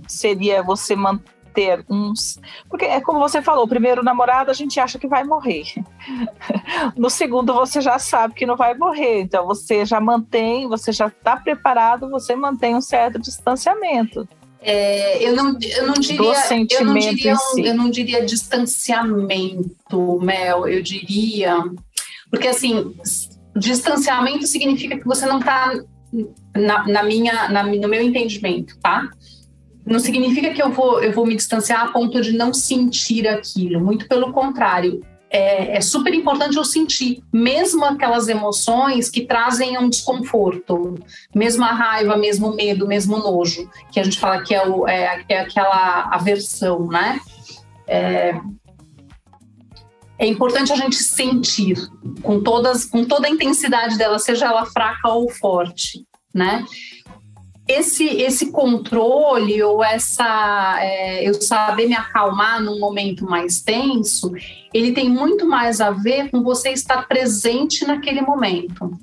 seria 0.06 0.62
você 0.62 0.96
manter 0.96 1.84
uns. 1.88 2.40
Porque 2.68 2.84
é 2.84 3.00
como 3.00 3.18
você 3.18 3.42
falou, 3.42 3.64
o 3.64 3.68
primeiro 3.68 4.02
namorado 4.02 4.50
a 4.50 4.54
gente 4.54 4.78
acha 4.80 4.98
que 4.98 5.08
vai 5.08 5.24
morrer. 5.24 5.64
No 6.96 7.08
segundo 7.10 7.54
você 7.54 7.80
já 7.80 7.98
sabe 7.98 8.34
que 8.34 8.46
não 8.46 8.56
vai 8.56 8.74
morrer. 8.74 9.20
Então 9.22 9.46
você 9.46 9.84
já 9.84 10.00
mantém, 10.00 10.68
você 10.68 10.92
já 10.92 11.06
está 11.06 11.36
preparado, 11.36 12.10
você 12.10 12.36
mantém 12.36 12.76
um 12.76 12.80
certo 12.80 13.18
distanciamento. 13.18 14.28
É, 14.60 15.22
eu, 15.24 15.36
não, 15.36 15.56
eu 15.60 15.86
não 15.86 15.94
diria, 15.94 16.34
eu 16.70 16.84
não 16.84 16.94
diria, 16.94 17.36
si. 17.36 17.64
eu 17.64 17.74
não 17.74 17.90
diria 17.90 18.24
distanciamento, 18.24 20.20
Mel, 20.20 20.66
eu 20.66 20.82
diria, 20.82 21.56
porque 22.30 22.48
assim, 22.48 22.92
distanciamento 23.56 24.46
significa 24.46 24.98
que 24.98 25.04
você 25.04 25.26
não 25.26 25.38
está 25.38 25.72
na, 26.56 26.88
na, 26.88 27.02
minha, 27.04 27.48
na, 27.48 27.62
no 27.62 27.88
meu 27.88 28.02
entendimento, 28.02 28.76
tá? 28.80 29.08
Não 29.86 30.00
significa 30.00 30.52
que 30.52 30.62
eu 30.62 30.70
vou, 30.70 31.02
eu 31.02 31.12
vou 31.12 31.24
me 31.24 31.36
distanciar 31.36 31.84
a 31.84 31.92
ponto 31.92 32.20
de 32.20 32.32
não 32.32 32.52
sentir 32.52 33.26
aquilo, 33.28 33.80
muito 33.80 34.08
pelo 34.08 34.32
contrário 34.32 35.00
é, 35.30 35.76
é, 35.76 35.80
super 35.80 36.14
importante 36.14 36.56
eu 36.56 36.64
sentir, 36.64 37.22
mesmo 37.32 37.84
aquelas 37.84 38.28
emoções 38.28 39.10
que 39.10 39.26
trazem 39.26 39.76
um 39.78 39.88
desconforto, 39.88 40.94
mesmo 41.34 41.64
a 41.64 41.72
raiva, 41.72 42.16
mesmo 42.16 42.48
o 42.48 42.56
medo, 42.56 42.86
mesmo 42.86 43.16
o 43.16 43.18
nojo, 43.18 43.68
que 43.92 44.00
a 44.00 44.04
gente 44.04 44.18
fala 44.18 44.42
que 44.42 44.54
é, 44.54 44.66
o, 44.66 44.88
é, 44.88 45.24
é 45.28 45.40
aquela 45.40 46.08
aversão, 46.10 46.86
né? 46.86 47.20
É, 47.86 48.40
é 50.18 50.26
importante 50.26 50.72
a 50.72 50.76
gente 50.76 50.96
sentir 50.96 51.76
com 52.22 52.42
todas, 52.42 52.84
com 52.84 53.04
toda 53.04 53.28
a 53.28 53.30
intensidade 53.30 53.96
dela, 53.96 54.18
seja 54.18 54.46
ela 54.46 54.66
fraca 54.66 55.08
ou 55.08 55.30
forte, 55.30 56.04
né? 56.34 56.64
Esse, 57.68 58.06
esse 58.06 58.50
controle 58.50 59.62
ou 59.62 59.84
essa 59.84 60.78
é, 60.80 61.28
eu 61.28 61.34
saber 61.34 61.86
me 61.86 61.94
acalmar 61.94 62.62
num 62.62 62.80
momento 62.80 63.26
mais 63.26 63.60
tenso, 63.60 64.32
ele 64.72 64.92
tem 64.92 65.10
muito 65.10 65.46
mais 65.46 65.78
a 65.78 65.90
ver 65.90 66.30
com 66.30 66.42
você 66.42 66.70
estar 66.70 67.06
presente 67.06 67.86
naquele 67.86 68.22
momento. 68.22 68.98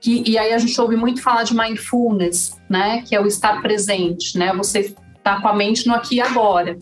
Que, 0.00 0.22
e 0.24 0.38
aí 0.38 0.52
a 0.52 0.58
gente 0.58 0.80
ouve 0.80 0.96
muito 0.96 1.20
falar 1.20 1.42
de 1.42 1.56
mindfulness, 1.56 2.56
né? 2.70 3.02
Que 3.02 3.16
é 3.16 3.20
o 3.20 3.26
estar 3.26 3.60
presente, 3.60 4.38
né? 4.38 4.54
Você 4.54 4.94
está 5.16 5.40
com 5.40 5.48
a 5.48 5.54
mente 5.54 5.88
no 5.88 5.94
aqui 5.94 6.16
e 6.16 6.20
agora. 6.20 6.78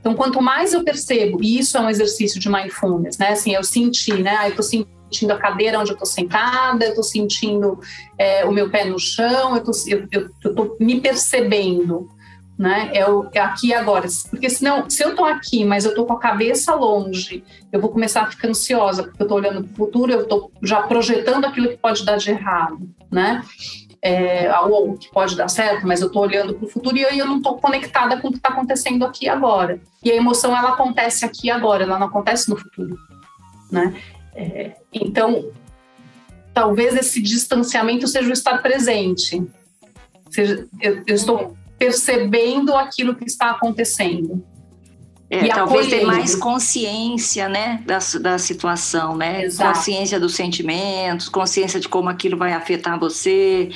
Então, 0.00 0.14
quanto 0.14 0.40
mais 0.40 0.72
eu 0.72 0.82
percebo, 0.82 1.38
e 1.42 1.58
isso 1.58 1.76
é 1.76 1.80
um 1.80 1.90
exercício 1.90 2.40
de 2.40 2.48
mindfulness, 2.48 3.18
né? 3.18 3.28
Assim, 3.30 3.52
eu 3.54 3.62
senti, 3.62 4.14
né? 4.14 4.34
Aí 4.38 4.54
eu 4.56 4.62
sentindo 4.62 4.97
sentindo 5.08 5.32
a 5.32 5.38
cadeira 5.38 5.78
onde 5.78 5.90
eu 5.90 5.94
estou 5.94 6.06
sentada, 6.06 6.84
eu 6.84 6.90
estou 6.90 7.04
sentindo 7.04 7.80
é, 8.16 8.44
o 8.44 8.52
meu 8.52 8.70
pé 8.70 8.84
no 8.84 8.98
chão, 8.98 9.56
eu 9.56 9.62
estou 9.62 10.76
me 10.78 11.00
percebendo, 11.00 12.08
né? 12.58 12.90
É, 12.92 13.08
o, 13.08 13.28
é 13.32 13.40
aqui 13.40 13.68
e 13.68 13.74
agora. 13.74 14.08
Porque 14.28 14.50
senão, 14.50 14.90
se 14.90 15.02
eu 15.02 15.10
estou 15.10 15.24
aqui, 15.24 15.64
mas 15.64 15.84
eu 15.84 15.90
estou 15.90 16.04
com 16.04 16.12
a 16.12 16.18
cabeça 16.18 16.74
longe, 16.74 17.44
eu 17.72 17.80
vou 17.80 17.90
começar 17.90 18.22
a 18.22 18.30
ficar 18.30 18.48
ansiosa, 18.48 19.04
porque 19.04 19.22
eu 19.22 19.24
estou 19.24 19.38
olhando 19.38 19.62
para 19.62 19.72
o 19.72 19.76
futuro, 19.76 20.12
eu 20.12 20.22
estou 20.22 20.50
já 20.62 20.82
projetando 20.82 21.44
aquilo 21.44 21.68
que 21.68 21.76
pode 21.76 22.04
dar 22.04 22.16
de 22.16 22.30
errado, 22.30 22.80
né? 23.10 23.42
É, 24.00 24.56
ou 24.60 24.96
que 24.96 25.10
pode 25.10 25.36
dar 25.36 25.48
certo, 25.48 25.86
mas 25.86 26.00
eu 26.00 26.06
estou 26.06 26.22
olhando 26.22 26.54
para 26.54 26.66
o 26.66 26.70
futuro 26.70 26.96
e 26.96 27.02
eu 27.02 27.26
não 27.26 27.38
estou 27.38 27.58
conectada 27.58 28.20
com 28.20 28.28
o 28.28 28.30
que 28.30 28.36
está 28.36 28.48
acontecendo 28.48 29.04
aqui 29.04 29.28
agora. 29.28 29.80
E 30.04 30.10
a 30.10 30.16
emoção 30.16 30.56
ela 30.56 30.70
acontece 30.70 31.24
aqui 31.24 31.50
agora, 31.50 31.82
ela 31.82 31.98
não 31.98 32.06
acontece 32.06 32.48
no 32.48 32.56
futuro, 32.56 32.96
né? 33.70 33.94
É, 34.38 34.76
então, 34.92 35.50
talvez 36.54 36.94
esse 36.94 37.20
distanciamento 37.20 38.06
seja 38.06 38.30
o 38.30 38.32
estar 38.32 38.58
presente. 38.58 39.42
Seja, 40.30 40.64
eu, 40.80 41.02
eu 41.08 41.14
estou 41.14 41.56
percebendo 41.76 42.72
aquilo 42.76 43.16
que 43.16 43.24
está 43.24 43.50
acontecendo. 43.50 44.44
É, 45.28 45.44
e 45.44 45.48
talvez 45.48 45.88
ter 45.88 46.06
mais 46.06 46.36
consciência, 46.36 47.48
né, 47.48 47.82
da, 47.84 47.98
da 48.20 48.38
situação, 48.38 49.16
né? 49.16 49.44
Exato. 49.44 49.76
Consciência 49.76 50.18
dos 50.18 50.34
sentimentos, 50.34 51.28
consciência 51.28 51.78
de 51.80 51.88
como 51.88 52.08
aquilo 52.08 52.36
vai 52.36 52.52
afetar 52.52 52.98
você, 52.98 53.68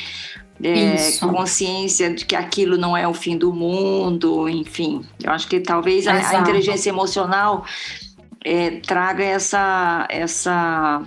é, 0.63 1.19
consciência 1.19 2.15
de 2.15 2.25
que 2.25 2.37
aquilo 2.37 2.79
não 2.79 2.97
é 2.97 3.07
o 3.07 3.13
fim 3.13 3.37
do 3.37 3.53
mundo, 3.53 4.49
enfim. 4.49 5.05
Eu 5.23 5.33
acho 5.33 5.47
que 5.49 5.61
talvez 5.61 6.07
a, 6.07 6.13
a 6.15 6.41
inteligência 6.41 6.89
emocional 6.89 7.67
é, 8.45 8.81
traga 8.81 9.25
essa, 9.25 10.07
essa 10.09 11.03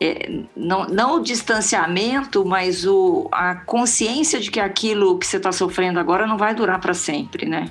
é, 0.00 0.40
não, 0.56 0.86
não 0.86 1.16
o 1.16 1.22
distanciamento, 1.22 2.44
mas 2.44 2.84
o, 2.86 3.28
a 3.32 3.54
consciência 3.54 4.40
de 4.40 4.50
que 4.50 4.60
aquilo 4.60 5.18
que 5.18 5.26
você 5.26 5.36
está 5.36 5.52
sofrendo 5.52 5.98
agora 5.98 6.26
não 6.26 6.36
vai 6.36 6.54
durar 6.54 6.80
para 6.80 6.94
sempre, 6.94 7.46
né? 7.46 7.70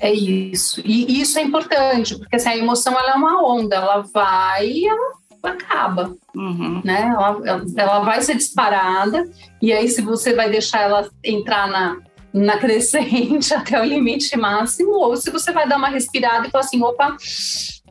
É 0.00 0.12
isso. 0.12 0.80
E 0.84 1.20
isso 1.20 1.38
é 1.38 1.42
importante, 1.42 2.18
porque 2.18 2.36
assim, 2.36 2.48
a 2.48 2.56
emoção 2.56 2.98
ela 2.98 3.12
é 3.12 3.14
uma 3.14 3.46
onda, 3.46 3.76
ela 3.76 4.00
vai 4.00 4.66
e 4.66 4.88
ela 4.88 5.12
acaba. 5.42 6.16
Uhum. 6.34 6.80
Né? 6.82 7.12
Ela, 7.14 7.64
ela 7.76 8.00
vai 8.00 8.22
ser 8.22 8.34
disparada, 8.34 9.28
e 9.60 9.72
aí 9.72 9.88
se 9.88 10.00
você 10.00 10.34
vai 10.34 10.50
deixar 10.50 10.80
ela 10.80 11.08
entrar 11.22 11.68
na, 11.68 11.98
na 12.32 12.56
crescente 12.56 13.52
até 13.54 13.80
o 13.80 13.84
limite 13.84 14.34
máximo, 14.38 14.92
ou 14.92 15.16
se 15.16 15.30
você 15.30 15.52
vai 15.52 15.68
dar 15.68 15.76
uma 15.76 15.88
respirada 15.88 16.46
e 16.46 16.50
falar 16.50 16.64
assim, 16.64 16.82
opa, 16.82 17.16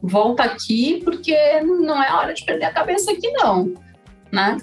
volta 0.01 0.43
aqui 0.43 1.01
porque 1.03 1.35
não 1.61 2.01
é 2.01 2.13
hora 2.13 2.33
de 2.33 2.43
perder 2.43 2.65
a 2.65 2.73
cabeça 2.73 3.11
aqui 3.11 3.29
não, 3.31 3.73
né? 4.31 4.57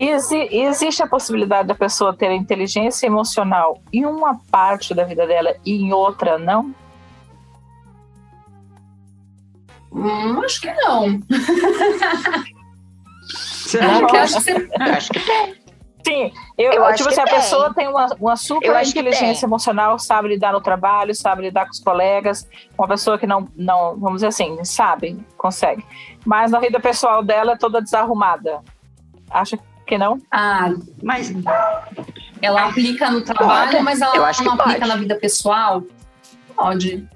E 0.00 0.10
existe 0.60 1.02
a 1.02 1.08
possibilidade 1.08 1.66
da 1.68 1.74
pessoa 1.74 2.16
ter 2.16 2.30
inteligência 2.30 3.06
emocional 3.06 3.82
em 3.92 4.06
uma 4.06 4.38
parte 4.50 4.94
da 4.94 5.02
vida 5.04 5.26
dela 5.26 5.56
e 5.64 5.74
em 5.82 5.92
outra 5.92 6.38
não? 6.38 6.72
Hum, 9.90 10.40
acho 10.44 10.60
que 10.60 10.72
não. 10.72 11.20
Será? 13.28 14.06
que 14.06 14.16
acho 14.16 14.44
que, 14.44 14.50
acho 14.80 15.10
que 15.10 15.20
tem. 15.20 15.57
Sim, 16.04 16.32
eu, 16.56 16.72
eu 16.72 16.94
tipo 16.94 17.08
assim, 17.08 17.20
a 17.20 17.24
pessoa 17.26 17.74
tem 17.74 17.88
uma, 17.88 18.06
uma 18.20 18.36
super 18.36 18.82
inteligência 18.86 19.46
emocional, 19.46 19.98
sabe 19.98 20.28
lidar 20.28 20.52
no 20.52 20.60
trabalho, 20.60 21.14
sabe 21.14 21.42
lidar 21.42 21.64
com 21.66 21.72
os 21.72 21.80
colegas, 21.80 22.48
uma 22.78 22.88
pessoa 22.88 23.18
que 23.18 23.26
não, 23.26 23.48
não, 23.56 23.96
vamos 23.98 24.16
dizer 24.16 24.28
assim, 24.28 24.64
sabe, 24.64 25.18
consegue. 25.36 25.84
Mas 26.24 26.50
na 26.50 26.60
vida 26.60 26.80
pessoal 26.80 27.22
dela 27.22 27.52
é 27.52 27.56
toda 27.56 27.82
desarrumada. 27.82 28.60
Acha 29.30 29.58
que 29.86 29.98
não? 29.98 30.20
Ah, 30.30 30.72
mas 31.02 31.32
ela 32.40 32.68
aplica 32.68 33.10
no 33.10 33.22
trabalho, 33.22 33.72
pode. 33.72 33.84
mas 33.84 34.00
ela 34.00 34.14
não 34.14 34.24
aplica 34.26 34.56
pode. 34.56 34.88
na 34.88 34.96
vida 34.96 35.16
pessoal? 35.16 35.82
Pode. 36.56 37.08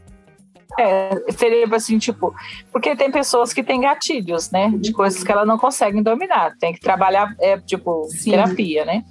É, 0.79 1.11
seria 1.33 1.67
assim, 1.75 1.99
tipo, 1.99 2.35
porque 2.73 2.97
tem 2.97 3.11
pessoas 3.11 3.53
que 3.53 3.63
têm 3.63 3.81
gatilhos, 3.81 4.51
né? 4.51 4.71
De 4.77 4.91
uhum. 4.91 4.97
coisas 4.97 5.23
que 5.23 5.31
ela 5.31 5.45
não 5.45 5.59
conseguem 5.59 6.03
dominar. 6.03 6.57
Tem 6.59 6.73
que 6.73 6.81
trabalhar, 6.81 7.35
é, 7.41 7.59
tipo, 7.59 8.05
Sim. 8.09 8.31
terapia, 8.31 8.85
né? 8.85 9.05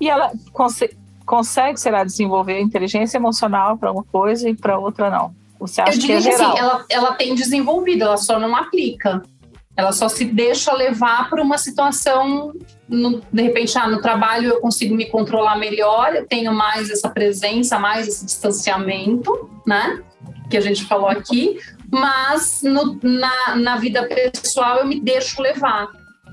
E 0.00 0.08
ela 0.08 0.32
cons 0.52 0.80
consegue, 1.24 1.80
será, 1.80 2.04
desenvolver 2.04 2.60
inteligência 2.60 3.16
emocional 3.16 3.78
para 3.78 3.90
uma 3.90 4.04
coisa 4.04 4.48
e 4.48 4.54
para 4.54 4.78
outra 4.78 5.08
não. 5.08 5.34
Você 5.58 5.80
acha 5.80 5.92
Eu 5.92 5.98
diria 5.98 6.20
que, 6.20 6.28
é 6.28 6.32
geral? 6.32 6.50
Assim, 6.50 6.58
ela, 6.58 6.84
ela 6.90 7.12
tem 7.14 7.34
desenvolvido, 7.34 8.02
ela 8.02 8.18
só 8.18 8.38
não 8.38 8.54
aplica. 8.54 9.22
Ela 9.76 9.90
só 9.90 10.08
se 10.08 10.24
deixa 10.24 10.72
levar 10.72 11.28
para 11.28 11.42
uma 11.42 11.58
situação, 11.58 12.52
no, 12.88 13.20
de 13.32 13.42
repente, 13.42 13.76
ah, 13.76 13.88
no 13.88 14.00
trabalho 14.00 14.50
eu 14.50 14.60
consigo 14.60 14.94
me 14.94 15.06
controlar 15.06 15.56
melhor, 15.56 16.14
eu 16.14 16.26
tenho 16.26 16.52
mais 16.52 16.90
essa 16.90 17.08
presença, 17.08 17.78
mais 17.78 18.06
esse 18.06 18.24
distanciamento, 18.24 19.50
né? 19.66 20.00
Que 20.50 20.56
a 20.56 20.60
gente 20.60 20.84
falou 20.84 21.08
aqui, 21.08 21.58
mas 21.90 22.60
no, 22.62 22.98
na, 23.02 23.56
na 23.56 23.76
vida 23.76 24.06
pessoal 24.06 24.78
eu 24.78 24.86
me 24.86 25.00
deixo 25.00 25.40
levar. 25.40 25.88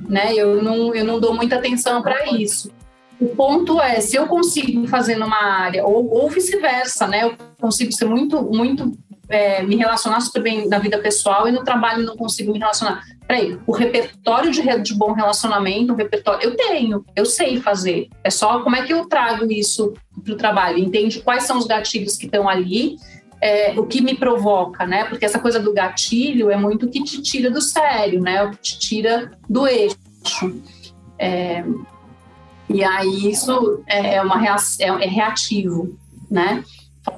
né? 0.07 0.34
Eu 0.34 0.62
não, 0.62 0.93
eu 0.93 1.05
não 1.05 1.20
dou 1.20 1.34
muita 1.34 1.55
atenção 1.57 2.01
para 2.01 2.32
isso. 2.32 2.72
O 3.20 3.28
ponto 3.36 3.80
é, 3.80 3.99
se 4.01 4.16
eu 4.16 4.26
consigo 4.28 4.88
fazer 4.88 5.16
numa 5.16 5.43
área, 5.43 5.86
ou, 5.86 6.09
ou 6.12 6.30
vice-versa, 6.30 7.07
né? 7.07 7.24
Eu 7.24 7.36
consigo 7.59 7.91
ser 7.91 8.05
muito, 8.05 8.41
muito 8.41 8.91
é, 9.30 9.62
me 9.62 9.76
relacionar 9.76 10.20
super 10.22 10.41
bem 10.41 10.68
na 10.68 10.80
vida 10.80 10.97
pessoal 10.97 11.47
e 11.47 11.51
no 11.51 11.64
trabalho 11.64 12.03
não 12.03 12.18
consigo 12.18 12.51
me 12.51 12.57
relacionar. 12.57 13.03
Peraí, 13.28 13.59
o 13.68 13.72
repertório 13.72 14.51
de, 14.51 14.62
de 14.80 14.93
bom 14.95 15.14
relacionamento, 15.14 15.93
o 15.93 15.95
repertório, 15.95 16.43
eu 16.43 16.55
tenho, 16.55 17.05
eu 17.16 17.26
sei 17.26 17.62
fazer. 17.62 18.09
É 18.24 18.30
só 18.32 18.62
como 18.62 18.76
é 18.76 18.82
que 18.82 18.91
eu 18.91 19.05
trago 19.05 19.49
isso 19.51 19.93
para 20.24 20.34
o 20.34 20.38
trabalho, 20.38 20.80
entende 20.80 21.22
quais 21.22 21.43
são 21.43 21.57
os 21.57 21.68
gatilhos 21.68 22.18
que 22.18 22.26
estão 22.26 22.49
ali, 22.49 22.97
é, 23.42 23.74
o 23.78 23.86
que 23.86 24.02
me 24.02 24.16
provoca, 24.16 24.86
né? 24.86 25.06
Porque 25.06 25.26
essa 25.26 25.39
coisa 25.39 25.60
do 25.60 25.74
gatilho 25.74 26.52
é 26.52 26.56
muito 26.56 26.86
o 26.86 26.89
que 26.89 27.04
te 27.04 27.22
tira 27.22 27.50
do 27.50 27.62
sério, 27.62 28.22
né? 28.22 28.44
O 28.44 28.52
que 28.52 28.58
te 28.58 28.80
tira 28.80 29.32
do 29.50 29.68
eixo. 29.68 29.98
É, 31.18 31.64
e 32.70 32.84
aí 32.84 33.32
isso 33.32 33.84
é, 33.88 34.16
é 34.16 34.22
uma 34.22 34.38
reação, 34.38 35.00
é, 35.00 35.06
é 35.06 35.08
reativo, 35.08 35.98
né? 36.30 36.64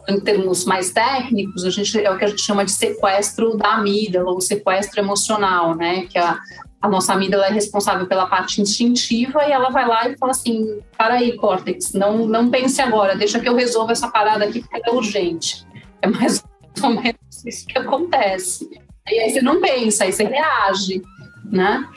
em 0.07 0.19
termos 0.19 0.63
mais 0.63 0.91
técnicos, 0.91 1.65
a 1.65 1.69
gente 1.69 1.99
é 1.99 2.09
o 2.09 2.17
que 2.17 2.23
a 2.23 2.27
gente 2.27 2.41
chama 2.41 2.63
de 2.63 2.71
sequestro 2.71 3.57
da 3.57 3.73
amígdala 3.73 4.31
ou 4.31 4.39
sequestro 4.39 4.99
emocional, 5.01 5.75
né? 5.75 6.05
Que 6.09 6.17
a, 6.17 6.39
a 6.81 6.87
nossa 6.87 7.13
amígdala 7.13 7.47
é 7.47 7.51
responsável 7.51 8.07
pela 8.07 8.25
parte 8.25 8.61
instintiva 8.61 9.43
e 9.45 9.51
ela 9.51 9.69
vai 9.69 9.85
lá 9.85 10.07
e 10.07 10.17
fala 10.17 10.31
assim: 10.31 10.79
para 10.97 11.15
aí, 11.15 11.35
córtex, 11.35 11.91
não, 11.93 12.25
não 12.25 12.49
pense 12.49 12.81
agora, 12.81 13.15
deixa 13.15 13.39
que 13.39 13.49
eu 13.49 13.55
resolva 13.55 13.91
essa 13.91 14.07
parada 14.07 14.45
aqui 14.45 14.61
porque 14.61 14.89
é 14.89 14.93
urgente. 14.93 15.65
É 16.03 16.07
mais 16.07 16.43
ou 16.83 16.89
menos 16.89 17.45
isso 17.45 17.65
que 17.65 17.79
acontece. 17.79 18.69
E 19.09 19.19
aí 19.19 19.31
você 19.31 19.41
não 19.41 19.59
pensa, 19.59 20.03
aí 20.03 20.13
você 20.13 20.23
reage, 20.23 21.01
né? 21.45 21.87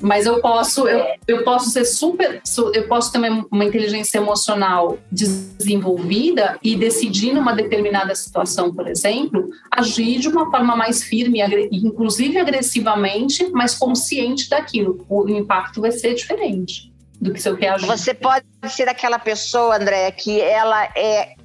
mas 0.00 0.26
eu 0.26 0.40
posso 0.40 0.86
eu, 0.88 1.04
eu 1.26 1.44
posso 1.44 1.70
ser 1.70 1.84
super 1.84 2.42
eu 2.74 2.88
posso 2.88 3.12
ter 3.12 3.18
uma 3.18 3.64
inteligência 3.64 4.18
emocional 4.18 4.98
desenvolvida 5.10 6.58
e 6.62 6.76
decidir 6.76 7.32
numa 7.32 7.54
determinada 7.54 8.14
situação 8.14 8.72
por 8.74 8.88
exemplo 8.88 9.48
agir 9.70 10.18
de 10.18 10.28
uma 10.28 10.50
forma 10.50 10.76
mais 10.76 11.02
firme 11.02 11.40
inclusive 11.72 12.38
agressivamente 12.38 13.48
mas 13.52 13.74
consciente 13.74 14.48
daquilo 14.48 15.04
o 15.08 15.28
impacto 15.28 15.80
vai 15.80 15.92
ser 15.92 16.14
diferente 16.14 16.92
do 17.20 17.32
que 17.32 17.40
se 17.40 17.48
eu 17.48 17.54
reagir 17.54 17.86
você 17.86 18.12
pode 18.12 18.44
ser 18.68 18.88
aquela 18.88 19.18
pessoa 19.18 19.76
André 19.76 20.10
que 20.10 20.40
ela 20.40 20.84
é 20.94 21.35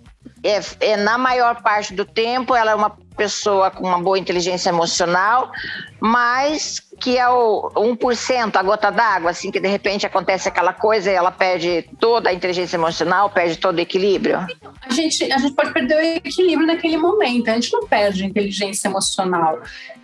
é, 0.43 0.59
é, 0.79 0.97
na 0.97 1.17
maior 1.17 1.61
parte 1.61 1.93
do 1.93 2.05
tempo 2.05 2.55
ela 2.55 2.71
é 2.71 2.75
uma 2.75 2.97
pessoa 3.15 3.69
com 3.69 3.85
uma 3.87 4.01
boa 4.01 4.17
inteligência 4.17 4.69
emocional, 4.69 5.51
mas 5.99 6.81
que 6.99 7.17
é 7.17 7.27
o 7.29 7.69
1%, 7.75 8.55
a 8.55 8.63
gota 8.63 8.91
d'água, 8.91 9.31
assim, 9.31 9.51
que 9.51 9.59
de 9.59 9.67
repente 9.67 10.05
acontece 10.05 10.47
aquela 10.47 10.73
coisa 10.73 11.11
e 11.11 11.13
ela 11.13 11.31
perde 11.31 11.87
toda 11.99 12.29
a 12.29 12.33
inteligência 12.33 12.77
emocional, 12.77 13.29
perde 13.29 13.57
todo 13.57 13.77
o 13.77 13.81
equilíbrio? 13.81 14.37
A 14.81 14.93
gente, 14.93 15.31
a 15.31 15.37
gente 15.37 15.53
pode 15.53 15.73
perder 15.73 15.95
o 15.95 16.01
equilíbrio 16.01 16.67
naquele 16.67 16.97
momento, 16.97 17.49
a 17.49 17.53
gente 17.53 17.71
não 17.73 17.87
perde 17.87 18.23
a 18.23 18.27
inteligência 18.27 18.87
emocional. 18.87 19.59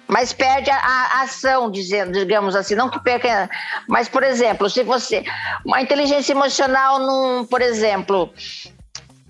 Mas 0.08 0.32
perde 0.32 0.70
a, 0.70 0.78
a 0.78 1.22
ação, 1.24 1.70
dizendo, 1.70 2.14
digamos 2.14 2.56
assim, 2.56 2.76
não 2.76 2.90
que 2.90 3.00
perca. 3.00 3.50
Mas, 3.90 4.08
por 4.08 4.24
exemplo, 4.24 4.70
se 4.70 4.82
você. 4.82 5.24
Uma 5.66 5.82
inteligência 5.82 6.32
emocional, 6.32 6.98
num, 7.00 7.44
por 7.44 7.62
exemplo, 7.62 8.32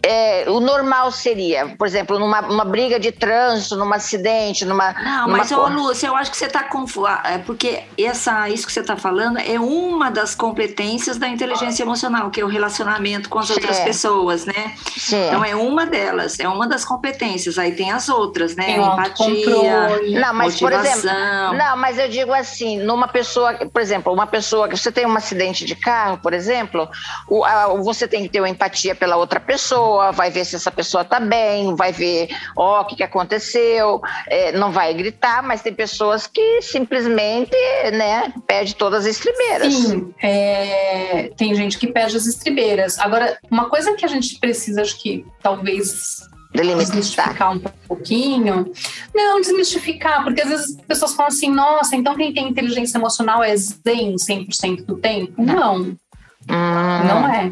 é, 0.02 0.46
o 0.50 0.60
normal 0.60 1.12
seria, 1.12 1.76
por 1.78 1.88
exemplo, 1.88 2.20
numa, 2.20 2.42
numa 2.42 2.64
briga 2.64 3.00
de 3.00 3.12
trânsito, 3.12 3.76
num 3.76 3.92
acidente, 3.92 4.64
numa. 4.64 4.94
Não, 4.94 5.28
numa 5.28 5.38
mas, 5.40 5.52
ô, 5.52 5.68
Lúcia, 5.68 6.08
eu 6.08 6.16
acho 6.16 6.30
que 6.32 6.38
você 6.38 6.46
está 6.46 6.64
confuso. 6.64 7.08
É 7.24 7.40
porque 7.40 7.84
essa, 7.98 8.48
isso 8.48 8.66
que 8.66 8.72
você 8.72 8.80
está 8.80 8.96
falando 8.96 9.40
é 9.40 9.60
uma 9.60 10.10
das 10.10 10.36
competências 10.36 11.18
da 11.18 11.28
inteligência 11.28 11.84
emocional, 11.84 12.30
que 12.30 12.40
é 12.40 12.46
o 12.46 12.48
relacionamento 12.48 13.28
com 13.28 13.40
as 13.40 13.48
Sim. 13.48 13.54
outras 13.54 13.80
pessoas, 13.80 14.46
né? 14.46 14.76
Sim. 14.98 15.26
Então 15.28 15.44
é 15.44 15.56
uma 15.56 15.86
delas, 15.86 16.40
é 16.40 16.48
uma 16.48 16.68
das 16.68 16.86
competências. 16.86 17.58
Aí 17.58 17.74
tem 17.74 17.92
as 17.92 18.08
outras, 18.08 18.56
né? 18.56 18.66
Tem 18.66 18.78
Empatia, 18.78 20.00
não, 20.22 20.34
mas 20.34 20.54
motivação. 20.54 20.60
por 20.60 20.74
exemplo, 20.74 21.58
não, 21.58 21.78
mas 21.78 21.98
eu 21.98 22.08
digo 22.08 22.34
assim, 22.34 22.78
numa 22.78 23.08
pessoa, 23.08 23.54
por 23.56 23.82
exemplo, 23.82 24.14
uma 24.14 24.28
pessoa 24.28 24.70
que 24.70 24.78
você 24.78 24.92
tem 24.92 25.06
um 25.06 25.16
acidente 25.16 25.66
de 25.66 25.76
carro, 25.76 26.20
por 26.20 26.34
exemplo, 26.34 26.88
o, 27.28 27.44
a, 27.44 27.68
você 27.82 28.08
tem 28.08 28.24
que 28.24 28.30
ter 28.30 28.40
uma 28.40 28.50
empatia 28.50 28.96
pela 28.96 29.18
outra 29.18 29.40
pessoa 29.40 29.97
pessoa, 29.98 30.12
vai 30.12 30.30
ver 30.30 30.46
se 30.46 30.56
essa 30.56 30.72
pessoa 30.72 31.02
está 31.02 31.20
bem, 31.20 31.76
vai 31.76 31.92
ver, 31.92 32.30
ó, 32.56 32.80
oh, 32.80 32.82
o 32.82 32.86
que, 32.86 32.96
que 32.96 33.04
aconteceu, 33.04 34.02
é, 34.28 34.52
não 34.52 34.72
vai 34.72 34.94
gritar, 34.94 35.42
mas 35.42 35.62
tem 35.62 35.74
pessoas 35.74 36.28
que 36.28 36.62
simplesmente, 36.62 37.56
né, 37.94 38.34
perde 38.46 38.76
todas 38.76 39.06
as 39.06 39.18
estribeiras. 39.18 39.74
Sim, 39.74 40.14
é, 40.22 41.32
tem 41.36 41.54
gente 41.56 41.78
que 41.78 41.88
perde 41.88 42.18
as 42.18 42.26
estribeiras. 42.26 43.00
Agora, 43.00 43.38
uma 43.50 43.70
coisa 43.70 43.94
que 43.96 44.06
a 44.06 44.10
gente 44.10 44.40
precisa, 44.40 44.82
acho 44.82 45.00
que 45.02 45.26
talvez 45.42 46.22
desmistificar 46.54 47.54
um 47.54 47.60
pouquinho. 47.88 48.72
Não, 49.14 49.42
desmistificar, 49.42 50.24
porque 50.24 50.42
às 50.42 50.50
vezes 50.50 50.78
as 50.78 50.86
pessoas 50.86 51.14
falam 51.14 51.28
assim, 51.28 51.52
nossa, 51.52 51.96
então 51.96 52.16
quem 52.16 52.34
tem 52.34 52.50
inteligência 52.50 52.98
emocional 52.98 53.44
é 53.44 53.56
zen 53.56 54.16
100% 54.16 54.86
do 54.86 54.96
tempo? 54.98 55.44
Não. 55.44 55.96
Hum, 56.50 57.08
não 57.08 57.28
é. 57.28 57.52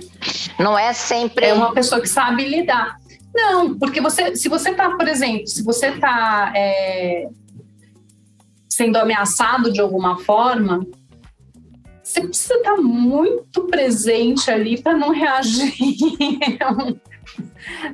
Não 0.59 0.79
é 0.79 0.93
sempre. 0.93 1.45
É 1.45 1.53
uma 1.53 1.73
pessoa 1.73 2.01
que 2.01 2.07
sabe 2.07 2.45
lidar. 2.45 2.97
Não, 3.33 3.77
porque 3.77 3.99
você, 3.99 4.35
se 4.35 4.47
você 4.47 4.69
está, 4.69 4.91
por 4.91 5.07
exemplo, 5.07 5.47
se 5.47 5.61
você 5.61 5.87
está 5.87 6.53
é, 6.55 7.27
sendo 8.69 8.97
ameaçado 8.97 9.71
de 9.73 9.81
alguma 9.81 10.19
forma, 10.19 10.85
você 12.01 12.21
precisa 12.21 12.53
estar 12.55 12.75
tá 12.75 12.81
muito 12.81 13.63
presente 13.63 14.49
ali 14.49 14.81
para 14.81 14.97
não 14.97 15.11
reagir. 15.11 15.73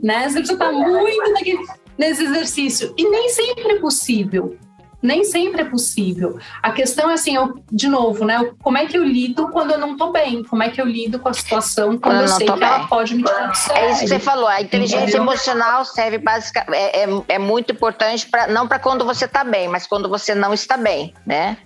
né? 0.04 0.30
Você 0.30 0.40
precisa 0.40 0.54
estar 0.54 0.66
tá 0.66 0.72
muito 0.72 1.32
naquele, 1.34 1.66
nesse 1.98 2.24
exercício. 2.24 2.94
E 2.96 3.10
nem 3.10 3.30
sempre 3.30 3.72
é 3.72 3.80
possível 3.80 4.58
nem 5.02 5.24
sempre 5.24 5.62
é 5.62 5.66
possível. 5.66 6.38
A 6.62 6.72
questão 6.72 7.10
é 7.10 7.14
assim, 7.14 7.36
eu, 7.36 7.62
de 7.72 7.88
novo, 7.88 8.26
né? 8.26 8.52
Como 8.62 8.78
é 8.78 8.86
que 8.86 8.98
eu 8.98 9.04
lido 9.04 9.50
quando 9.50 9.72
eu 9.72 9.78
não 9.78 9.98
tô 9.98 10.12
bem? 10.12 10.44
Como 10.44 10.62
é 10.62 10.70
que 10.70 10.80
eu 10.80 10.86
lido 10.86 11.20
com 11.20 11.30
a 11.30 11.34
situação 11.34 11.98
quando, 11.98 12.18
eu, 12.18 12.22
eu 12.22 12.28
sei 12.28 12.48
que 12.48 12.60
bem. 12.60 12.68
ela 12.68 12.88
pode 12.88 13.16
me 13.16 13.24
tirar 13.24 13.52
É 13.76 13.92
isso 13.92 14.02
que 14.02 14.08
você 14.08 14.20
falou. 14.20 14.48
A 14.48 14.62
inteligência 14.62 15.04
Entendeu? 15.04 15.24
emocional 15.24 15.84
serve 15.86 16.18
basicamente 16.18 16.72
é, 16.74 17.04
é, 17.04 17.24
é 17.30 17.40
muito 17.40 17.72
importante 17.72 18.28
para 18.28 18.48
não 18.48 18.68
para 18.68 18.80
quando 18.80 19.06
você 19.06 19.26
está 19.26 19.44
bem, 19.44 19.68
mas 19.68 19.88
quando 19.88 20.08
você 20.10 20.36
não 20.36 20.54
está 20.54 20.78
bem, 20.78 21.14
né? 21.26 21.58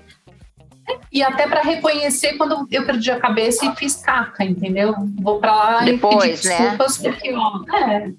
E 1.12 1.24
até 1.24 1.48
para 1.48 1.62
reconhecer 1.62 2.34
quando 2.38 2.68
eu 2.72 2.86
perdi 2.86 3.10
a 3.10 3.20
cabeça 3.20 3.66
e 3.66 3.76
fiz 3.76 3.96
caca, 3.96 4.44
entendeu? 4.44 4.94
Vou 5.20 5.40
para 5.40 5.56
lá 5.56 5.80
Depois, 5.84 6.24
e 6.24 6.44
pedir 6.44 6.48
né? 6.48 6.58
desculpas 6.58 7.00
né? 7.00 7.10
porque 7.10 7.34
ó, 7.34 7.62
é, 7.76 8.12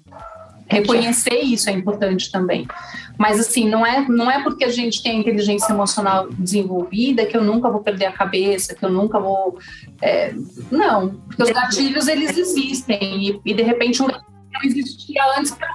reconhecer 0.67 1.39
isso 1.39 1.69
é 1.69 1.73
importante 1.73 2.31
também. 2.31 2.67
Mas 3.17 3.39
assim, 3.39 3.67
não 3.67 3.85
é, 3.85 4.07
não 4.07 4.29
é 4.29 4.43
porque 4.43 4.63
a 4.63 4.69
gente 4.69 5.01
tem 5.01 5.13
a 5.13 5.19
inteligência 5.19 5.71
emocional 5.71 6.27
desenvolvida 6.31 7.25
que 7.25 7.35
eu 7.35 7.43
nunca 7.43 7.69
vou 7.69 7.81
perder 7.81 8.05
a 8.05 8.11
cabeça, 8.11 8.75
que 8.75 8.85
eu 8.85 8.89
nunca 8.89 9.19
vou. 9.19 9.57
É, 10.01 10.33
não, 10.69 11.09
porque 11.09 11.43
os 11.43 11.51
gatilhos 11.51 12.07
eles 12.07 12.37
existem 12.37 13.27
e, 13.27 13.41
e 13.45 13.53
de 13.53 13.63
repente 13.63 14.01
um 14.03 14.07
gatilho 14.07 14.25
não 14.53 14.61
existia 14.63 15.21
antes 15.37 15.51
para 15.51 15.67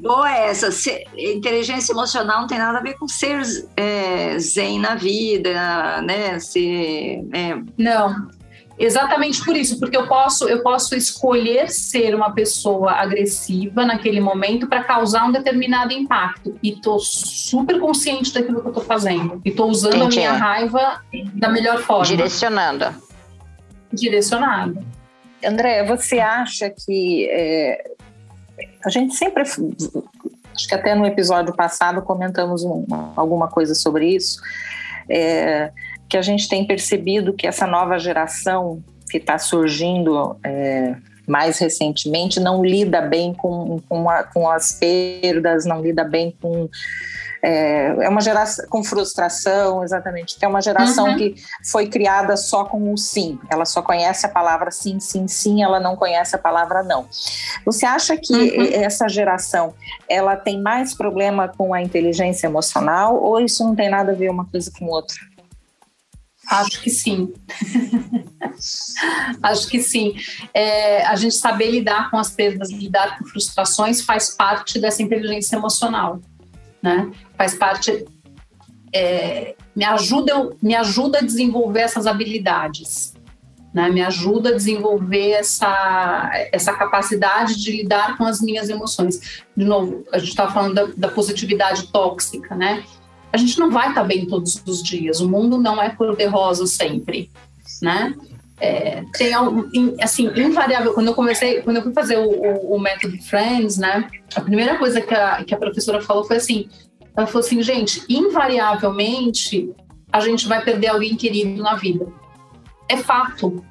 Boa 0.00 0.30
essa. 0.30 0.70
Se, 0.70 1.04
inteligência 1.16 1.92
emocional 1.92 2.42
não 2.42 2.46
tem 2.46 2.58
nada 2.58 2.78
a 2.78 2.82
ver 2.82 2.98
com 2.98 3.08
ser 3.08 3.40
é, 3.76 4.38
zen 4.38 4.78
na 4.78 4.94
vida, 4.94 6.02
né? 6.02 6.38
Ser, 6.38 7.24
é... 7.32 7.60
Não. 7.76 8.28
Exatamente 8.78 9.44
por 9.44 9.56
isso, 9.56 9.78
porque 9.80 9.96
eu 9.96 10.06
posso, 10.06 10.48
eu 10.48 10.62
posso 10.62 10.94
escolher 10.94 11.68
ser 11.68 12.14
uma 12.14 12.32
pessoa 12.32 12.92
agressiva 12.92 13.84
naquele 13.84 14.20
momento 14.20 14.68
para 14.68 14.84
causar 14.84 15.26
um 15.26 15.32
determinado 15.32 15.92
impacto. 15.92 16.56
E 16.62 16.70
estou 16.70 17.00
super 17.00 17.80
consciente 17.80 18.32
daquilo 18.32 18.60
que 18.60 18.66
eu 18.66 18.70
estou 18.70 18.84
fazendo. 18.84 19.40
E 19.44 19.48
estou 19.48 19.68
usando 19.68 19.96
Entendi. 19.96 20.20
a 20.20 20.20
minha 20.20 20.32
raiva 20.32 21.02
da 21.34 21.48
melhor 21.48 21.78
forma. 21.78 22.04
Direcionando. 22.04 22.94
Direcionada. 23.92 24.80
André, 25.44 25.84
você 25.84 26.20
acha 26.20 26.70
que 26.70 27.28
é, 27.30 27.82
a 28.84 28.90
gente 28.90 29.14
sempre 29.14 29.42
acho 29.42 30.68
que 30.68 30.74
até 30.74 30.94
no 30.94 31.06
episódio 31.06 31.54
passado 31.54 32.02
comentamos 32.02 32.64
um, 32.64 32.84
alguma 33.16 33.48
coisa 33.48 33.74
sobre 33.74 34.14
isso. 34.14 34.40
É, 35.08 35.72
que 36.08 36.16
a 36.16 36.22
gente 36.22 36.48
tem 36.48 36.64
percebido 36.66 37.32
que 37.32 37.46
essa 37.46 37.66
nova 37.66 37.98
geração 37.98 38.82
que 39.10 39.18
está 39.18 39.38
surgindo 39.38 40.36
é, 40.42 40.94
mais 41.28 41.58
recentemente 41.58 42.40
não 42.40 42.64
lida 42.64 43.02
bem 43.02 43.34
com, 43.34 43.78
com, 43.88 44.08
a, 44.08 44.24
com, 44.24 44.48
as 44.48 44.72
perdas, 44.72 45.66
não 45.66 45.82
lida 45.82 46.02
bem 46.02 46.34
com. 46.40 46.68
É, 47.40 48.04
é, 48.04 48.08
uma 48.08 48.20
geração 48.20 48.66
com 48.68 48.82
frustração, 48.82 49.84
exatamente, 49.84 50.36
é 50.40 50.48
uma 50.48 50.60
geração 50.60 51.10
uhum. 51.10 51.16
que 51.16 51.36
foi 51.70 51.86
criada 51.86 52.36
só 52.36 52.64
com 52.64 52.92
o 52.92 52.96
sim. 52.96 53.38
Ela 53.48 53.64
só 53.64 53.80
conhece 53.80 54.26
a 54.26 54.28
palavra 54.28 54.70
sim, 54.70 54.98
sim, 54.98 55.28
sim, 55.28 55.62
ela 55.62 55.78
não 55.78 55.94
conhece 55.94 56.34
a 56.34 56.38
palavra 56.38 56.82
não. 56.82 57.06
Você 57.64 57.86
acha 57.86 58.16
que 58.16 58.34
uhum. 58.34 58.82
essa 58.82 59.08
geração 59.08 59.74
ela 60.08 60.36
tem 60.36 60.60
mais 60.60 60.94
problema 60.94 61.46
com 61.46 61.72
a 61.72 61.80
inteligência 61.80 62.46
emocional 62.46 63.22
ou 63.22 63.38
isso 63.38 63.62
não 63.62 63.76
tem 63.76 63.88
nada 63.88 64.12
a 64.12 64.14
ver 64.14 64.30
uma 64.30 64.46
coisa 64.46 64.72
com 64.76 64.86
outra? 64.86 65.27
Acho 66.48 66.80
que 66.80 66.90
sim. 66.90 67.32
Acho 69.42 69.68
que 69.68 69.80
sim. 69.82 70.14
É, 70.54 71.04
a 71.06 71.14
gente 71.14 71.34
saber 71.34 71.70
lidar 71.70 72.10
com 72.10 72.16
as 72.16 72.30
perdas, 72.30 72.70
lidar 72.70 73.18
com 73.18 73.26
frustrações 73.26 74.00
faz 74.00 74.30
parte 74.30 74.78
dessa 74.78 75.02
inteligência 75.02 75.56
emocional, 75.56 76.20
né? 76.82 77.10
Faz 77.36 77.54
parte, 77.54 78.06
é, 78.94 79.54
me 79.76 79.84
ajuda, 79.84 80.50
me 80.62 80.74
ajuda 80.74 81.18
a 81.18 81.22
desenvolver 81.22 81.80
essas 81.80 82.06
habilidades, 82.06 83.14
né? 83.74 83.90
Me 83.90 84.02
ajuda 84.02 84.48
a 84.50 84.54
desenvolver 84.54 85.32
essa 85.32 86.30
essa 86.50 86.72
capacidade 86.72 87.62
de 87.62 87.70
lidar 87.72 88.16
com 88.16 88.24
as 88.24 88.40
minhas 88.40 88.70
emoções. 88.70 89.42
De 89.54 89.64
novo, 89.64 90.04
a 90.10 90.18
gente 90.18 90.30
estava 90.30 90.50
falando 90.50 90.74
da, 90.74 90.86
da 90.96 91.08
positividade 91.08 91.88
tóxica, 91.92 92.54
né? 92.54 92.82
A 93.32 93.36
gente 93.36 93.58
não 93.58 93.70
vai 93.70 93.88
estar 93.88 94.04
bem 94.04 94.26
todos 94.26 94.62
os 94.66 94.82
dias. 94.82 95.20
O 95.20 95.28
mundo 95.28 95.58
não 95.58 95.80
é 95.80 95.90
cor-de-rosa 95.90 96.66
sempre, 96.66 97.30
né? 97.82 98.14
É, 98.60 99.04
tem 99.12 99.32
assim 100.02 100.28
invariável 100.36 100.92
quando 100.92 101.06
eu 101.06 101.14
comecei 101.14 101.62
quando 101.62 101.76
eu 101.76 101.82
fui 101.84 101.92
fazer 101.92 102.18
o, 102.18 102.28
o, 102.28 102.74
o, 102.74 102.80
método 102.80 103.16
Friends 103.22 103.78
né 103.78 104.08
a 104.34 104.40
primeira 104.40 104.76
coisa 104.76 105.00
que 105.00 105.14
a, 105.14 105.44
que 105.44 105.54
a 105.54 105.56
professora 105.56 106.02
falou 106.02 106.24
foi 106.24 106.38
assim 106.38 106.68
ela 107.16 107.28
falou 107.28 107.46
assim 107.46 107.62
gente 107.62 108.02
invariavelmente 108.08 109.72
a 110.12 110.18
gente 110.18 110.48
vai 110.48 110.60
perder 110.60 110.88
alguém 110.88 111.14
querido 111.14 111.62
na 111.62 111.76
vida 111.76 112.08
é 112.88 112.96
fato 112.96 113.64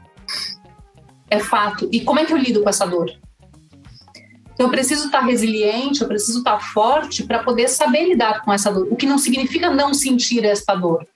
é 1.30 1.40
fato 1.40 1.90
e 1.92 2.00
como 2.00 2.22
é 2.22 2.26
que 2.26 2.32
eu 2.32 2.38
lido 2.38 2.64
com 2.64 2.70
essa 2.70 2.86
dor 2.86 3.12
então, 4.58 4.66
eu 4.66 4.72
preciso 4.72 5.06
estar 5.06 5.20
resiliente, 5.20 6.02
eu 6.02 6.08
preciso 6.08 6.40
estar 6.40 6.60
forte 6.74 7.24
para 7.24 7.44
poder 7.44 7.68
saber 7.68 8.06
lidar 8.06 8.44
com 8.44 8.52
essa 8.52 8.72
dor. 8.72 8.88
O 8.90 8.96
que 8.96 9.06
não 9.06 9.20
significa 9.20 9.70
não 9.70 9.94
sentir 9.94 10.44
essa 10.44 10.74
dor. 10.74 11.08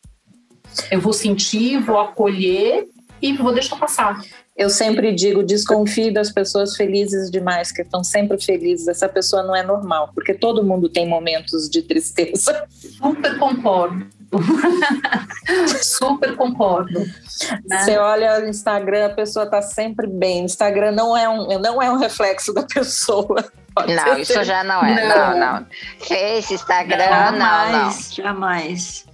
Eu 0.92 1.02
vou 1.02 1.12
sentir, 1.12 1.80
vou 1.80 2.00
acolher 2.00 2.88
e 3.20 3.34
vou 3.34 3.52
deixar 3.52 3.78
passar. 3.78 4.22
Eu 4.56 4.70
sempre 4.70 5.12
digo, 5.12 5.42
desconfie 5.42 6.12
das 6.12 6.32
pessoas 6.32 6.76
felizes 6.76 7.32
demais, 7.32 7.72
que 7.72 7.82
estão 7.82 8.04
sempre 8.04 8.40
felizes. 8.40 8.88
Essa 8.88 9.10
pessoa 9.10 9.42
não 9.42 9.56
é 9.56 9.64
normal, 9.64 10.12
porque 10.14 10.36
todo 10.36 10.64
mundo 10.64 10.88
tem 10.88 11.10
momentos 11.10 11.68
de 11.68 11.82
tristeza. 11.82 12.68
Super 12.72 13.40
concordo. 13.40 14.06
Super 15.82 16.36
concordo. 16.36 17.00
Né? 17.00 17.80
Você 17.80 17.98
olha 17.98 18.40
o 18.40 18.48
Instagram, 18.48 19.08
a 19.08 19.10
pessoa 19.10 19.46
está 19.46 19.62
sempre 19.62 20.08
bem. 20.08 20.44
O 20.44 20.46
Instagram 20.46 20.92
não 20.92 21.16
é 21.16 21.28
um, 21.28 21.60
não 21.60 21.82
é 21.82 21.92
um 21.92 21.98
reflexo 21.98 22.54
da 22.54 22.64
pessoa. 22.64 23.44
Pode 23.76 23.96
não, 23.96 24.18
isso 24.18 24.34
ser. 24.34 24.44
já 24.44 24.64
não 24.64 24.84
é. 24.84 25.08
Não, 25.08 25.32
não. 25.32 25.40
não. 25.40 25.68
Face, 26.00 26.54
Instagram, 26.54 26.98
jamais, 26.98 27.40
não, 27.40 27.84
não. 27.86 27.92
Jamais. 28.12 29.06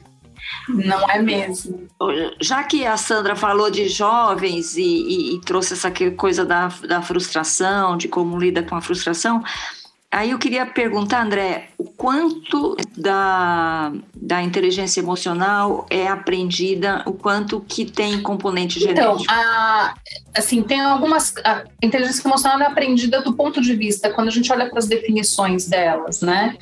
Não 0.70 1.10
é 1.10 1.22
mesmo. 1.22 1.88
Já 2.42 2.64
que 2.64 2.86
a 2.86 2.98
Sandra 2.98 3.36
falou 3.36 3.70
de 3.70 3.88
jovens 3.88 4.76
e, 4.76 4.82
e, 4.82 5.36
e 5.36 5.42
trouxe 5.42 5.74
essa 5.74 5.92
coisa 6.16 6.46
da, 6.46 6.68
da 6.88 7.02
frustração, 7.02 7.96
de 7.98 8.08
como 8.08 8.38
lida 8.38 8.64
com 8.64 8.76
a 8.76 8.82
frustração, 8.82 9.44
Aí 10.10 10.32
eu 10.32 10.40
queria 10.40 10.66
perguntar, 10.66 11.22
André, 11.22 11.70
o 11.78 11.84
quanto 11.84 12.78
da, 12.98 13.92
da 14.16 14.42
inteligência 14.42 15.02
emocional 15.02 15.86
é 15.90 16.08
aprendida, 16.08 17.04
o 17.06 17.12
quanto 17.12 17.60
que 17.60 17.84
tem 17.84 18.22
componente 18.22 18.80
então, 18.80 18.96
genético? 18.96 19.24
Então, 19.24 19.36
a, 19.36 19.94
assim, 20.36 20.64
tem 20.64 20.80
algumas... 20.80 21.36
A 21.44 21.66
inteligência 21.84 22.26
emocional 22.26 22.62
é 22.62 22.66
aprendida 22.66 23.22
do 23.22 23.34
ponto 23.34 23.62
de 23.62 23.76
vista, 23.76 24.10
quando 24.10 24.30
a 24.30 24.32
gente 24.32 24.52
olha 24.52 24.70
para 24.70 24.80
as 24.80 24.88
definições 24.88 25.68
delas, 25.68 26.22
né? 26.22 26.58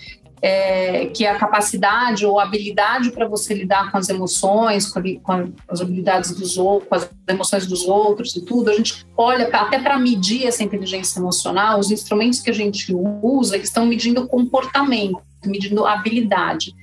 É, 0.46 1.08
que 1.08 1.26
é 1.26 1.32
a 1.32 1.40
capacidade 1.40 2.24
ou 2.24 2.40
habilidade 2.40 3.10
para 3.10 3.28
você 3.28 3.52
lidar 3.52 3.92
com 3.92 3.98
as 3.98 4.10
emoções, 4.10 4.86
com, 4.86 5.02
com 5.22 5.52
as 5.68 5.82
habilidades 5.82 6.36
dos 6.36 6.56
outros, 6.56 6.88
com 6.88 6.94
as 6.94 7.10
emoções 7.28 7.66
dos 7.66 7.88
outros 7.88 8.36
e 8.36 8.46
tudo, 8.46 8.70
a 8.70 8.74
gente 8.76 9.04
olha 9.18 9.48
pra, 9.48 9.62
até 9.62 9.80
para 9.80 9.98
medir 9.98 10.46
essa 10.46 10.64
inteligência 10.64 11.18
emocional, 11.18 11.80
os 11.80 11.90
instrumentos 11.90 12.42
que 12.42 12.52
a 12.52 12.54
gente 12.54 12.94
usa, 13.24 13.56
eles 13.56 13.70
estão 13.70 13.88
medindo 13.88 14.28
comportamento, 14.28 15.20
medindo 15.44 15.84
habilidade. 15.84 16.76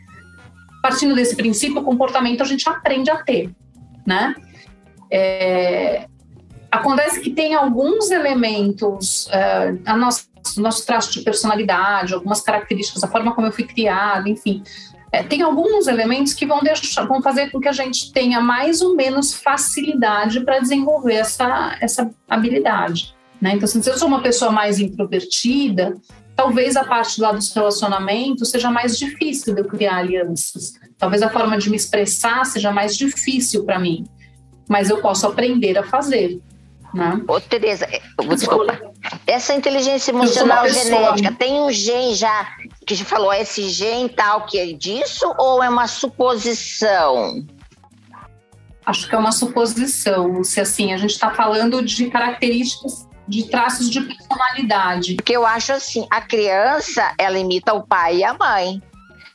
Partindo 0.82 1.14
desse 1.14 1.36
princípio, 1.36 1.82
o 1.82 1.84
comportamento 1.84 2.42
a 2.42 2.46
gente 2.46 2.68
aprende 2.68 3.12
a 3.12 3.22
ter, 3.22 3.48
né? 4.04 4.34
É, 5.08 6.08
acontece 6.68 7.20
que 7.20 7.30
tem 7.30 7.54
alguns 7.54 8.10
elementos, 8.10 9.26
uh, 9.26 9.80
a 9.86 9.96
nossa 9.96 10.31
nosso 10.56 10.84
traço 10.86 11.12
de 11.12 11.20
personalidade, 11.20 12.14
algumas 12.14 12.40
características, 12.40 13.02
a 13.04 13.08
forma 13.08 13.34
como 13.34 13.46
eu 13.46 13.52
fui 13.52 13.64
criado, 13.64 14.28
enfim. 14.28 14.62
É, 15.12 15.22
tem 15.22 15.42
alguns 15.42 15.86
elementos 15.86 16.32
que 16.32 16.46
vão, 16.46 16.60
deixar, 16.60 17.04
vão 17.04 17.20
fazer 17.20 17.50
com 17.50 17.60
que 17.60 17.68
a 17.68 17.72
gente 17.72 18.10
tenha 18.12 18.40
mais 18.40 18.80
ou 18.80 18.96
menos 18.96 19.34
facilidade 19.34 20.40
para 20.40 20.58
desenvolver 20.58 21.14
essa, 21.14 21.76
essa 21.80 22.10
habilidade. 22.28 23.14
Né? 23.38 23.52
Então, 23.54 23.64
assim, 23.64 23.82
se 23.82 23.90
eu 23.90 23.98
sou 23.98 24.08
uma 24.08 24.22
pessoa 24.22 24.50
mais 24.50 24.80
introvertida, 24.80 25.94
talvez 26.34 26.76
a 26.76 26.84
parte 26.84 27.20
lá 27.20 27.32
dos 27.32 27.52
relacionamentos 27.52 28.48
seja 28.48 28.70
mais 28.70 28.96
difícil 28.96 29.54
de 29.54 29.60
eu 29.60 29.66
criar 29.66 29.96
alianças. 29.96 30.74
Talvez 30.96 31.22
a 31.22 31.28
forma 31.28 31.58
de 31.58 31.68
me 31.68 31.76
expressar 31.76 32.46
seja 32.46 32.70
mais 32.70 32.96
difícil 32.96 33.64
para 33.64 33.78
mim. 33.78 34.06
Mas 34.66 34.88
eu 34.88 35.02
posso 35.02 35.26
aprender 35.26 35.76
a 35.76 35.82
fazer. 35.82 36.40
Né? 36.94 37.22
Ô, 37.26 37.40
Tereza, 37.40 37.86
é, 37.90 38.00
desculpa. 38.28 38.78
Essa 39.26 39.54
inteligência 39.54 40.10
emocional 40.10 40.68
genética, 40.68 41.32
tem 41.32 41.60
um 41.60 41.72
gen 41.72 42.14
já 42.14 42.54
que 42.86 42.94
já 42.94 43.04
falou 43.04 43.32
esse 43.32 43.70
gen 43.70 44.08
tal 44.08 44.44
que 44.44 44.58
é 44.58 44.72
disso 44.72 45.32
ou 45.38 45.62
é 45.62 45.68
uma 45.68 45.86
suposição? 45.86 47.44
Acho 48.84 49.08
que 49.08 49.14
é 49.14 49.18
uma 49.18 49.32
suposição. 49.32 50.42
Se 50.44 50.60
assim, 50.60 50.92
a 50.92 50.96
gente 50.96 51.12
está 51.12 51.30
falando 51.30 51.82
de 51.82 52.10
características 52.10 53.08
de 53.26 53.44
traços 53.44 53.88
de 53.88 54.00
personalidade. 54.00 55.14
Porque 55.14 55.34
eu 55.34 55.46
acho 55.46 55.72
assim, 55.72 56.06
a 56.10 56.20
criança, 56.20 57.14
ela 57.16 57.38
imita 57.38 57.72
o 57.72 57.86
pai 57.86 58.18
e 58.18 58.24
a 58.24 58.34
mãe, 58.34 58.82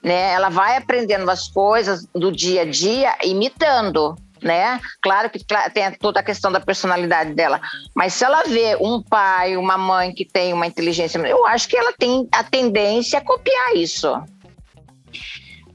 né? 0.04 0.34
Ela 0.34 0.50
vai 0.50 0.78
aprendendo 0.78 1.30
as 1.32 1.48
coisas 1.48 2.06
do 2.14 2.32
dia 2.32 2.62
a 2.62 2.66
dia 2.66 3.16
imitando 3.24 4.16
né? 4.42 4.80
Claro 5.02 5.30
que 5.30 5.40
tem 5.74 5.92
toda 5.94 6.20
a 6.20 6.24
questão 6.24 6.52
da 6.52 6.60
personalidade 6.60 7.34
dela, 7.34 7.60
mas 7.96 8.14
se 8.14 8.24
ela 8.24 8.44
vê 8.44 8.76
um 8.80 9.02
pai, 9.02 9.58
uma 9.58 9.78
mãe 9.78 10.14
que 10.14 10.26
tem 10.26 10.54
uma 10.54 10.68
inteligência, 10.68 11.18
eu 11.20 11.46
acho 11.48 11.68
que 11.68 11.78
ela 11.78 11.94
tem 11.94 12.28
a 12.32 12.44
tendência 12.44 13.20
a 13.20 13.22
copiar 13.22 13.76
isso. 13.76 14.10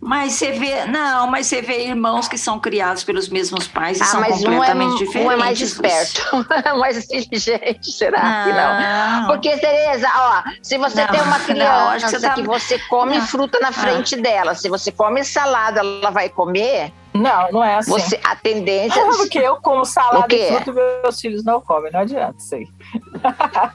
Mas 0.05 0.33
você 0.33 0.51
vê, 0.51 0.85
não, 0.87 1.29
mas 1.29 1.47
você 1.47 1.63
vê 1.63 1.87
irmãos 1.87 2.27
que 2.27 2.37
são 2.37 2.59
criados 2.59 3.05
pelos 3.05 3.29
mesmos 3.29 3.69
pais 3.69 4.01
e 4.01 4.03
ah, 4.03 4.07
são 4.07 4.21
completamente 4.21 4.95
um 4.95 4.97
é, 4.97 4.99
diferentes. 4.99 5.29
Um 5.29 5.31
é 5.31 5.37
mais 5.37 5.61
esperto, 5.61 6.23
um 6.75 6.79
mais 6.81 7.05
inteligente, 7.05 7.93
será 7.93 8.21
não. 8.21 8.45
que 8.45 8.53
não? 8.53 9.27
Porque, 9.29 9.57
Tereza, 9.59 10.09
ó, 10.13 10.43
se 10.61 10.77
você 10.77 11.03
não, 11.03 11.13
tem 11.13 11.21
uma 11.21 11.39
criança 11.47 11.99
não, 12.01 12.01
que, 12.01 12.19
você 12.19 12.21
tá... 12.21 12.35
que, 12.35 12.43
você 12.43 12.79
come 12.89 13.21
fruta 13.21 13.61
na 13.61 13.71
frente 13.71 14.17
ah. 14.17 14.21
dela, 14.21 14.55
se 14.57 14.69
você 14.69 14.91
come 14.91 15.23
salada, 15.23 15.79
ela 15.79 16.11
vai 16.11 16.29
comer? 16.29 16.93
Não, 17.15 17.53
não 17.53 17.63
é 17.65 17.77
assim. 17.77 17.91
Você, 17.91 18.19
a 18.25 18.35
tendência. 18.35 19.03
Ah, 19.03 19.07
porque 19.17 19.39
eu 19.39 19.57
como 19.57 19.85
salada 19.85 20.35
e 20.35 20.49
fruta 20.49 20.73
meus 20.73 21.21
filhos 21.21 21.45
não 21.45 21.61
comem, 21.61 21.93
não 21.93 22.01
adianta 22.01 22.37
isso 22.39 22.55
aí. 22.55 22.67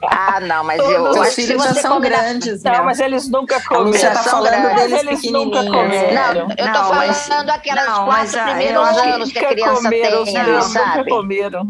Ah, 0.02 0.40
não, 0.40 0.64
mas 0.64 0.80
eu, 0.80 1.22
acho 1.22 1.32
filhos 1.32 1.62
já 1.62 1.74
são 1.74 2.00
grandes. 2.00 2.62
Não, 2.62 2.84
mas 2.84 2.98
eles 2.98 3.28
nunca 3.28 3.60
comeram. 3.62 3.92
Você 3.92 4.10
tá 4.10 4.22
falando 4.24 4.74
deles 4.74 5.00
eles 5.00 5.30
nunca 5.30 5.64
comeram. 5.64 6.34
Não, 6.34 6.50
eu 6.50 6.56
tô 6.56 6.64
não, 6.64 6.74
falando 6.74 6.96
mas, 6.96 7.30
aquelas 7.50 7.86
não, 7.86 8.04
quatro 8.04 8.42
primeiros 8.42 8.98
anos 8.98 9.32
que 9.32 9.38
a 9.38 9.48
criança 9.48 9.82
comeram, 9.82 10.24
tem, 10.24 10.34
não, 10.34 10.62
sabe? 10.62 10.98
Nunca 10.98 11.10
comeram, 11.10 11.68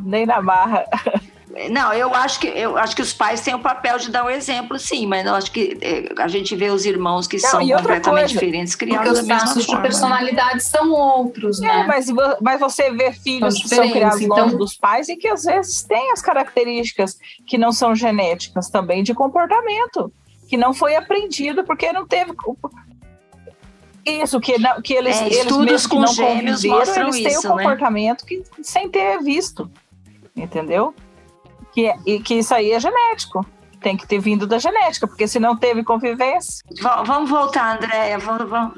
nem 0.00 0.26
na 0.26 0.40
marra. 0.40 0.84
Não, 1.70 1.92
eu 1.92 2.14
acho 2.14 2.38
que 2.40 2.46
eu 2.46 2.76
acho 2.76 2.94
que 2.94 3.02
os 3.02 3.12
pais 3.12 3.40
têm 3.40 3.54
o 3.54 3.58
papel 3.58 3.98
de 3.98 4.10
dar 4.10 4.24
o 4.24 4.26
um 4.26 4.30
exemplo, 4.30 4.78
sim, 4.78 5.06
mas 5.06 5.26
eu 5.26 5.34
acho 5.34 5.50
que 5.50 5.76
é, 5.80 6.22
a 6.22 6.28
gente 6.28 6.54
vê 6.54 6.70
os 6.70 6.84
irmãos 6.84 7.26
que 7.26 7.40
não, 7.40 7.50
são 7.50 7.60
completamente 7.60 8.02
coisa, 8.02 8.26
diferentes 8.26 8.74
criados 8.74 9.08
Porque 9.08 9.20
os 9.20 9.26
traços 9.26 9.66
de 9.66 9.80
personalidade 9.80 10.62
são 10.62 10.92
outros, 10.92 11.60
é, 11.60 11.66
né? 11.66 11.84
mas, 11.88 12.06
mas 12.40 12.60
você 12.60 12.90
vê 12.92 13.12
filhos 13.12 13.60
que 13.60 13.68
são 13.68 13.90
criados 13.90 14.20
então... 14.20 14.36
longe 14.36 14.56
dos 14.56 14.76
pais 14.76 15.08
e 15.08 15.16
que 15.16 15.26
às 15.26 15.44
vezes 15.44 15.82
têm 15.82 16.12
as 16.12 16.22
características 16.22 17.18
que 17.46 17.58
não 17.58 17.72
são 17.72 17.94
genéticas 17.94 18.68
também 18.68 19.02
de 19.02 19.12
comportamento, 19.14 20.12
que 20.48 20.56
não 20.56 20.72
foi 20.72 20.94
aprendido 20.94 21.64
porque 21.64 21.92
não 21.92 22.06
teve 22.06 22.32
isso, 24.06 24.40
que, 24.40 24.58
não, 24.58 24.80
que 24.80 24.94
eles, 24.94 25.20
é, 25.20 25.26
eles 25.26 25.86
com 25.86 26.00
não 26.00 26.06
gêmeos 26.06 26.64
mostram 26.64 27.08
eles 27.08 27.16
têm 27.16 27.26
isso, 27.26 27.52
o 27.52 27.56
né? 27.56 27.62
comportamento 27.62 28.22
né? 28.22 28.28
que, 28.28 28.44
sem 28.62 28.88
ter 28.88 29.18
visto, 29.22 29.70
entendeu? 30.36 30.94
Que, 31.78 31.94
e 32.06 32.18
que 32.18 32.34
isso 32.34 32.52
aí 32.52 32.72
é 32.72 32.80
genético. 32.80 33.46
Tem 33.80 33.96
que 33.96 34.08
ter 34.08 34.18
vindo 34.18 34.44
da 34.44 34.58
genética, 34.58 35.06
porque 35.06 35.28
se 35.28 35.38
não 35.38 35.56
teve 35.56 35.84
convivência. 35.84 36.64
Vamos 37.06 37.30
voltar, 37.30 37.76
Andréia, 37.76 38.18
vamos, 38.18 38.50
vamos, 38.50 38.74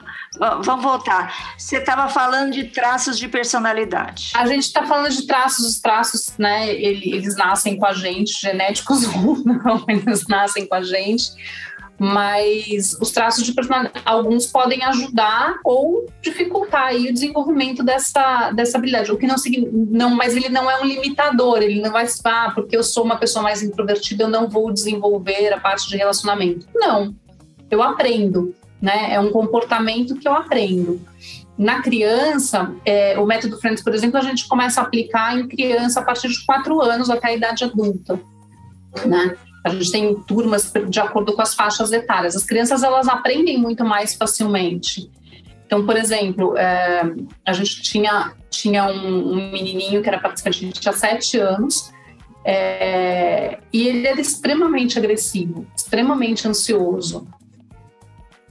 vamos 0.67 0.85
voltar. 0.85 1.55
Você 1.57 1.79
estava 1.79 2.07
falando 2.11 2.53
de 2.53 2.65
traços 2.65 3.19
de 3.19 3.27
personalidade. 3.27 4.33
A 4.35 4.47
gente 4.47 4.65
está 4.65 4.87
falando 4.87 5.11
de 5.11 5.27
traços, 5.27 5.65
os 5.65 5.81
traços, 5.81 6.37
né? 6.37 6.69
Eles 6.69 7.35
nascem 7.35 7.79
com 7.79 7.87
a 7.87 7.95
gente, 7.95 8.39
genéticos 8.39 9.07
ou 9.17 9.43
não, 9.43 9.83
eles 9.89 10.27
nascem 10.29 10.67
com 10.67 10.75
a 10.75 10.83
gente. 10.83 11.33
Mas 12.01 12.97
os 12.99 13.11
traços 13.11 13.45
de 13.45 13.53
personalidade, 13.53 14.03
alguns 14.07 14.47
podem 14.47 14.83
ajudar 14.85 15.59
ou 15.63 16.07
dificultar 16.23 16.87
aí 16.87 17.11
o 17.11 17.13
desenvolvimento 17.13 17.83
dessa, 17.83 18.51
dessa 18.53 18.79
habilidade, 18.79 19.13
o 19.13 19.19
que 19.19 19.27
não 19.27 19.37
não, 19.91 20.17
mas 20.17 20.35
ele 20.35 20.49
não 20.49 20.71
é 20.71 20.81
um 20.81 20.87
limitador, 20.87 21.59
ele 21.59 21.83
não 21.83 21.93
vai 21.93 22.07
ah, 22.25 22.53
porque 22.55 22.75
eu 22.75 22.83
sou 22.83 23.05
uma 23.05 23.19
pessoa 23.19 23.43
mais 23.43 23.63
introvertida, 23.63 24.25
eu 24.25 24.31
não 24.31 24.49
vou 24.49 24.73
desenvolver 24.73 25.53
a 25.53 25.61
parte 25.61 25.91
de 25.91 25.97
relacionamento. 25.99 26.67
Não, 26.75 27.15
eu 27.71 27.83
aprendo, 27.83 28.55
né? 28.81 29.13
É 29.13 29.21
um 29.21 29.31
comportamento 29.31 30.17
que 30.17 30.27
eu 30.27 30.33
aprendo. 30.33 31.03
Na 31.59 31.83
criança, 31.83 32.75
é, 32.87 33.19
o 33.19 33.27
método 33.27 33.59
Friends, 33.59 33.85
por 33.85 33.95
exemplo, 33.95 34.17
a 34.17 34.23
gente 34.23 34.49
começa 34.49 34.81
a 34.81 34.85
aplicar 34.85 35.39
em 35.39 35.47
criança 35.47 36.01
a 36.01 36.03
partir 36.03 36.29
de 36.29 36.47
quatro 36.47 36.81
anos 36.81 37.11
até 37.11 37.29
a 37.29 37.35
idade 37.35 37.63
adulta, 37.63 38.19
né? 39.05 39.37
A 39.65 39.69
gente 39.69 39.91
tem 39.91 40.15
turmas 40.23 40.73
de 40.89 41.01
acordo 41.01 41.35
com 41.35 41.43
as 41.43 41.55
faixas 41.55 41.93
etárias. 41.93 42.35
As 42.35 42.45
crianças 42.45 42.83
elas 42.83 43.09
aprendem 43.09 43.59
muito 43.59 43.85
mais 43.85 44.15
facilmente. 44.15 45.11
Então, 45.71 45.87
por 45.87 45.97
exemplo, 45.97 46.57
é, 46.57 47.03
a 47.47 47.53
gente 47.53 47.81
tinha, 47.83 48.33
tinha 48.51 48.87
um, 48.87 49.35
um, 49.35 49.53
menininho 49.53 50.03
que 50.03 50.09
era 50.09 50.19
participante, 50.19 50.65
ele 50.65 50.73
tinha 50.73 50.93
sete 50.93 51.39
anos, 51.39 51.93
é, 52.45 53.61
e 53.73 53.87
ele 53.87 54.05
era 54.05 54.21
extremamente 54.21 54.99
agressivo, 54.99 55.65
extremamente 55.77 56.49
ansioso. 56.49 57.29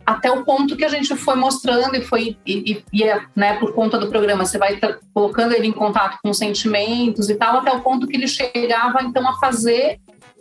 Até 0.05 0.32
o 0.32 0.45
ponto 0.45 0.78
que 0.78 0.86
a 0.86 0.89
gente 0.89 1.14
foi 1.16 1.36
mostrando 1.36 1.95
e 1.95 2.01
foi, 2.01 2.38
e, 2.45 2.82
e, 2.93 3.03
é, 3.03 3.22
né, 3.36 3.60
por 3.60 3.74
conta 3.74 3.99
do 3.99 4.07
programa, 4.07 4.45
você 4.45 4.57
vai 4.57 4.80
colocando 5.14 5.53
ele 5.53 5.68
em 5.68 5.74
contato 5.74 6.18
com 6.24 6.34
sentimentos 6.34 7.30
e 7.30 7.36
tal, 7.36 7.57
até 7.57 7.72
o 7.72 7.82
ponto 7.82 8.07
que 8.07 8.16
ele 8.16 8.28
chegava 8.28 9.03
então 9.03 9.28
a 9.28 9.38
fazer 9.39 9.99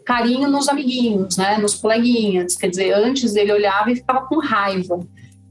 carinho 0.09 0.49
nos 0.49 0.71
amiguinhos, 0.71 1.37
né, 1.37 1.59
nos 1.59 1.75
coleguinhas. 1.75 2.57
Quer 2.57 2.71
dizer, 2.71 2.93
antes 2.95 3.37
ele 3.37 3.53
olhava 3.53 3.93
e 3.93 3.97
ficava 3.97 4.23
com 4.23 4.39
raiva. 4.39 5.07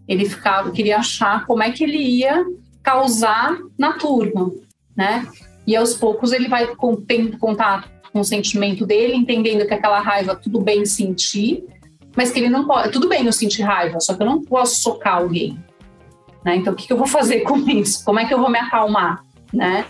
Ele 0.07 0.27
ficava, 0.27 0.71
queria 0.71 0.97
achar 0.97 1.45
como 1.45 1.61
é 1.61 1.69
que 1.69 1.83
ele 1.83 1.99
ia 1.99 2.43
causar 2.81 3.55
na 3.77 3.93
turma, 3.93 4.51
né? 4.95 5.27
E 5.67 5.75
aos 5.75 5.93
poucos 5.93 6.31
ele 6.31 6.47
vai 6.47 6.67
tendo 7.07 7.37
contato 7.37 7.87
com 8.11 8.19
o 8.19 8.23
sentimento 8.23 8.83
dele, 8.83 9.13
entendendo 9.13 9.67
que 9.67 9.75
aquela 9.75 9.99
raiva 9.99 10.35
tudo 10.35 10.59
bem 10.59 10.85
sentir, 10.85 11.63
mas 12.15 12.31
que 12.31 12.39
ele 12.39 12.49
não 12.49 12.65
pode. 12.65 12.91
Tudo 12.91 13.07
bem 13.07 13.27
eu 13.27 13.33
sentir 13.33 13.61
raiva, 13.61 13.99
só 13.99 14.15
que 14.15 14.23
eu 14.23 14.25
não 14.25 14.41
posso 14.41 14.81
socar 14.81 15.17
alguém. 15.17 15.55
Né? 16.43 16.55
Então, 16.55 16.73
o 16.73 16.75
que, 16.75 16.87
que 16.87 16.93
eu 16.93 16.97
vou 16.97 17.05
fazer 17.05 17.41
com 17.41 17.57
isso? 17.69 18.03
Como 18.03 18.19
é 18.19 18.25
que 18.25 18.33
eu 18.33 18.39
vou 18.39 18.49
me 18.49 18.57
acalmar? 18.57 19.21
Né? 19.53 19.85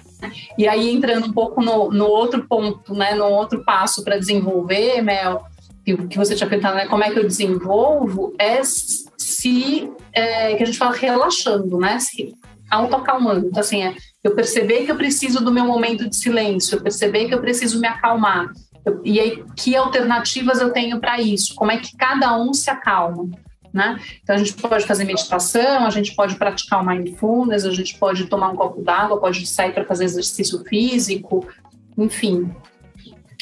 E 0.57 0.67
aí, 0.67 0.89
entrando 0.89 1.27
um 1.27 1.33
pouco 1.33 1.61
no, 1.61 1.91
no 1.91 2.05
outro 2.05 2.47
ponto, 2.47 2.93
né, 2.93 3.13
no 3.13 3.25
outro 3.25 3.63
passo 3.63 4.03
para 4.03 4.17
desenvolver, 4.17 5.01
Mel, 5.01 5.45
que 5.83 6.17
você 6.17 6.35
tinha 6.35 6.49
perguntado, 6.49 6.75
né, 6.75 6.87
como 6.87 7.03
é 7.03 7.11
que 7.11 7.19
eu 7.19 7.23
desenvolvo, 7.23 8.33
é 8.37 8.61
se, 8.63 9.89
é, 10.11 10.55
que 10.55 10.63
a 10.63 10.65
gente 10.65 10.77
fala 10.77 10.95
relaxando, 10.95 11.77
né, 11.77 11.99
se 11.99 12.33
autoacalmando. 12.69 13.47
Então, 13.47 13.61
assim, 13.61 13.83
é 13.83 13.95
eu 14.23 14.35
perceber 14.35 14.85
que 14.85 14.91
eu 14.91 14.97
preciso 14.97 15.43
do 15.43 15.51
meu 15.51 15.65
momento 15.65 16.09
de 16.09 16.15
silêncio, 16.15 16.75
eu 16.75 16.81
perceber 16.81 17.27
que 17.27 17.33
eu 17.33 17.39
preciso 17.39 17.79
me 17.79 17.87
acalmar. 17.87 18.51
Eu, 18.85 19.01
e 19.03 19.19
aí, 19.19 19.43
que 19.55 19.75
alternativas 19.75 20.59
eu 20.59 20.71
tenho 20.71 20.99
para 20.99 21.21
isso? 21.21 21.55
Como 21.55 21.71
é 21.71 21.77
que 21.77 21.95
cada 21.95 22.37
um 22.37 22.53
se 22.53 22.69
acalma? 22.69 23.29
Né? 23.77 24.01
Então 24.23 24.35
a 24.35 24.39
gente 24.39 24.53
pode 24.55 24.87
fazer 24.87 25.03
meditação, 25.03 25.85
a 25.85 25.91
gente 25.91 26.15
pode 26.15 26.35
praticar 26.35 26.81
o 26.81 26.85
mindfulness, 26.85 27.63
a 27.63 27.71
gente 27.71 27.95
pode 27.99 28.25
tomar 28.25 28.49
um 28.49 28.55
copo 28.55 28.81
d'água, 28.81 29.19
pode 29.19 29.45
sair 29.45 29.71
para 29.71 29.85
fazer 29.85 30.05
exercício 30.05 30.63
físico, 30.63 31.47
enfim. 31.95 32.51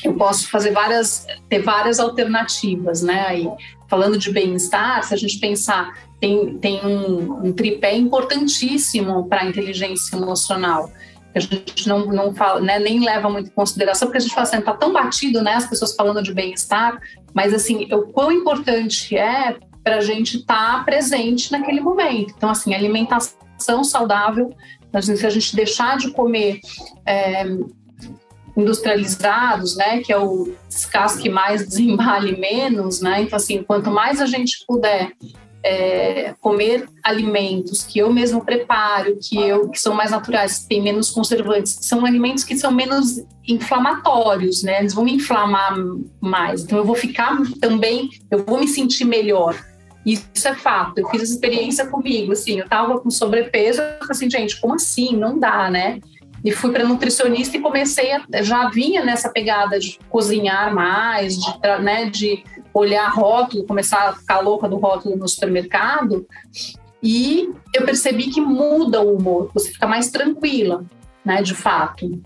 Eu 0.03 0.13
posso 0.15 0.49
fazer 0.49 0.71
várias, 0.71 1.25
ter 1.47 1.59
várias 1.59 2.01
alternativas, 2.01 3.01
né? 3.01 3.25
Aí, 3.27 3.47
falando 3.87 4.17
de 4.17 4.29
bem-estar, 4.29 5.01
se 5.03 5.13
a 5.13 5.17
gente 5.17 5.39
pensar, 5.39 5.97
tem, 6.19 6.57
tem 6.57 6.85
um, 6.85 7.47
um 7.47 7.53
tripé 7.53 7.95
importantíssimo 7.95 9.29
para 9.29 9.43
a 9.43 9.45
inteligência 9.45 10.17
emocional 10.17 10.91
a 11.35 11.39
gente 11.41 11.89
não, 11.89 12.05
não 12.05 12.33
fala, 12.33 12.61
né, 12.61 12.79
nem 12.79 13.03
leva 13.03 13.29
muito 13.29 13.47
em 13.47 13.53
consideração, 13.53 14.07
porque 14.07 14.19
a 14.19 14.21
gente 14.21 14.33
fala 14.33 14.47
assim, 14.47 14.61
tá 14.61 14.71
tão 14.71 14.93
batido, 14.93 15.41
né, 15.41 15.55
as 15.55 15.67
pessoas 15.67 15.93
falando 15.93 16.23
de 16.23 16.33
bem-estar, 16.33 16.97
mas 17.33 17.53
assim, 17.53 17.93
o 17.93 18.03
quão 18.03 18.31
importante 18.31 19.17
é 19.17 19.57
para 19.85 19.97
a 19.97 20.01
gente 20.01 20.37
estar 20.37 20.79
tá 20.79 20.83
presente 20.83 21.51
naquele 21.51 21.79
momento. 21.79 22.33
Então, 22.35 22.49
assim, 22.49 22.73
alimentação 22.73 23.83
saudável, 23.83 24.51
se 24.99 25.25
a 25.25 25.29
gente 25.29 25.55
deixar 25.55 25.97
de 25.97 26.09
comer 26.09 26.59
é, 27.05 27.45
industrializados, 28.57 29.77
né, 29.77 29.99
que 29.99 30.11
é 30.11 30.17
o 30.17 30.51
descasque 30.67 31.29
mais, 31.29 31.61
desembale 31.69 32.35
menos, 32.35 32.99
né, 32.99 33.21
então, 33.21 33.37
assim, 33.37 33.61
quanto 33.61 33.91
mais 33.91 34.19
a 34.19 34.25
gente 34.25 34.65
puder 34.67 35.11
é, 35.63 36.33
comer 36.41 36.87
alimentos 37.03 37.83
que 37.83 37.99
eu 37.99 38.11
mesmo 38.11 38.43
preparo, 38.43 39.19
que 39.21 39.37
eu 39.37 39.69
que 39.69 39.79
são 39.79 39.93
mais 39.93 40.09
naturais, 40.09 40.59
que 40.59 40.69
têm 40.69 40.81
menos 40.81 41.11
conservantes, 41.11 41.77
são 41.81 42.03
alimentos 42.05 42.43
que 42.43 42.57
são 42.57 42.71
menos 42.71 43.23
inflamatórios, 43.47 44.61
né? 44.61 44.79
Eles 44.79 44.93
vão 44.93 45.03
me 45.03 45.13
inflamar 45.13 45.75
mais. 46.21 46.63
Então 46.63 46.77
eu 46.77 46.85
vou 46.85 46.95
ficar 46.95 47.35
também, 47.59 48.11
eu 48.29 48.45
vou 48.45 48.59
me 48.59 48.67
sentir 48.67 49.05
melhor. 49.05 49.55
Isso 50.05 50.47
é 50.47 50.53
fato. 50.53 50.99
Eu 50.99 51.09
fiz 51.09 51.23
essa 51.23 51.33
experiência 51.33 51.87
comigo, 51.87 52.31
assim, 52.31 52.59
eu 52.59 52.69
tava 52.69 52.99
com 52.99 53.09
sobrepeso, 53.09 53.81
assim, 54.09 54.29
gente, 54.29 54.59
como 54.61 54.75
assim? 54.75 55.15
Não 55.15 55.39
dá, 55.39 55.69
né? 55.69 55.99
E 56.43 56.51
fui 56.51 56.71
para 56.71 56.83
nutricionista 56.83 57.57
e 57.57 57.59
comecei 57.59 58.11
a, 58.11 58.23
já 58.43 58.69
vinha 58.69 59.03
nessa 59.03 59.29
pegada 59.29 59.79
de 59.79 59.97
cozinhar 60.09 60.73
mais, 60.73 61.35
de, 61.35 61.57
né, 61.81 62.07
de 62.07 62.43
olhar 62.71 63.09
rótulo, 63.09 63.65
começar 63.65 64.09
a 64.09 64.13
ficar 64.13 64.41
louca 64.41 64.69
do 64.69 64.77
rótulo 64.77 65.15
no 65.15 65.27
supermercado. 65.27 66.27
E 67.01 67.49
eu 67.73 67.83
percebi 67.83 68.29
que 68.29 68.39
muda 68.39 69.01
o 69.01 69.17
humor, 69.17 69.49
você 69.53 69.71
fica 69.71 69.87
mais 69.87 70.11
tranquila, 70.11 70.85
né, 71.23 71.41
de 71.41 71.55
fato. 71.55 72.21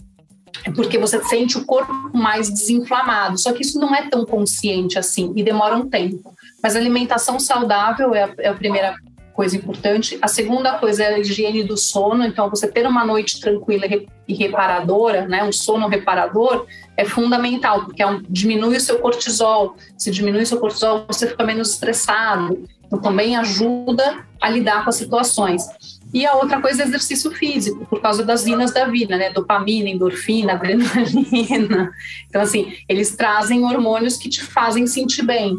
É 0.65 0.71
porque 0.71 0.97
você 0.97 1.23
sente 1.23 1.57
o 1.57 1.65
corpo 1.65 1.93
mais 2.13 2.49
desinflamado. 2.49 3.37
Só 3.37 3.53
que 3.53 3.61
isso 3.61 3.79
não 3.79 3.93
é 3.93 4.09
tão 4.09 4.25
consciente 4.25 4.97
assim 4.97 5.31
e 5.35 5.43
demora 5.43 5.75
um 5.75 5.89
tempo. 5.89 6.33
Mas 6.61 6.75
alimentação 6.75 7.39
saudável 7.39 8.13
é 8.13 8.23
a, 8.23 8.29
é 8.39 8.47
a 8.49 8.53
primeira 8.53 8.95
coisa 9.39 9.55
importante. 9.55 10.19
A 10.21 10.27
segunda 10.27 10.73
coisa 10.73 11.01
é 11.01 11.15
a 11.15 11.19
higiene 11.19 11.63
do 11.63 11.77
sono. 11.77 12.25
Então, 12.25 12.49
você 12.49 12.67
ter 12.67 12.85
uma 12.85 13.05
noite 13.05 13.39
tranquila 13.39 13.85
e 14.27 14.33
reparadora, 14.33 15.29
né, 15.29 15.41
um 15.45 15.51
sono 15.53 15.87
reparador, 15.87 16.65
é 16.97 17.05
fundamental, 17.05 17.85
porque 17.85 18.03
é 18.03 18.05
um, 18.05 18.21
diminui 18.27 18.75
o 18.75 18.81
seu 18.81 18.99
cortisol. 18.99 19.77
Se 19.97 20.11
diminui 20.11 20.41
o 20.41 20.45
seu 20.45 20.59
cortisol, 20.59 21.05
você 21.07 21.25
fica 21.25 21.41
menos 21.45 21.71
estressado. 21.71 22.67
Então, 22.85 22.99
também 22.99 23.37
ajuda 23.37 24.25
a 24.41 24.49
lidar 24.49 24.83
com 24.83 24.89
as 24.89 24.97
situações. 24.97 25.63
E 26.13 26.25
a 26.25 26.33
outra 26.33 26.59
coisa 26.59 26.83
é 26.83 26.85
exercício 26.85 27.31
físico, 27.31 27.85
por 27.85 28.01
causa 28.01 28.23
das 28.23 28.43
vinas 28.43 28.73
da 28.73 28.85
vida, 28.85 29.15
né? 29.15 29.31
Dopamina, 29.31 29.89
endorfina, 29.89 30.53
adrenalina. 30.53 31.91
Então, 32.27 32.41
assim, 32.41 32.73
eles 32.87 33.15
trazem 33.15 33.63
hormônios 33.63 34.17
que 34.17 34.29
te 34.29 34.43
fazem 34.43 34.87
sentir 34.87 35.23
bem 35.23 35.55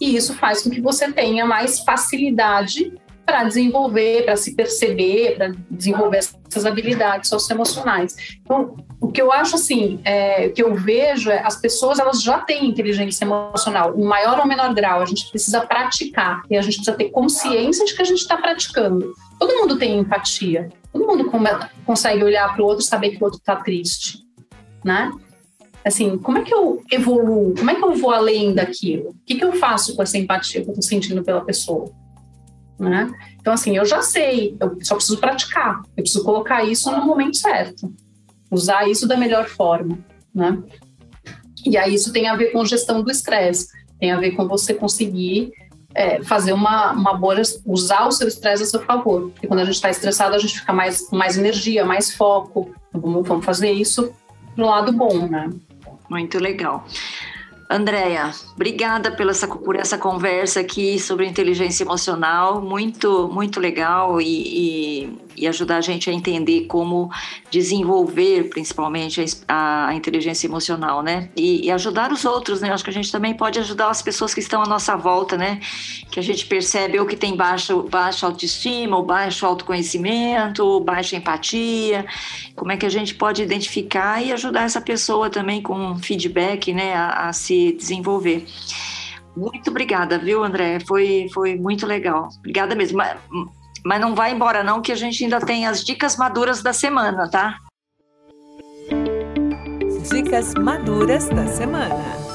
e 0.00 0.16
isso 0.16 0.34
faz 0.34 0.62
com 0.62 0.70
que 0.70 0.80
você 0.80 1.12
tenha 1.12 1.44
mais 1.44 1.80
facilidade 1.80 2.92
para 3.30 3.44
desenvolver, 3.44 4.24
para 4.24 4.36
se 4.36 4.56
perceber, 4.56 5.36
para 5.36 5.52
desenvolver 5.70 6.18
essas 6.18 6.66
habilidades 6.66 7.30
socioemocionais. 7.30 8.16
Então, 8.42 8.74
o 9.00 9.06
que 9.06 9.22
eu 9.22 9.30
acho 9.30 9.54
assim, 9.54 10.00
é, 10.04 10.48
o 10.48 10.52
que 10.52 10.60
eu 10.60 10.74
vejo 10.74 11.30
é 11.30 11.40
as 11.46 11.54
pessoas 11.54 12.00
elas 12.00 12.20
já 12.20 12.40
têm 12.40 12.66
inteligência 12.66 13.24
emocional, 13.24 13.96
em 13.96 14.02
maior 14.02 14.40
ou 14.40 14.48
menor 14.48 14.74
grau. 14.74 15.00
A 15.00 15.04
gente 15.04 15.30
precisa 15.30 15.60
praticar 15.60 16.42
e 16.50 16.56
a 16.56 16.60
gente 16.60 16.78
precisa 16.78 16.96
ter 16.96 17.10
consciência 17.10 17.84
de 17.86 17.94
que 17.94 18.02
a 18.02 18.04
gente 18.04 18.18
está 18.18 18.36
praticando. 18.36 19.14
Todo 19.38 19.54
mundo 19.54 19.78
tem 19.78 20.00
empatia, 20.00 20.68
todo 20.92 21.06
mundo 21.06 21.30
consegue 21.86 22.24
olhar 22.24 22.52
para 22.52 22.64
o 22.64 22.66
outro 22.66 22.82
e 22.82 22.86
saber 22.86 23.10
que 23.10 23.22
o 23.22 23.24
outro 23.24 23.38
está 23.38 23.54
triste, 23.54 24.24
né? 24.84 25.12
assim, 25.84 26.18
como 26.18 26.36
é 26.36 26.42
que 26.42 26.52
eu 26.52 26.82
evoluo? 26.90 27.54
Como 27.56 27.70
é 27.70 27.74
que 27.74 27.82
eu 27.82 27.94
vou 27.94 28.10
além 28.10 28.54
daquilo? 28.54 29.10
O 29.10 29.16
que, 29.24 29.36
que 29.36 29.44
eu 29.44 29.52
faço 29.52 29.96
com 29.96 30.02
essa 30.02 30.18
empatia 30.18 30.60
que 30.60 30.68
eu 30.68 30.72
estou 30.72 30.82
sentindo 30.82 31.22
pela 31.24 31.42
pessoa? 31.42 31.90
Né? 32.80 33.12
Então, 33.38 33.52
assim, 33.52 33.76
eu 33.76 33.84
já 33.84 34.00
sei, 34.00 34.56
eu 34.58 34.78
só 34.80 34.94
preciso 34.94 35.18
praticar, 35.18 35.82
eu 35.94 36.02
preciso 36.02 36.24
colocar 36.24 36.64
isso 36.64 36.90
no 36.90 37.04
momento 37.04 37.36
certo, 37.36 37.92
usar 38.50 38.88
isso 38.88 39.06
da 39.06 39.18
melhor 39.18 39.46
forma, 39.46 39.98
né? 40.34 40.58
E 41.66 41.76
aí 41.76 41.92
isso 41.92 42.10
tem 42.10 42.26
a 42.26 42.34
ver 42.34 42.52
com 42.52 42.64
gestão 42.64 43.02
do 43.02 43.10
estresse, 43.10 43.68
tem 43.98 44.12
a 44.12 44.18
ver 44.18 44.30
com 44.30 44.48
você 44.48 44.72
conseguir 44.72 45.52
é, 45.94 46.22
fazer 46.22 46.54
uma, 46.54 46.92
uma 46.92 47.12
boa, 47.12 47.36
usar 47.66 48.06
o 48.06 48.12
seu 48.12 48.26
estresse 48.26 48.62
a 48.62 48.66
seu 48.66 48.80
favor, 48.80 49.30
porque 49.30 49.46
quando 49.46 49.60
a 49.60 49.64
gente 49.64 49.74
está 49.74 49.90
estressado 49.90 50.34
a 50.34 50.38
gente 50.38 50.60
fica 50.60 50.72
mais 50.72 51.02
com 51.02 51.16
mais 51.16 51.36
energia, 51.36 51.84
mais 51.84 52.14
foco, 52.14 52.74
vamos, 52.94 53.28
vamos 53.28 53.44
fazer 53.44 53.72
isso 53.72 54.10
pro 54.54 54.64
lado 54.64 54.90
bom, 54.90 55.28
né? 55.28 55.50
Muito 56.08 56.38
legal. 56.38 56.86
Andréia, 57.72 58.32
obrigada 58.56 59.12
pela 59.12 59.30
essa, 59.30 59.46
por 59.46 59.76
essa 59.76 59.96
conversa 59.96 60.58
aqui 60.58 60.98
sobre 60.98 61.24
inteligência 61.24 61.84
emocional, 61.84 62.60
muito, 62.60 63.28
muito 63.32 63.60
legal 63.60 64.20
e, 64.20 64.24
e, 65.04 65.18
e 65.40 65.48
ajudar 65.48 65.78
a 65.78 65.80
gente 65.80 66.08
a 66.08 66.12
entender 66.12 66.66
como 66.66 67.10
desenvolver, 67.50 68.48
principalmente, 68.50 69.24
a, 69.48 69.88
a 69.88 69.94
inteligência 69.94 70.46
emocional, 70.46 71.02
né? 71.02 71.30
E, 71.34 71.66
e, 71.66 71.70
ajudar 71.70 72.12
os 72.12 72.24
outros, 72.24 72.60
né? 72.60 72.70
Acho 72.72 72.84
que 72.84 72.90
a 72.90 72.92
gente 72.92 73.10
também 73.10 73.34
pode 73.34 73.58
ajudar 73.58 73.88
as 73.88 74.02
pessoas 74.02 74.32
que 74.32 74.40
estão 74.40 74.62
à 74.62 74.66
nossa 74.66 74.96
volta, 74.96 75.36
né? 75.36 75.60
Que 76.10 76.20
a 76.20 76.22
gente 76.22 76.46
percebe 76.46 76.98
ou 76.98 77.06
que 77.06 77.16
tem 77.16 77.34
baixa, 77.34 77.74
baixa 77.74 78.26
autoestima, 78.26 78.96
ou 78.96 79.02
baixo 79.02 79.44
autoconhecimento, 79.46 80.64
ou 80.64 80.80
baixa 80.80 81.16
empatia. 81.16 82.06
Como 82.54 82.70
é 82.70 82.76
que 82.76 82.86
a 82.86 82.90
gente 82.90 83.14
pode 83.14 83.42
identificar 83.42 84.22
e 84.22 84.32
ajudar 84.32 84.64
essa 84.64 84.80
pessoa 84.80 85.30
também 85.30 85.60
com 85.62 85.98
feedback, 85.98 86.72
né? 86.72 87.00
a, 87.00 87.28
a 87.28 87.32
se 87.32 87.72
desenvolver. 87.72 88.46
Muito 89.36 89.70
obrigada, 89.70 90.18
viu, 90.18 90.44
André? 90.44 90.80
Foi, 90.80 91.28
foi 91.32 91.56
muito 91.56 91.86
legal. 91.86 92.28
Obrigada 92.38 92.74
mesmo. 92.74 93.00
Mas, 93.84 94.00
não 94.00 94.14
vai 94.14 94.32
embora, 94.32 94.62
não, 94.62 94.82
que 94.82 94.92
a 94.92 94.96
gente 94.96 95.24
ainda 95.24 95.40
tem 95.40 95.66
as 95.66 95.84
dicas 95.84 96.16
maduras 96.16 96.62
da 96.62 96.72
semana, 96.72 97.28
tá? 97.30 97.56
Dicas 100.10 100.54
maduras 100.54 101.28
da 101.28 101.46
semana. 101.46 102.30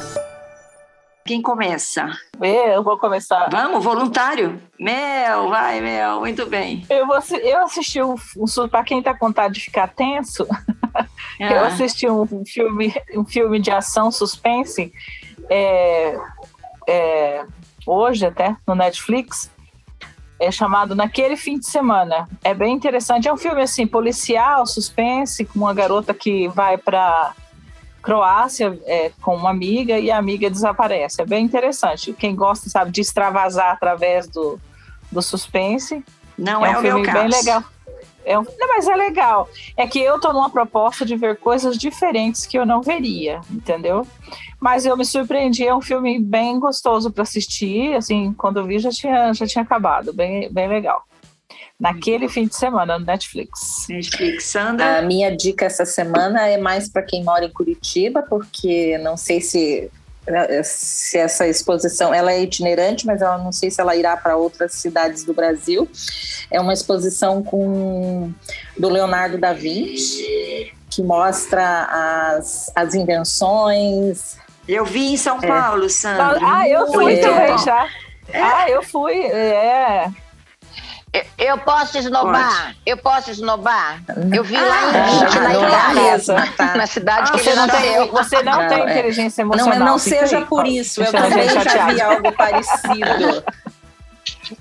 Quem 1.26 1.42
começa? 1.42 2.12
Eu 2.40 2.84
vou 2.84 3.00
começar. 3.00 3.50
Vamos, 3.50 3.84
voluntário? 3.84 4.62
Mel, 4.80 5.50
vai, 5.50 5.82
Mel, 5.82 6.20
muito 6.20 6.46
bem. 6.46 6.86
Eu, 6.88 7.08
vou, 7.08 7.18
eu 7.42 7.64
assisti 7.64 8.00
um, 8.02 8.16
um 8.38 8.68
para 8.68 8.84
quem 8.84 9.00
está 9.00 9.12
com 9.14 9.26
vontade 9.26 9.56
de 9.56 9.62
ficar 9.62 9.88
tenso, 9.88 10.48
ah. 10.94 11.08
eu 11.40 11.66
assisti 11.66 12.08
um 12.08 12.46
filme, 12.46 12.94
um 13.16 13.26
filme 13.26 13.60
de 13.60 13.72
ação 13.72 14.12
suspense 14.12 14.94
é, 15.50 16.16
é, 16.88 17.46
hoje 17.88 18.26
até 18.26 18.56
no 18.68 18.76
Netflix, 18.76 19.50
é 20.40 20.52
chamado 20.52 20.96
Naquele 20.96 21.38
Fim 21.38 21.58
de 21.58 21.68
Semana. 21.68 22.28
É 22.44 22.54
bem 22.54 22.74
interessante. 22.74 23.28
É 23.28 23.34
um 23.34 23.38
filme 23.38 23.62
assim 23.62 23.88
policial, 23.88 24.66
suspense, 24.66 25.46
com 25.46 25.60
uma 25.60 25.74
garota 25.74 26.14
que 26.14 26.48
vai 26.50 26.78
para 26.78 27.34
Croácia 28.02 28.80
é, 28.86 29.12
com 29.22 29.36
uma 29.36 29.50
amiga 29.50 29.98
e 29.98 30.12
a 30.12 30.18
amiga 30.18 30.50
desaparece. 30.50 31.22
É 31.22 31.26
bem 31.26 31.44
interessante. 31.44 32.14
Quem 32.14 32.36
gosta, 32.36 32.70
sabe, 32.70 32.92
de 32.92 33.02
extravasar 33.02 33.72
através 33.72 34.28
do, 34.28 34.60
do 35.12 35.22
suspense. 35.22 36.04
Não 36.38 36.66
é, 36.66 36.72
é 36.72 36.78
um 36.78 36.82
filme 36.82 37.12
bem 37.12 37.28
legal. 37.28 37.64
É 38.26 38.38
um, 38.38 38.44
não, 38.44 38.68
mas 38.68 38.88
é 38.88 38.96
legal. 38.96 39.48
É 39.78 39.88
que 39.88 40.00
eu 40.00 40.20
tô 40.20 40.34
numa 40.34 40.50
proposta 40.50 41.06
de 41.06 41.16
ver 41.16 41.38
coisas 41.38 41.78
diferentes 41.78 42.46
que 42.46 42.58
eu 42.58 42.66
não 42.66 42.82
veria, 42.82 43.40
entendeu? 43.50 44.06
Mas 44.60 44.86
eu 44.86 44.98
me 44.98 45.06
surpreendi, 45.06 45.66
é 45.66 45.76
um 45.76 45.82
filme 45.82 46.20
bem 46.20 46.60
gostoso 46.60 47.12
para 47.12 47.24
assistir. 47.24 47.94
Assim, 47.96 48.34
quando 48.34 48.60
eu 48.60 48.66
vi 48.66 48.80
já 48.80 48.90
tinha, 48.90 49.34
já 49.34 49.46
tinha 49.46 49.64
acabado, 49.64 50.12
bem, 50.12 50.52
bem 50.52 50.68
legal. 50.68 51.04
Naquele 51.80 52.30
fim 52.30 52.48
de 52.48 52.56
semana 52.56 52.98
no 52.98 53.06
Netflix. 53.06 53.86
Netflix, 53.90 54.46
Sandra. 54.46 55.00
A 55.00 55.02
minha 55.02 55.36
dica 55.36 55.66
essa 55.66 55.86
semana 55.86 56.48
é 56.48 56.58
mais 56.58 56.90
para 56.90 57.04
quem 57.04 57.24
mora 57.24 57.46
em 57.46 57.52
Curitiba, 57.52 58.24
porque 58.24 58.98
não 59.00 59.18
sei 59.18 59.42
se 59.42 59.92
se 60.64 61.18
essa 61.18 61.48
exposição 61.48 62.14
ela 62.14 62.32
é 62.32 62.42
itinerante, 62.42 63.06
mas 63.06 63.22
ela 63.22 63.38
não 63.38 63.52
sei 63.52 63.70
se 63.70 63.80
ela 63.80 63.96
irá 63.96 64.18
para 64.18 64.36
outras 64.36 64.74
cidades 64.74 65.24
do 65.24 65.34
Brasil. 65.34 65.88
É 66.50 66.60
uma 66.60 66.74
exposição 66.74 67.44
com 67.44 68.32
do 68.78 68.90
Leonardo 68.90 69.38
da 69.38 69.54
Vinci 69.54 70.74
que 70.90 71.04
mostra 71.04 72.38
as, 72.38 72.72
as 72.76 72.96
invenções. 72.96 74.38
Eu 74.68 74.86
vi 74.86 75.14
em 75.14 75.18
São 75.18 75.38
é. 75.42 75.48
Paulo, 75.48 75.90
Sandra. 75.90 76.40
Ah, 76.42 76.68
eu 76.68 76.92
fui 76.92 77.18
também 77.18 77.58
já. 77.60 77.88
É. 78.30 78.42
Ah, 78.42 78.70
eu 78.70 78.82
fui. 78.82 79.16
É. 79.16 80.10
Eu 81.38 81.58
posso 81.60 81.98
esnobar? 81.98 82.66
Pode. 82.66 82.78
Eu 82.86 82.98
posso 82.98 83.32
esnobar? 83.32 84.02
Eu 84.34 84.44
vi 84.44 84.56
lá 84.56 84.62
em 84.62 84.96
ah, 84.96 85.40
na 85.40 85.54
Itália, 85.54 86.48
tá. 86.58 86.76
na 86.76 86.88
cidade 86.88 87.32
ah, 87.34 87.38
que 87.38 87.50
ele 87.50 87.56
não 87.56 87.68
tem, 87.68 88.08
Você 88.10 88.44
não, 88.44 88.62
não 88.62 88.68
tem 88.70 88.82
é. 88.82 88.92
inteligência 88.92 89.42
emocional. 89.42 89.80
Não, 89.80 89.86
não 89.86 89.98
seja 89.98 90.42
por 90.42 90.66
isso. 90.66 91.04
Eu 91.04 91.12
também 91.12 91.50
já 91.50 91.88
vi 91.88 92.02
algo 92.02 92.32
parecido. 92.32 93.44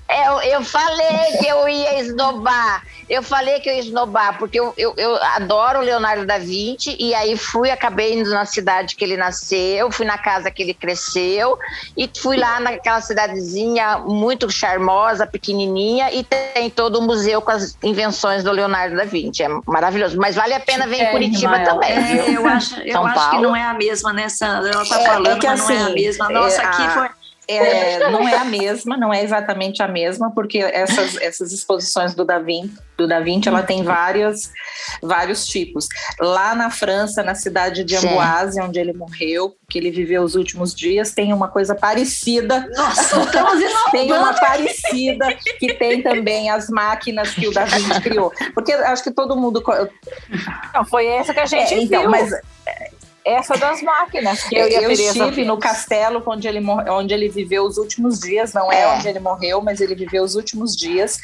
Eu, 0.09 0.41
eu 0.41 0.63
falei 0.63 1.37
que 1.39 1.45
eu 1.45 1.67
ia 1.69 1.99
esnobar. 1.99 2.83
Eu 3.09 3.21
falei 3.21 3.59
que 3.59 3.69
eu 3.69 3.73
ia 3.73 3.79
esnobar, 3.79 4.37
porque 4.37 4.59
eu, 4.59 4.73
eu, 4.77 4.93
eu, 4.97 5.15
adoro 5.23 5.79
o 5.79 5.81
Leonardo 5.81 6.25
da 6.25 6.37
Vinci, 6.37 6.95
e 6.99 7.13
aí 7.13 7.37
fui, 7.37 7.69
acabei 7.69 8.19
indo 8.19 8.29
na 8.31 8.45
cidade 8.45 8.95
que 8.95 9.03
ele 9.03 9.15
nasceu, 9.15 9.91
fui 9.91 10.05
na 10.05 10.17
casa 10.17 10.49
que 10.49 10.63
ele 10.63 10.73
cresceu, 10.73 11.57
e 11.95 12.09
fui 12.17 12.37
lá 12.37 12.59
naquela 12.59 13.01
cidadezinha 13.01 13.99
muito 13.99 14.49
charmosa, 14.49 15.27
pequenininha, 15.27 16.11
e 16.11 16.23
tem 16.23 16.69
todo 16.69 16.99
o 16.99 17.01
museu 17.01 17.41
com 17.41 17.51
as 17.51 17.77
invenções 17.83 18.43
do 18.43 18.51
Leonardo 18.51 18.95
da 18.95 19.03
Vinci. 19.03 19.43
É 19.43 19.49
maravilhoso. 19.67 20.17
Mas 20.17 20.35
vale 20.35 20.53
a 20.53 20.59
pena 20.59 20.87
ver 20.87 20.97
em 20.97 21.01
é, 21.03 21.11
Curitiba 21.11 21.59
também. 21.59 21.91
É, 21.91 22.35
eu 22.35 22.47
acho, 22.47 22.79
eu 22.81 23.05
acho 23.05 23.29
que 23.29 23.37
não 23.37 23.55
é 23.55 23.63
a 23.63 23.73
mesma, 23.73 24.11
né, 24.13 24.29
Sandra? 24.29 24.71
Ela 24.71 24.85
tá 24.85 24.99
é, 24.99 25.05
falando, 25.05 25.27
é 25.27 25.39
que, 25.39 25.47
assim, 25.47 25.73
não 25.73 25.79
é 25.79 25.83
a 25.83 25.85
assim, 25.85 25.93
mesma. 25.93 26.29
Nossa, 26.29 26.61
aqui 26.61 26.89
foi 26.89 27.09
é, 27.47 28.09
não 28.09 28.27
é 28.27 28.35
a 28.35 28.45
mesma, 28.45 28.97
não 28.97 29.13
é 29.13 29.23
exatamente 29.23 29.81
a 29.81 29.87
mesma, 29.87 30.31
porque 30.31 30.59
essas, 30.59 31.15
essas 31.17 31.51
exposições 31.51 32.15
do 32.15 32.25
Da 32.25 32.39
Vinci, 32.39 32.77
do 32.97 33.07
da 33.07 33.19
Vinci 33.19 33.49
ela 33.49 33.61
tem 33.61 33.83
várias, 33.83 34.51
vários 35.01 35.45
tipos. 35.45 35.87
Lá 36.19 36.55
na 36.55 36.69
França, 36.69 37.23
na 37.23 37.35
cidade 37.35 37.83
de 37.83 37.95
Amboise, 37.95 38.59
onde 38.61 38.79
ele 38.79 38.93
morreu, 38.93 39.55
que 39.69 39.77
ele 39.77 39.91
viveu 39.91 40.23
os 40.23 40.35
últimos 40.35 40.73
dias, 40.73 41.11
tem 41.11 41.33
uma 41.33 41.47
coisa 41.47 41.75
parecida. 41.75 42.67
Nossa, 42.75 43.17
tem 43.91 44.11
uma 44.11 44.33
parecida 44.33 45.33
que 45.59 45.73
tem 45.73 46.01
também 46.01 46.49
as 46.49 46.69
máquinas 46.69 47.31
que 47.33 47.47
o 47.47 47.53
Da 47.53 47.65
Vinci 47.65 48.01
criou. 48.01 48.31
Porque 48.53 48.73
acho 48.73 49.03
que 49.03 49.11
todo 49.11 49.35
mundo. 49.35 49.63
Não, 50.73 50.85
foi 50.85 51.05
essa 51.07 51.33
que 51.33 51.39
a 51.39 51.45
gente 51.45 51.73
é, 51.73 51.83
então, 51.83 52.01
viu. 52.01 52.09
Mas 52.09 52.31
essa 53.25 53.57
das 53.57 53.81
máquinas. 53.81 54.43
Que 54.43 54.55
eu, 54.55 54.67
eu 54.67 54.91
estive 54.91 55.43
no 55.43 55.57
castelo 55.57 56.21
onde 56.27 56.47
ele, 56.47 56.63
onde 56.63 57.13
ele 57.13 57.27
viveu 57.27 57.63
os 57.63 57.77
últimos 57.77 58.19
dias, 58.19 58.53
não 58.53 58.71
é, 58.71 58.83
é, 58.83 58.87
onde 58.95 59.07
ele 59.07 59.19
morreu, 59.19 59.61
mas 59.61 59.81
ele 59.81 59.95
viveu 59.95 60.23
os 60.23 60.35
últimos 60.35 60.75
dias, 60.75 61.19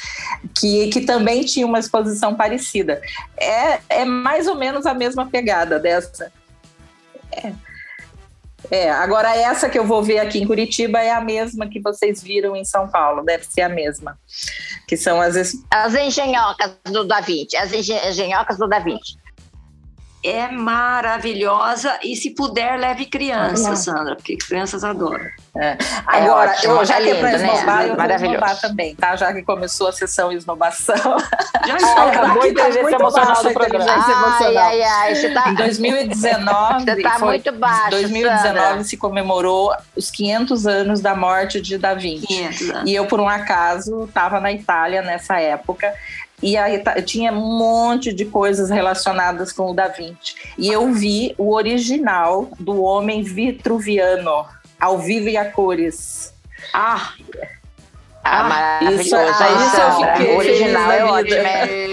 que, 0.60 0.88
que 0.88 1.02
também 1.02 1.44
tinha 1.46 1.66
uma 1.66 1.78
exposição 1.78 2.34
parecida. 2.36 3.00
É, 3.38 3.80
é 3.88 4.06
mais 4.06 4.48
ou 4.48 4.56
menos 4.56 4.88
a 4.88 4.94
mesma 4.94 5.30
pegada 5.30 5.80
dessa. 5.80 6.32
É. 7.32 7.54
É, 8.70 8.92
agora 8.92 9.36
essa 9.36 9.68
que 9.68 9.78
eu 9.78 9.84
vou 9.84 10.04
ver 10.04 10.20
aqui 10.20 10.40
em 10.40 10.46
Curitiba 10.46 11.00
é 11.00 11.12
a 11.12 11.20
mesma 11.20 11.68
que 11.68 11.80
vocês 11.80 12.22
viram 12.22 12.56
em 12.56 12.64
São 12.64 12.88
Paulo, 12.88 13.24
deve 13.24 13.44
ser 13.46 13.62
a 13.62 13.70
mesma. 13.70 14.18
Que 14.88 14.96
são 14.96 15.20
as... 15.20 15.56
As 15.70 15.96
engenhocas 15.96 16.78
do 16.86 17.04
Da 17.04 17.22
Vinci, 17.22 17.58
as 17.58 17.74
engenhocas 17.74 18.58
do 18.58 18.68
Da 18.68 18.80
Vinci 18.80 19.21
é 20.24 20.48
maravilhosa 20.50 22.00
e 22.04 22.16
se 22.16 22.32
puder 22.32 22.78
leve 22.80 23.06
crianças, 23.06 23.80
Sandra, 23.80 24.16
porque 24.16 24.38
crianças 24.38 24.84
adoram. 24.84 25.26
É. 25.56 25.78
Agora, 26.06 26.54
é 26.54 26.66
eu, 26.66 26.86
já 26.86 27.02
que 27.02 27.10
é 27.10 27.16
para 27.16 27.38
né? 27.38 27.48
esnobar, 27.48 27.86
eu 27.86 27.96
vou 27.96 28.06
esnobar 28.06 28.62
também, 28.62 28.96
tá? 28.96 29.16
Já 29.16 29.34
que 29.34 29.42
começou 29.42 29.90
a 29.90 29.92
sessão 29.92 30.32
esnobação. 30.32 31.18
Já 31.68 31.76
está. 31.78 32.04
Acabou 32.06 32.44
a 32.44 32.48
inteligência 32.48 32.96
emocional 32.96 33.44
do 33.44 33.52
programa. 33.52 33.86
Ai, 33.90 34.58
ai, 34.58 34.82
ai, 34.82 35.16
você 35.16 35.30
tá... 35.32 35.50
Em 35.50 35.56
2019, 35.56 36.86
você 36.86 37.02
tá 37.02 37.20
foi, 37.20 37.28
muito 37.28 37.52
baixo, 37.54 37.90
2019 37.92 38.42
Sandra. 38.44 38.84
se 38.84 38.98
comemorou 38.98 39.74
os 39.96 40.10
500 40.10 40.68
anos 40.68 41.02
da 41.02 41.16
morte 41.16 41.60
de 41.60 41.78
Da 41.78 41.94
Vinci. 41.96 42.50
E 42.86 42.96
eu, 42.96 43.06
por 43.06 43.20
um 43.20 43.28
acaso, 43.28 44.06
estava 44.06 44.40
na 44.40 44.52
Itália 44.52 45.02
nessa 45.02 45.40
época 45.40 45.92
e 46.42 46.58
aí 46.58 46.82
tinha 47.06 47.32
um 47.32 47.58
monte 47.58 48.12
de 48.14 48.26
coisas 48.26 48.70
relacionadas 48.70 49.52
com 49.52 49.72
o 49.72 49.74
Da 49.74 49.88
Vinci. 49.88 50.36
E 50.58 50.68
eu 50.68 50.92
vi 50.92 51.36
o 51.38 51.54
original 51.54 52.50
do 52.60 52.82
Homem 52.82 53.24
Vitruviano, 53.24 54.46
ao 54.80 54.98
vivo 54.98 55.30
e 55.30 55.38
a 55.38 55.46
cores. 55.52 56.34
Ah! 56.74 57.14
Ah, 58.24 58.44
maravilhoso. 58.44 59.02
Isso, 59.02 59.16
ah, 59.16 59.66
isso 59.66 59.82
eu 59.82 59.92
fiquei. 59.94 60.36
O 60.36 60.38
original 60.38 60.92
é 60.92 61.06
ótimo. 61.06 61.36
É. 61.38 61.92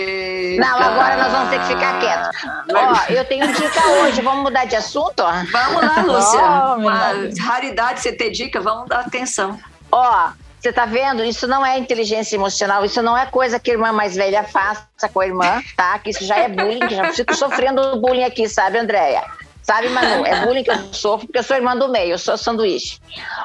Não, 0.58 0.76
agora 0.76 1.16
nós 1.16 1.32
vamos 1.32 1.50
ter 1.50 1.60
que 1.60 1.66
ficar 1.66 2.00
quietos. 2.00 2.28
Ó, 2.74 3.12
eu 3.12 3.24
tenho 3.24 3.46
dica 3.52 3.86
hoje. 3.86 4.20
Vamos 4.20 4.42
mudar 4.42 4.64
de 4.64 4.76
assunto? 4.76 5.22
Vamos 5.52 5.82
lá, 5.82 6.02
Lúcia. 6.02 6.40
Oh, 6.40 6.80
Uma 6.80 7.12
raridade 7.40 8.00
você 8.00 8.12
ter 8.12 8.30
dica, 8.30 8.60
vamos 8.60 8.88
dar 8.88 9.00
atenção. 9.00 9.58
Ó, 9.90 10.30
você 10.60 10.72
tá 10.72 10.84
vendo? 10.84 11.24
Isso 11.24 11.46
não 11.46 11.64
é 11.64 11.78
inteligência 11.78 12.34
emocional, 12.36 12.84
isso 12.84 13.00
não 13.02 13.16
é 13.16 13.26
coisa 13.26 13.60
que 13.60 13.70
a 13.70 13.74
irmã 13.74 13.92
mais 13.92 14.16
velha 14.16 14.42
faça 14.42 15.08
com 15.12 15.20
a 15.20 15.26
irmã, 15.26 15.62
tá? 15.76 15.98
Que 15.98 16.10
isso 16.10 16.24
já 16.24 16.36
é 16.36 16.48
bullying, 16.48 16.80
que 16.80 16.94
já 16.94 17.12
fico 17.12 17.34
sofrendo 17.34 18.00
bullying 18.00 18.24
aqui, 18.24 18.48
sabe, 18.48 18.78
Andréia? 18.78 19.24
Sabe, 19.62 19.88
Manu? 19.90 20.24
É 20.24 20.44
bullying 20.44 20.64
que 20.64 20.70
eu 20.70 20.92
sofro 20.92 21.26
porque 21.26 21.38
eu 21.38 21.42
sou 21.42 21.56
irmã 21.56 21.76
do 21.76 21.88
meio, 21.88 22.12
eu 22.12 22.18
sou 22.18 22.36
sanduíche. 22.36 22.98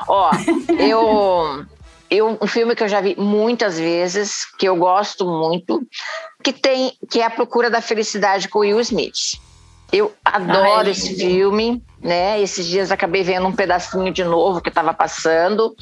Ó, 0.08 0.32
eu. 0.80 1.66
Eu, 2.10 2.38
um 2.40 2.46
filme 2.46 2.76
que 2.76 2.84
eu 2.84 2.88
já 2.88 3.02
vi 3.02 3.16
muitas 3.18 3.80
vezes, 3.80 4.46
que 4.60 4.68
eu 4.68 4.76
gosto 4.76 5.26
muito, 5.26 5.82
que 6.44 6.54
tem 6.54 6.94
que 7.10 7.20
é 7.20 7.26
A 7.26 7.30
Procura 7.30 7.72
da 7.72 7.82
Felicidade 7.82 8.48
com 8.48 8.60
Will 8.60 8.80
Smith. 8.82 9.40
Eu 9.92 10.14
adoro 10.24 10.86
Ai, 10.86 10.92
esse 10.92 11.16
filme, 11.16 11.84
né? 12.00 12.40
Esses 12.40 12.68
dias 12.68 12.92
acabei 12.92 13.24
vendo 13.24 13.48
um 13.48 13.52
pedacinho 13.52 14.14
de 14.14 14.24
novo 14.24 14.62
que 14.62 14.70
estava 14.70 14.94
passando 14.94 15.76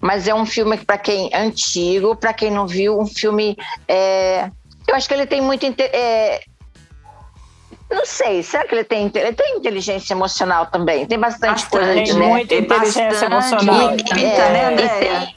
mas 0.00 0.28
é 0.28 0.34
um 0.34 0.46
filme 0.46 0.76
para 0.78 0.98
quem 0.98 1.30
antigo, 1.34 2.16
para 2.16 2.32
quem 2.32 2.50
não 2.50 2.66
viu, 2.66 2.98
um 2.98 3.06
filme 3.06 3.56
é, 3.88 4.50
Eu 4.86 4.94
acho 4.94 5.08
que 5.08 5.14
ele 5.14 5.26
tem 5.26 5.40
muito. 5.40 5.64
É, 5.78 6.40
não 7.90 8.04
sei, 8.04 8.42
será 8.42 8.66
que 8.66 8.74
ele 8.74 8.84
tem, 8.84 9.10
ele 9.14 9.32
tem 9.32 9.56
inteligência 9.56 10.12
emocional 10.12 10.66
também? 10.66 11.06
Tem 11.06 11.18
bastante, 11.18 11.62
bastante 11.62 11.70
coisa 11.70 12.02
de 12.02 12.12
né? 12.14 12.26
muita 12.26 12.54
inteligência 12.54 13.26
emocional. 13.26 13.90
Muita, 13.90 14.20
é, 14.20 14.70
né, 14.74 15.28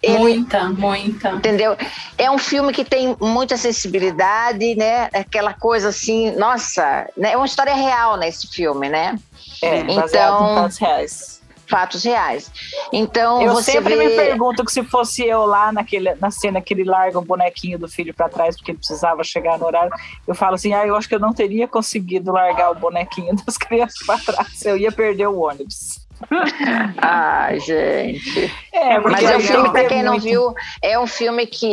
ele, 0.00 0.18
muita, 0.18 0.68
muita. 0.68 1.30
Entendeu? 1.30 1.76
É 2.16 2.30
um 2.30 2.38
filme 2.38 2.72
que 2.72 2.84
tem 2.84 3.16
muita 3.20 3.56
sensibilidade, 3.56 4.76
né? 4.76 5.08
Aquela 5.12 5.52
coisa 5.52 5.88
assim, 5.88 6.30
nossa, 6.36 7.08
né? 7.16 7.32
é 7.32 7.36
uma 7.36 7.46
história 7.46 7.74
real 7.74 8.16
nesse 8.16 8.46
filme, 8.48 8.88
né? 8.88 9.16
É, 9.60 9.80
então, 9.80 10.68
em 10.68 10.84
reais 10.84 11.41
fatos 11.72 12.04
reais. 12.04 12.52
Então, 12.92 13.40
eu 13.40 13.54
você 13.54 13.72
sempre 13.72 13.96
vê... 13.96 14.08
me 14.08 14.14
pergunto 14.14 14.62
que 14.62 14.70
se 14.70 14.84
fosse 14.84 15.24
eu 15.24 15.46
lá 15.46 15.72
naquele, 15.72 16.14
na 16.16 16.30
cena 16.30 16.60
que 16.60 16.74
ele 16.74 16.84
larga 16.84 17.18
o 17.18 17.24
bonequinho 17.24 17.78
do 17.78 17.88
filho 17.88 18.12
para 18.12 18.28
trás 18.28 18.54
porque 18.54 18.72
ele 18.72 18.78
precisava 18.78 19.24
chegar 19.24 19.58
no 19.58 19.64
horário, 19.64 19.90
eu 20.28 20.34
falo 20.34 20.56
assim, 20.56 20.74
ah, 20.74 20.86
eu 20.86 20.94
acho 20.94 21.08
que 21.08 21.14
eu 21.14 21.18
não 21.20 21.32
teria 21.32 21.66
conseguido 21.66 22.30
largar 22.30 22.70
o 22.70 22.74
bonequinho 22.74 23.34
das 23.46 23.56
crianças 23.56 24.06
para 24.06 24.18
trás, 24.18 24.62
eu 24.66 24.76
ia 24.76 24.92
perder 24.92 25.28
o 25.28 25.40
ônibus. 25.40 26.01
Ai, 27.00 27.58
gente. 27.60 28.52
É, 28.72 28.98
Mas 28.98 29.24
é 29.24 29.36
um 29.36 29.40
filme, 29.40 29.70
para 29.70 29.84
quem 29.84 30.02
não 30.02 30.18
viu, 30.18 30.54
é 30.80 30.98
um 30.98 31.06
filme 31.06 31.46
que 31.46 31.66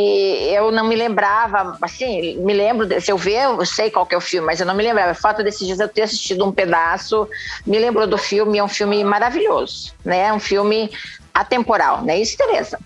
eu 0.52 0.70
não 0.70 0.86
me 0.86 0.94
lembrava, 0.96 1.78
assim, 1.82 2.36
me 2.38 2.52
lembro, 2.52 2.88
se 3.00 3.10
eu 3.10 3.16
ver, 3.16 3.44
eu 3.44 3.64
sei 3.66 3.90
qual 3.90 4.06
que 4.06 4.14
é 4.14 4.18
o 4.18 4.20
filme, 4.20 4.46
mas 4.46 4.60
eu 4.60 4.66
não 4.66 4.74
me 4.74 4.82
lembrava. 4.82 5.12
O 5.12 5.14
fato 5.14 5.42
desses 5.42 5.66
dias 5.66 5.80
eu 5.80 5.88
ter 5.88 6.02
assistido 6.02 6.44
um 6.44 6.52
pedaço, 6.52 7.28
me 7.66 7.78
lembrou 7.78 8.06
do 8.06 8.18
filme, 8.18 8.58
é 8.58 8.64
um 8.64 8.68
filme 8.68 9.02
maravilhoso, 9.04 9.92
né? 10.04 10.26
É 10.26 10.32
um 10.32 10.40
filme 10.40 10.90
atemporal, 11.32 12.02
né? 12.02 12.18
Isso, 12.18 12.36
Tereza? 12.36 12.78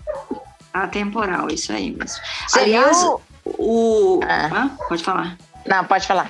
Atemporal, 0.73 1.47
isso 1.49 1.71
aí 1.71 1.91
mesmo. 1.91 2.21
Você 2.47 2.59
Aliás, 2.59 3.01
viu... 3.01 3.21
o... 3.45 4.19
Ah. 4.27 4.49
Ah, 4.51 4.69
pode 4.87 5.03
falar. 5.03 5.37
Não, 5.65 5.83
pode 5.85 6.05
falar. 6.05 6.29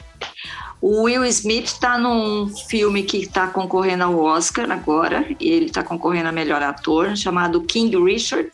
O 0.87 1.01
Will 1.05 1.25
Smith 1.25 1.65
está 1.65 1.97
num 1.97 2.47
filme 2.47 3.01
que 3.01 3.17
está 3.17 3.47
concorrendo 3.47 4.03
ao 4.03 4.19
Oscar 4.19 4.69
agora, 4.69 5.25
e 5.39 5.49
ele 5.49 5.65
está 5.65 5.81
concorrendo 5.81 6.29
a 6.29 6.31
melhor 6.31 6.61
ator, 6.61 7.17
chamado 7.17 7.59
King 7.61 7.97
Richard, 7.97 8.51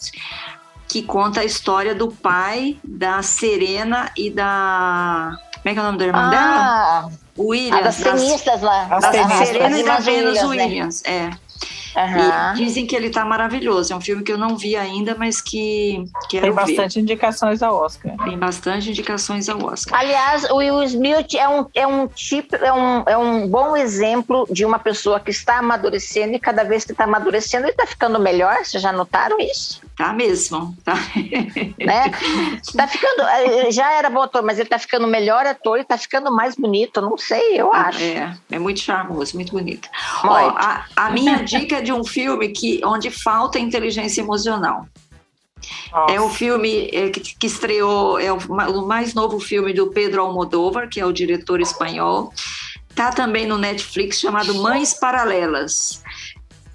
que 0.87 1.03
conta 1.03 1.41
a 1.41 1.43
história 1.43 1.93
do 1.93 2.09
pai 2.09 2.79
da 2.85 3.21
Serena 3.21 4.09
e 4.15 4.29
da. 4.29 5.37
Como 5.61 5.71
é 5.71 5.73
que 5.73 5.79
é 5.79 5.81
o 5.81 5.85
nome 5.85 5.97
da 5.97 6.05
irmã 6.05 6.19
ah, 6.21 6.29
dela? 6.29 7.11
Williams. 7.37 7.77
Ah, 7.77 7.83
das 7.83 7.97
tenistas 7.97 8.61
lá. 8.61 8.87
As, 8.89 9.03
as 9.03 9.47
Serena 9.49 9.77
e 9.77 9.83
da 9.83 9.97
Venus 9.97 10.41
Williams, 10.41 11.03
né? 11.03 11.11
é. 11.13 11.31
Uhum. 11.95 12.53
E 12.53 12.65
dizem 12.65 12.85
que 12.85 12.95
ele 12.95 13.07
está 13.07 13.25
maravilhoso. 13.25 13.93
É 13.93 13.95
um 13.95 14.01
filme 14.01 14.23
que 14.23 14.31
eu 14.31 14.37
não 14.37 14.57
vi 14.57 14.75
ainda, 14.75 15.15
mas 15.15 15.41
que 15.41 16.03
quero 16.29 16.45
Tem 16.45 16.53
bastante 16.53 16.95
ver. 16.95 17.01
indicações 17.01 17.61
ao 17.61 17.75
Oscar. 17.75 18.15
Tem 18.23 18.37
bastante 18.37 18.89
indicações 18.89 19.49
ao 19.49 19.63
Oscar. 19.63 19.99
Aliás, 19.99 20.43
o 20.49 20.57
Will 20.57 20.83
Smith 20.83 21.33
é 21.35 21.47
um, 21.47 21.65
é 21.73 21.87
um 21.87 22.07
tipo, 22.07 22.55
é 22.55 22.73
um, 22.73 23.03
é 23.07 23.17
um 23.17 23.47
bom 23.47 23.75
exemplo 23.75 24.47
de 24.49 24.65
uma 24.65 24.79
pessoa 24.79 25.19
que 25.19 25.31
está 25.31 25.59
amadurecendo 25.59 26.35
e 26.35 26.39
cada 26.39 26.63
vez 26.63 26.85
que 26.85 26.91
está 26.91 27.03
amadurecendo 27.03 27.65
ele 27.65 27.71
está 27.71 27.85
ficando 27.85 28.19
melhor. 28.19 28.57
Vocês 28.63 28.81
já 28.81 28.91
notaram 28.91 29.39
isso? 29.39 29.81
Tá 29.97 30.13
mesmo, 30.13 30.75
tá. 30.83 30.93
Né? 31.81 32.11
Tá 32.75 32.87
ficando, 32.87 33.21
eh, 33.21 33.71
já 33.71 33.91
era 33.91 34.09
bom 34.09 34.21
ator, 34.21 34.43
mas 34.43 34.59
ele 34.59 34.69
tá 34.69 34.77
ficando 34.77 35.07
melhor 35.07 35.45
ator 35.45 35.79
e 35.79 35.83
tá 35.83 35.97
ficando 35.97 36.31
mais 36.31 36.55
bonito, 36.55 37.01
não 37.01 37.17
sei, 37.17 37.59
eu 37.59 37.73
ah, 37.73 37.87
acho. 37.87 38.03
É, 38.03 38.37
é 38.51 38.59
muito 38.59 38.79
charmoso, 38.79 39.35
muito 39.35 39.51
bonito. 39.51 39.89
Ó, 40.23 40.35
a, 40.35 40.85
a 40.95 41.09
minha 41.09 41.37
dica 41.37 41.80
é 41.81 41.83
de 41.83 41.91
um 41.91 42.03
filme 42.03 42.49
que, 42.49 42.79
onde 42.85 43.09
falta 43.09 43.59
inteligência 43.59 44.21
emocional. 44.21 44.87
Nossa. 45.91 46.13
É 46.13 46.21
um 46.21 46.29
filme 46.29 46.89
é, 46.91 47.09
que, 47.09 47.19
que 47.19 47.47
estreou, 47.47 48.19
é 48.19 48.31
o, 48.31 48.37
o 48.37 48.87
mais 48.87 49.13
novo 49.13 49.39
filme 49.39 49.73
do 49.73 49.87
Pedro 49.87 50.21
Almodóvar, 50.21 50.87
que 50.87 50.99
é 50.99 51.05
o 51.05 51.11
diretor 51.11 51.59
espanhol. 51.59 52.33
Tá 52.95 53.11
também 53.11 53.45
no 53.45 53.57
Netflix, 53.57 54.19
chamado 54.19 54.55
Mães 54.55 54.93
Paralelas. 54.93 56.03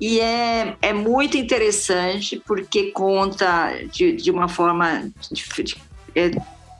E 0.00 0.20
é, 0.20 0.76
é 0.82 0.92
muito 0.92 1.36
interessante 1.36 2.40
porque 2.46 2.90
conta 2.90 3.72
de, 3.90 4.12
de 4.12 4.30
uma 4.30 4.48
forma. 4.48 5.10
De, 5.30 5.62
de, 5.62 5.76
é, 6.14 6.30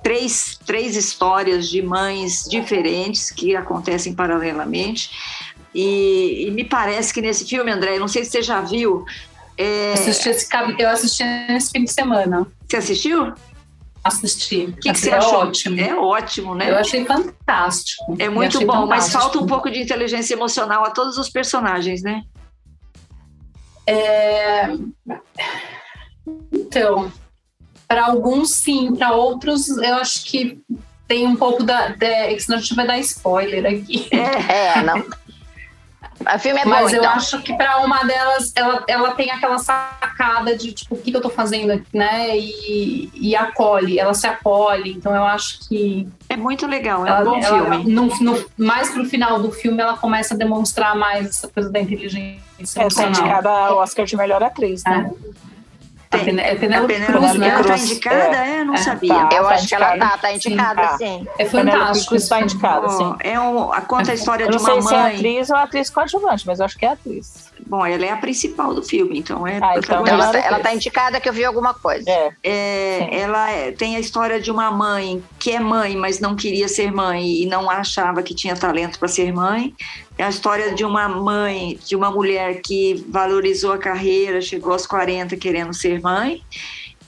três, 0.03 0.59
três 0.65 0.95
histórias 0.95 1.69
de 1.69 1.83
mães 1.83 2.45
diferentes 2.49 3.31
que 3.31 3.57
acontecem 3.57 4.15
paralelamente. 4.15 5.11
E, 5.77 6.47
e, 6.47 6.51
me 6.53 6.65
parece 6.65 7.13
que 7.13 7.21
nesse 7.21 7.45
filme, 7.45 7.71
André, 7.71 7.99
não 7.99 8.09
sei 8.09 8.25
se 8.25 8.31
você 8.31 8.41
já 8.41 8.63
viu. 8.63 9.05
É... 9.59 9.93
Assisti 9.93 10.31
esse, 10.31 10.49
eu 10.79 10.89
assisti 10.89 11.23
esse 11.51 11.71
fim 11.71 11.85
de 11.85 11.93
semana. 11.93 12.47
Você 12.67 12.79
assistiu? 12.79 13.35
Assisti. 14.03 14.65
O 14.65 14.73
que, 14.73 14.91
que, 14.91 14.99
você 14.99 15.11
é 15.11 15.17
achou? 15.17 15.41
Ótimo. 15.41 15.79
É 15.79 15.95
ótimo, 15.95 16.55
né? 16.55 16.71
Eu 16.71 16.79
achei 16.79 17.05
fantástico. 17.05 18.17
É 18.19 18.31
muito 18.31 18.59
bom, 18.61 18.73
fantástico. 18.73 18.89
mas 18.89 19.13
falta 19.13 19.39
um 19.39 19.47
pouco 19.47 19.71
de 19.71 19.83
inteligência 19.83 20.33
emocional 20.33 20.83
a 20.83 20.91
todos 20.91 21.19
os 21.19 21.29
personagens, 21.29 22.03
né? 22.03 22.23
É... 23.87 24.69
Então, 26.51 27.13
para 27.87 28.07
alguns 28.07 28.51
sim, 28.51 28.95
para 28.97 29.13
outros 29.13 29.69
eu 29.69 29.97
acho 29.97 30.25
que 30.25 30.59
tem 31.07 31.27
um 31.27 31.37
pouco 31.37 31.63
da. 31.63 31.89
da 31.89 32.41
senão 32.41 32.57
a 32.57 32.61
gente 32.63 32.75
vai 32.75 32.87
dar 32.87 32.99
spoiler 33.01 33.67
aqui. 33.67 34.09
É, 34.11 34.79
é 34.79 34.83
não. 34.83 35.05
O 36.21 36.39
filme 36.39 36.61
é 36.61 36.65
bom, 36.65 36.71
Mas 36.71 36.93
eu 36.93 37.01
então. 37.01 37.13
acho 37.13 37.43
que 37.43 37.55
para 37.55 37.79
uma 37.79 38.03
delas, 38.05 38.53
ela, 38.55 38.85
ela 38.89 39.11
tem 39.13 39.31
aquela 39.31 39.59
sacada 39.59 40.57
de, 40.57 40.73
tipo, 40.73 40.95
o 40.95 40.99
que, 40.99 41.11
que 41.11 41.17
eu 41.17 41.21
tô 41.21 41.29
fazendo 41.29 41.73
aqui, 41.73 41.87
né? 41.93 42.37
E, 42.37 43.11
e 43.15 43.37
acolhe, 43.37 43.99
ela 43.99 44.15
se 44.15 44.27
acolhe. 44.27 44.93
Então 44.93 45.15
eu 45.15 45.25
acho 45.25 45.69
que. 45.69 46.09
É 46.29 46.37
muito 46.37 46.67
legal, 46.67 47.07
é 47.07 47.11
ela, 47.11 47.21
um 47.21 47.25
bom 47.25 47.39
ela, 47.39 47.71
filme. 47.71 47.93
No, 47.93 48.07
no, 48.21 48.45
mais 48.57 48.91
pro 48.91 49.05
final 49.05 49.41
do 49.41 49.53
filme, 49.53 49.81
ela 49.81 49.97
começa 49.97 50.35
a 50.35 50.37
demonstrar 50.37 50.97
mais 50.97 51.27
essa 51.27 51.49
coisa 51.49 51.71
da 51.71 51.81
inteligência. 51.81 52.41
É, 52.77 52.89
tá 52.89 53.09
indicada 53.09 53.51
ao 53.51 53.79
Oscar 53.79 54.07
de 54.07 54.17
melhor 54.17 54.43
atriz, 54.43 54.83
né? 54.85 55.11
É. 55.13 55.37
A 56.11 56.19
Pen 56.19 56.39
é 56.39 56.55
Penélope 56.55 56.95
Cruz, 57.05 57.35
né? 57.35 57.49
Ela 57.49 57.65
tá 57.65 57.77
indicada? 57.77 58.37
É, 58.37 58.65
não 58.65 58.75
é, 58.75 58.77
sabia. 58.77 59.15
Tá, 59.15 59.37
eu 59.37 59.43
tá 59.43 59.49
acho 59.51 59.65
indicada. 59.65 59.85
que 59.85 59.99
ela 59.99 60.11
tá, 60.11 60.19
tá 60.19 60.33
indicada, 60.33 60.89
sim. 60.97 60.97
sim. 60.99 61.29
É 61.39 61.45
fantástico. 61.47 62.09
Cruz 62.09 62.29
tá 62.29 62.41
indicada, 62.41 62.89
sim. 62.91 63.15
É 63.21 63.41
um, 63.41 63.69
conta 63.89 64.13
a 64.13 64.15
história 64.15 64.49
de 64.49 64.57
uma 64.57 64.69
mãe. 64.69 64.75
Não 64.77 64.83
sei 64.83 64.89
se 64.89 64.95
é 64.95 65.15
atriz 65.15 65.51
ou 65.51 65.57
atriz 65.57 65.91
coadjuvante, 65.91 66.47
mas 66.47 66.61
eu 66.61 66.65
acho 66.65 66.79
que 66.79 66.87
é 66.87 66.91
atriz. 66.91 67.53
Bom, 67.67 67.85
ela 67.85 68.07
é 68.07 68.11
a 68.11 68.17
principal 68.17 68.73
do 68.73 68.83
filme, 68.83 69.19
então 69.19 69.45
é. 69.45 69.59
Ah, 69.61 69.75
então 69.77 70.07
ela, 70.07 70.31
tá, 70.31 70.39
ela 70.39 70.61
tá 70.61 70.73
indicada 70.73 71.21
que 71.21 71.29
eu 71.29 71.33
vi 71.33 71.45
alguma 71.45 71.75
coisa. 71.75 72.09
É. 72.09 72.33
é 72.43 73.21
ela 73.21 73.51
é, 73.51 73.73
tem 73.73 73.97
a 73.97 74.01
história 74.01 74.41
de 74.41 74.53
uma 74.53 74.71
mãe 74.71 75.23
que 75.39 75.51
é 75.51 75.59
mãe, 75.59 75.97
mas 75.97 76.21
não 76.21 76.37
queria 76.37 76.69
ser 76.69 76.93
mãe 76.93 77.43
e 77.43 77.47
não 77.47 77.69
achava 77.69 78.23
que 78.23 78.35
tinha 78.35 78.55
talento 78.55 79.01
para 79.01 79.09
ser 79.09 79.33
mãe. 79.33 79.75
É 80.17 80.23
a 80.23 80.29
história 80.29 80.75
de 80.75 80.85
uma 80.85 81.09
mãe, 81.09 81.79
de 81.85 81.97
uma 81.97 82.11
mulher 82.11 82.61
que 82.63 83.05
valorizou 83.09 83.73
a 83.73 83.79
carreira, 83.79 84.41
chegou 84.41 84.73
aos 84.73 84.87
40 84.87 85.37
querendo 85.37 85.75
ser 85.75 86.01
mãe. 86.01 86.43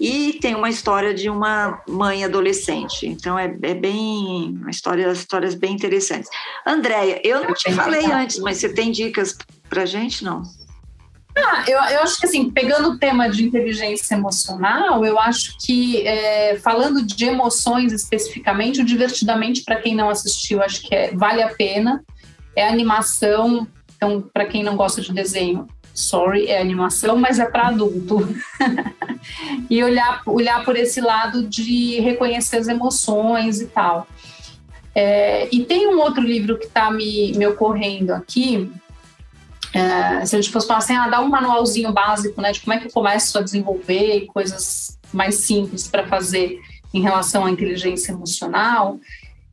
E 0.00 0.34
tem 0.34 0.54
uma 0.54 0.68
história 0.68 1.12
de 1.12 1.28
uma 1.28 1.80
mãe 1.88 2.24
adolescente. 2.24 3.06
Então 3.06 3.38
é, 3.38 3.46
é 3.62 3.74
bem 3.74 4.56
uma 4.60 4.70
história, 4.70 5.10
histórias 5.10 5.54
bem 5.54 5.72
interessantes. 5.72 6.28
Andréia, 6.66 7.20
eu 7.24 7.42
não 7.42 7.54
te 7.54 7.72
falei 7.72 8.06
antes, 8.06 8.38
mas 8.38 8.58
você 8.58 8.68
tem 8.68 8.92
dicas 8.92 9.36
para 9.68 9.86
gente 9.86 10.24
não? 10.24 10.42
Ah, 11.36 11.64
eu, 11.68 11.78
eu 11.78 12.02
acho 12.02 12.18
que 12.18 12.26
assim, 12.26 12.50
pegando 12.50 12.90
o 12.90 12.98
tema 12.98 13.28
de 13.28 13.44
inteligência 13.44 14.14
emocional, 14.14 15.04
eu 15.04 15.18
acho 15.20 15.56
que 15.58 16.04
é, 16.06 16.58
falando 16.58 17.02
de 17.02 17.24
emoções 17.24 17.92
especificamente, 17.92 18.80
o 18.80 18.84
divertidamente 18.84 19.62
para 19.62 19.76
quem 19.76 19.94
não 19.94 20.10
assistiu, 20.10 20.60
acho 20.62 20.82
que 20.82 20.94
é, 20.94 21.14
vale 21.14 21.42
a 21.42 21.48
pena 21.48 22.02
é 22.58 22.68
animação. 22.68 23.66
Então, 23.96 24.20
para 24.32 24.46
quem 24.46 24.62
não 24.62 24.76
gosta 24.76 25.00
de 25.00 25.12
desenho, 25.12 25.66
sorry, 25.94 26.46
é 26.46 26.60
animação, 26.60 27.16
mas 27.16 27.38
é 27.38 27.46
para 27.46 27.68
adulto. 27.68 28.28
e 29.70 29.82
olhar, 29.82 30.22
olhar 30.26 30.64
por 30.64 30.76
esse 30.76 31.00
lado 31.00 31.44
de 31.44 32.00
reconhecer 32.00 32.56
as 32.56 32.68
emoções 32.68 33.60
e 33.60 33.66
tal. 33.66 34.06
É, 34.94 35.48
e 35.52 35.64
tem 35.64 35.86
um 35.86 36.00
outro 36.00 36.22
livro 36.22 36.58
que 36.58 36.66
está 36.66 36.90
me, 36.90 37.32
me 37.36 37.46
ocorrendo 37.46 38.12
aqui. 38.12 38.70
É, 39.74 40.24
se 40.24 40.34
a 40.34 40.40
gente 40.40 40.50
fosse 40.50 40.66
falar 40.66 40.78
assim, 40.78 40.96
ah, 40.96 41.08
dá 41.08 41.20
um 41.20 41.28
manualzinho 41.28 41.92
básico 41.92 42.40
né, 42.40 42.52
de 42.52 42.60
como 42.60 42.72
é 42.72 42.78
que 42.78 42.86
eu 42.86 42.92
começo 42.92 43.38
a 43.38 43.42
desenvolver 43.42 44.26
coisas 44.26 44.98
mais 45.12 45.36
simples 45.36 45.86
para 45.86 46.06
fazer 46.06 46.58
em 46.92 47.02
relação 47.02 47.44
à 47.44 47.50
inteligência 47.50 48.12
emocional 48.12 48.98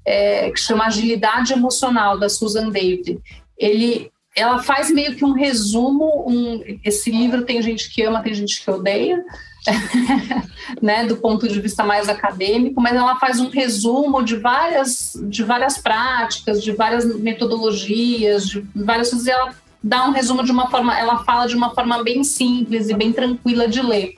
é, 0.06 0.52
que 0.52 0.60
chama 0.60 0.86
Agilidade 0.86 1.52
Emocional, 1.52 2.20
da 2.20 2.30
Susan 2.30 2.70
David. 2.70 3.20
Ele, 3.58 4.12
ela 4.36 4.62
faz 4.62 4.92
meio 4.92 5.16
que 5.16 5.26
um 5.26 5.34
resumo. 5.34 6.26
Um, 6.28 6.80
esse 6.84 7.10
livro 7.10 7.44
tem 7.44 7.62
gente 7.62 7.92
que 7.92 8.04
ama, 8.04 8.22
tem 8.22 8.34
gente 8.34 8.64
que 8.64 8.70
odeia, 8.70 9.24
né, 10.82 11.06
do 11.06 11.18
ponto 11.18 11.48
de 11.48 11.60
vista 11.60 11.84
mais 11.84 12.08
acadêmico, 12.08 12.80
mas 12.80 12.96
ela 12.96 13.16
faz 13.16 13.40
um 13.40 13.50
resumo 13.50 14.22
de 14.22 14.36
várias, 14.36 15.14
de 15.24 15.44
várias 15.44 15.80
práticas, 15.80 16.64
de 16.64 16.72
várias 16.72 17.04
metodologias, 17.20 18.48
de 18.48 18.64
várias 18.76 19.10
coisas. 19.10 19.28
ela 19.28 19.56
dá 19.86 20.04
um 20.08 20.12
resumo 20.12 20.44
de 20.44 20.52
uma 20.52 20.68
forma, 20.68 20.98
ela 20.98 21.24
fala 21.24 21.48
de 21.48 21.56
uma 21.56 21.70
forma 21.70 22.04
bem 22.04 22.24
simples 22.24 22.90
e 22.90 22.94
bem 22.96 23.14
tranquila 23.14 23.68
de 23.68 23.84
ler. 23.84 24.16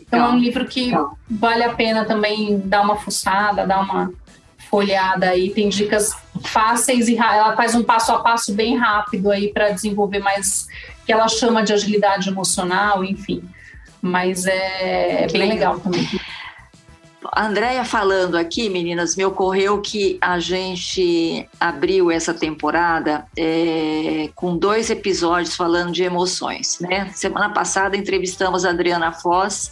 Então 0.00 0.24
é 0.24 0.28
um 0.28 0.38
livro 0.38 0.64
que 0.64 0.92
vale 1.28 1.64
a 1.64 1.74
pena 1.74 2.04
também 2.04 2.60
dar 2.64 2.82
uma 2.82 2.94
fuçada, 2.94 3.66
dar 3.66 3.80
uma 3.80 4.12
folheada 4.70 5.30
aí, 5.30 5.50
tem 5.50 5.68
dicas 5.68 6.14
fáceis 6.44 7.08
e 7.08 7.16
ela 7.16 7.56
faz 7.56 7.74
um 7.74 7.82
passo 7.82 8.12
a 8.12 8.20
passo 8.20 8.54
bem 8.54 8.76
rápido 8.76 9.30
aí 9.30 9.52
para 9.52 9.70
desenvolver 9.70 10.20
mais 10.20 10.68
que 11.04 11.12
ela 11.12 11.26
chama 11.26 11.64
de 11.64 11.72
agilidade 11.72 12.28
emocional, 12.28 13.04
enfim. 13.04 13.42
Mas 14.00 14.46
é, 14.46 15.24
é 15.24 15.26
bem 15.26 15.48
legal 15.48 15.80
também. 15.80 16.08
Andréia 17.36 17.84
falando 17.84 18.36
aqui, 18.36 18.68
meninas, 18.68 19.16
me 19.16 19.24
ocorreu 19.24 19.80
que 19.80 20.18
a 20.20 20.38
gente 20.38 21.48
abriu 21.60 22.10
essa 22.10 22.34
temporada 22.34 23.26
é, 23.36 24.30
com 24.34 24.56
dois 24.56 24.90
episódios 24.90 25.54
falando 25.54 25.92
de 25.92 26.02
emoções, 26.02 26.78
né? 26.80 27.10
Semana 27.14 27.50
passada 27.50 27.96
entrevistamos 27.96 28.64
a 28.64 28.70
Adriana 28.70 29.12
Foz, 29.12 29.70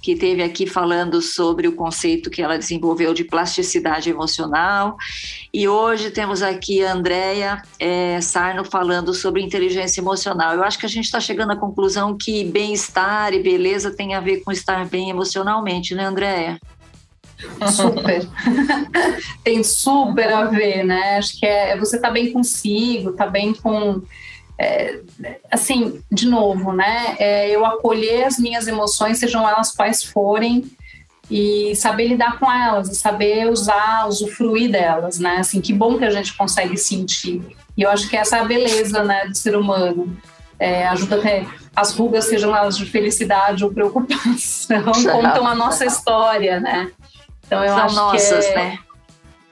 que 0.00 0.16
teve 0.16 0.42
aqui 0.42 0.66
falando 0.66 1.20
sobre 1.20 1.68
o 1.68 1.72
conceito 1.72 2.30
que 2.30 2.40
ela 2.40 2.56
desenvolveu 2.56 3.12
de 3.12 3.24
plasticidade 3.24 4.08
emocional. 4.08 4.96
E 5.52 5.68
hoje 5.68 6.10
temos 6.10 6.42
aqui 6.42 6.84
a 6.84 6.92
Andrea 6.92 7.62
é, 7.78 8.20
Sarno 8.20 8.64
falando 8.64 9.12
sobre 9.12 9.42
inteligência 9.42 10.00
emocional. 10.00 10.54
Eu 10.54 10.62
acho 10.62 10.78
que 10.78 10.86
a 10.86 10.88
gente 10.88 11.04
está 11.04 11.20
chegando 11.20 11.52
à 11.52 11.56
conclusão 11.56 12.16
que 12.16 12.44
bem-estar 12.44 13.34
e 13.34 13.42
beleza 13.42 13.90
tem 13.90 14.14
a 14.14 14.20
ver 14.20 14.42
com 14.42 14.50
estar 14.50 14.86
bem 14.86 15.10
emocionalmente, 15.10 15.94
né, 15.94 16.04
Andréia? 16.04 16.58
Super. 17.70 18.28
Tem 19.44 19.62
super 19.62 20.32
a 20.32 20.44
ver, 20.44 20.84
né? 20.84 21.18
Acho 21.18 21.38
que 21.38 21.46
é 21.46 21.76
você 21.76 21.98
tá 21.98 22.10
bem 22.10 22.32
consigo, 22.32 23.12
tá 23.12 23.26
bem 23.26 23.54
com. 23.54 24.02
É, 24.60 24.98
assim, 25.52 26.00
de 26.10 26.26
novo, 26.26 26.72
né? 26.72 27.16
É, 27.18 27.48
eu 27.48 27.64
acolher 27.64 28.24
as 28.24 28.38
minhas 28.38 28.66
emoções, 28.66 29.18
sejam 29.18 29.48
elas 29.48 29.70
quais 29.72 30.02
forem, 30.02 30.64
e 31.30 31.76
saber 31.76 32.08
lidar 32.08 32.38
com 32.38 32.50
elas, 32.50 32.88
e 32.88 32.94
saber 32.94 33.48
usar, 33.48 34.08
usufruir 34.08 34.70
delas, 34.70 35.18
né? 35.18 35.36
Assim, 35.36 35.60
que 35.60 35.72
bom 35.72 35.96
que 35.96 36.04
a 36.04 36.10
gente 36.10 36.36
consegue 36.36 36.76
sentir. 36.76 37.40
E 37.76 37.82
eu 37.82 37.90
acho 37.90 38.08
que 38.08 38.16
essa 38.16 38.38
é 38.38 38.40
a 38.40 38.44
beleza, 38.44 39.04
né, 39.04 39.26
do 39.26 39.36
ser 39.36 39.56
humano. 39.56 40.16
É, 40.58 40.88
ajuda 40.88 41.16
até 41.16 41.46
as 41.76 41.94
rugas, 41.94 42.24
sejam 42.24 42.56
elas 42.56 42.76
de 42.76 42.84
felicidade 42.84 43.62
ou 43.62 43.72
preocupação, 43.72 44.82
contam 45.12 45.46
a 45.46 45.54
nossa 45.54 45.86
história, 45.86 46.58
né? 46.58 46.90
Então 47.48 47.64
eu 47.64 47.74
São 47.74 47.78
acho 47.78 47.96
nossas, 47.96 48.46
que 48.46 48.52
é, 48.52 48.56
né? 48.56 48.78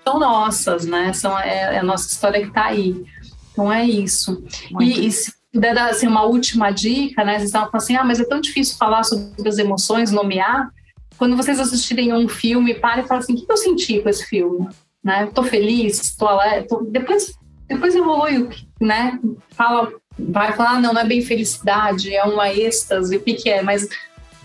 São 0.04 0.18
nossas, 0.20 0.84
né? 0.84 1.12
São, 1.14 1.38
é, 1.38 1.76
é 1.76 1.78
a 1.78 1.82
nossa 1.82 2.06
história 2.06 2.42
que 2.42 2.48
está 2.48 2.66
aí. 2.66 3.04
Então 3.50 3.72
é 3.72 3.84
isso. 3.84 4.44
E, 4.78 5.06
e, 5.06 5.10
se 5.10 5.32
puder 5.50 5.74
dar 5.74 5.88
assim, 5.88 6.06
uma 6.06 6.22
última 6.24 6.70
dica, 6.70 7.24
né? 7.24 7.38
Vocês 7.38 7.48
estavam 7.48 7.70
falando 7.70 7.82
assim, 7.82 7.96
ah, 7.96 8.04
mas 8.04 8.20
é 8.20 8.24
tão 8.24 8.38
difícil 8.38 8.76
falar 8.76 9.02
sobre 9.02 9.48
as 9.48 9.56
emoções, 9.56 10.12
nomear. 10.12 10.70
Quando 11.16 11.36
vocês 11.36 11.58
assistirem 11.58 12.12
um 12.12 12.28
filme, 12.28 12.74
pare 12.74 13.00
e 13.00 13.06
fale 13.06 13.20
assim, 13.20 13.32
o 13.32 13.36
que 13.36 13.50
eu 13.50 13.56
senti 13.56 14.00
com 14.00 14.10
esse 14.10 14.26
filme? 14.26 14.68
Né? 15.02 15.24
Estou 15.24 15.42
feliz, 15.42 15.98
estou 16.02 16.28
alegre. 16.28 16.68
Tô... 16.68 16.82
Depois, 16.82 17.32
depois 17.66 17.94
evolui, 17.94 18.50
né? 18.78 19.18
Fala, 19.52 19.90
vai 20.18 20.52
falar, 20.52 20.72
ah, 20.72 20.80
não, 20.80 20.92
não 20.92 21.00
é 21.00 21.06
bem 21.06 21.22
felicidade, 21.22 22.14
é 22.14 22.24
uma 22.24 22.52
êxtase, 22.52 23.16
o 23.16 23.20
que, 23.22 23.32
que 23.32 23.48
é? 23.48 23.62
Mas 23.62 23.88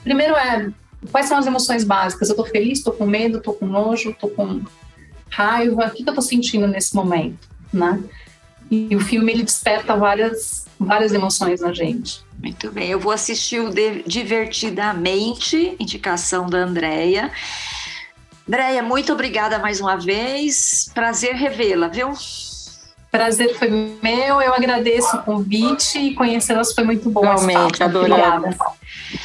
primeiro 0.03 0.35
é 0.35 0.71
Quais 1.09 1.27
são 1.27 1.37
as 1.37 1.47
emoções 1.47 1.83
básicas? 1.83 2.29
Eu 2.29 2.35
tô 2.35 2.45
feliz, 2.45 2.83
tô 2.83 2.91
com 2.91 3.05
medo, 3.05 3.41
tô 3.41 3.53
com 3.53 3.65
nojo, 3.65 4.15
tô 4.19 4.27
com 4.27 4.61
raiva. 5.29 5.87
O 5.87 5.91
que, 5.91 6.07
eu 6.07 6.13
tô 6.13 6.21
sentindo 6.21 6.67
nesse 6.67 6.95
momento, 6.95 7.47
né? 7.73 8.03
E 8.69 8.95
o 8.95 8.99
filme 8.99 9.31
ele 9.31 9.43
desperta 9.43 9.95
várias 9.95 10.65
várias 10.79 11.13
emoções 11.13 11.61
na 11.61 11.71
gente. 11.73 12.23
Muito 12.41 12.71
bem, 12.71 12.89
eu 12.89 12.99
vou 12.99 13.11
assistir 13.11 13.59
o 13.59 13.71
Divertidamente, 14.05 15.75
indicação 15.79 16.47
da 16.47 16.59
Andrea. 16.59 17.31
Andréia, 18.47 18.81
muito 18.81 19.13
obrigada 19.13 19.59
mais 19.59 19.79
uma 19.79 19.95
vez. 19.95 20.89
Prazer 20.93 21.35
revê-la, 21.35 21.87
viu? 21.87 22.11
Prazer 23.11 23.55
foi 23.57 23.69
meu, 23.69 24.41
eu 24.41 24.53
agradeço 24.53 25.17
o 25.17 25.23
convite 25.23 25.99
e 25.99 26.13
conhecê-las 26.15 26.73
foi 26.73 26.83
muito 26.83 27.09
bom. 27.09 27.21
Realmente, 27.21 27.83
adorada. 27.83 28.57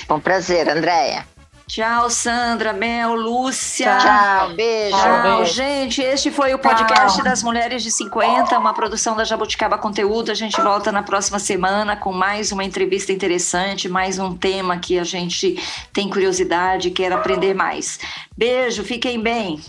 Bom 0.09 0.21
prazer, 0.21 0.69
Andréia. 0.69 1.25
Tchau, 1.69 2.09
Sandra, 2.09 2.73
Mel, 2.73 3.17
Lúcia. 3.17 3.99
Tchau, 3.99 4.55
beijo. 4.55 4.97
Tchau, 4.97 5.23
beijo. 5.23 5.53
gente. 5.53 6.01
Este 6.01 6.31
foi 6.31 6.55
o 6.55 6.61
podcast 6.61 7.17
Tchau. 7.17 7.25
das 7.25 7.43
Mulheres 7.43 7.83
de 7.83 7.91
50, 7.91 8.57
uma 8.57 8.73
produção 8.73 9.17
da 9.17 9.25
Jabuticaba 9.25 9.77
Conteúdo. 9.77 10.31
A 10.31 10.35
gente 10.35 10.61
volta 10.61 10.93
na 10.93 11.03
próxima 11.03 11.41
semana 11.41 11.97
com 11.97 12.13
mais 12.13 12.53
uma 12.53 12.63
entrevista 12.63 13.13
interessante, 13.13 13.89
mais 13.89 14.17
um 14.17 14.37
tema 14.37 14.79
que 14.79 14.97
a 14.97 15.03
gente 15.03 15.61
tem 15.93 16.09
curiosidade 16.09 16.87
e 16.87 16.91
quer 16.93 17.13
aprender 17.13 17.53
mais. 17.53 17.99
Beijo, 18.37 18.85
fiquem 18.85 19.21
bem. 19.21 19.61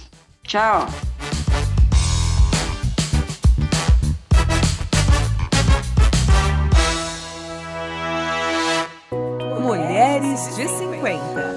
Tchau. 0.44 0.88
Mulheres 9.60 10.56
de 10.56 10.68
50. 10.68 11.57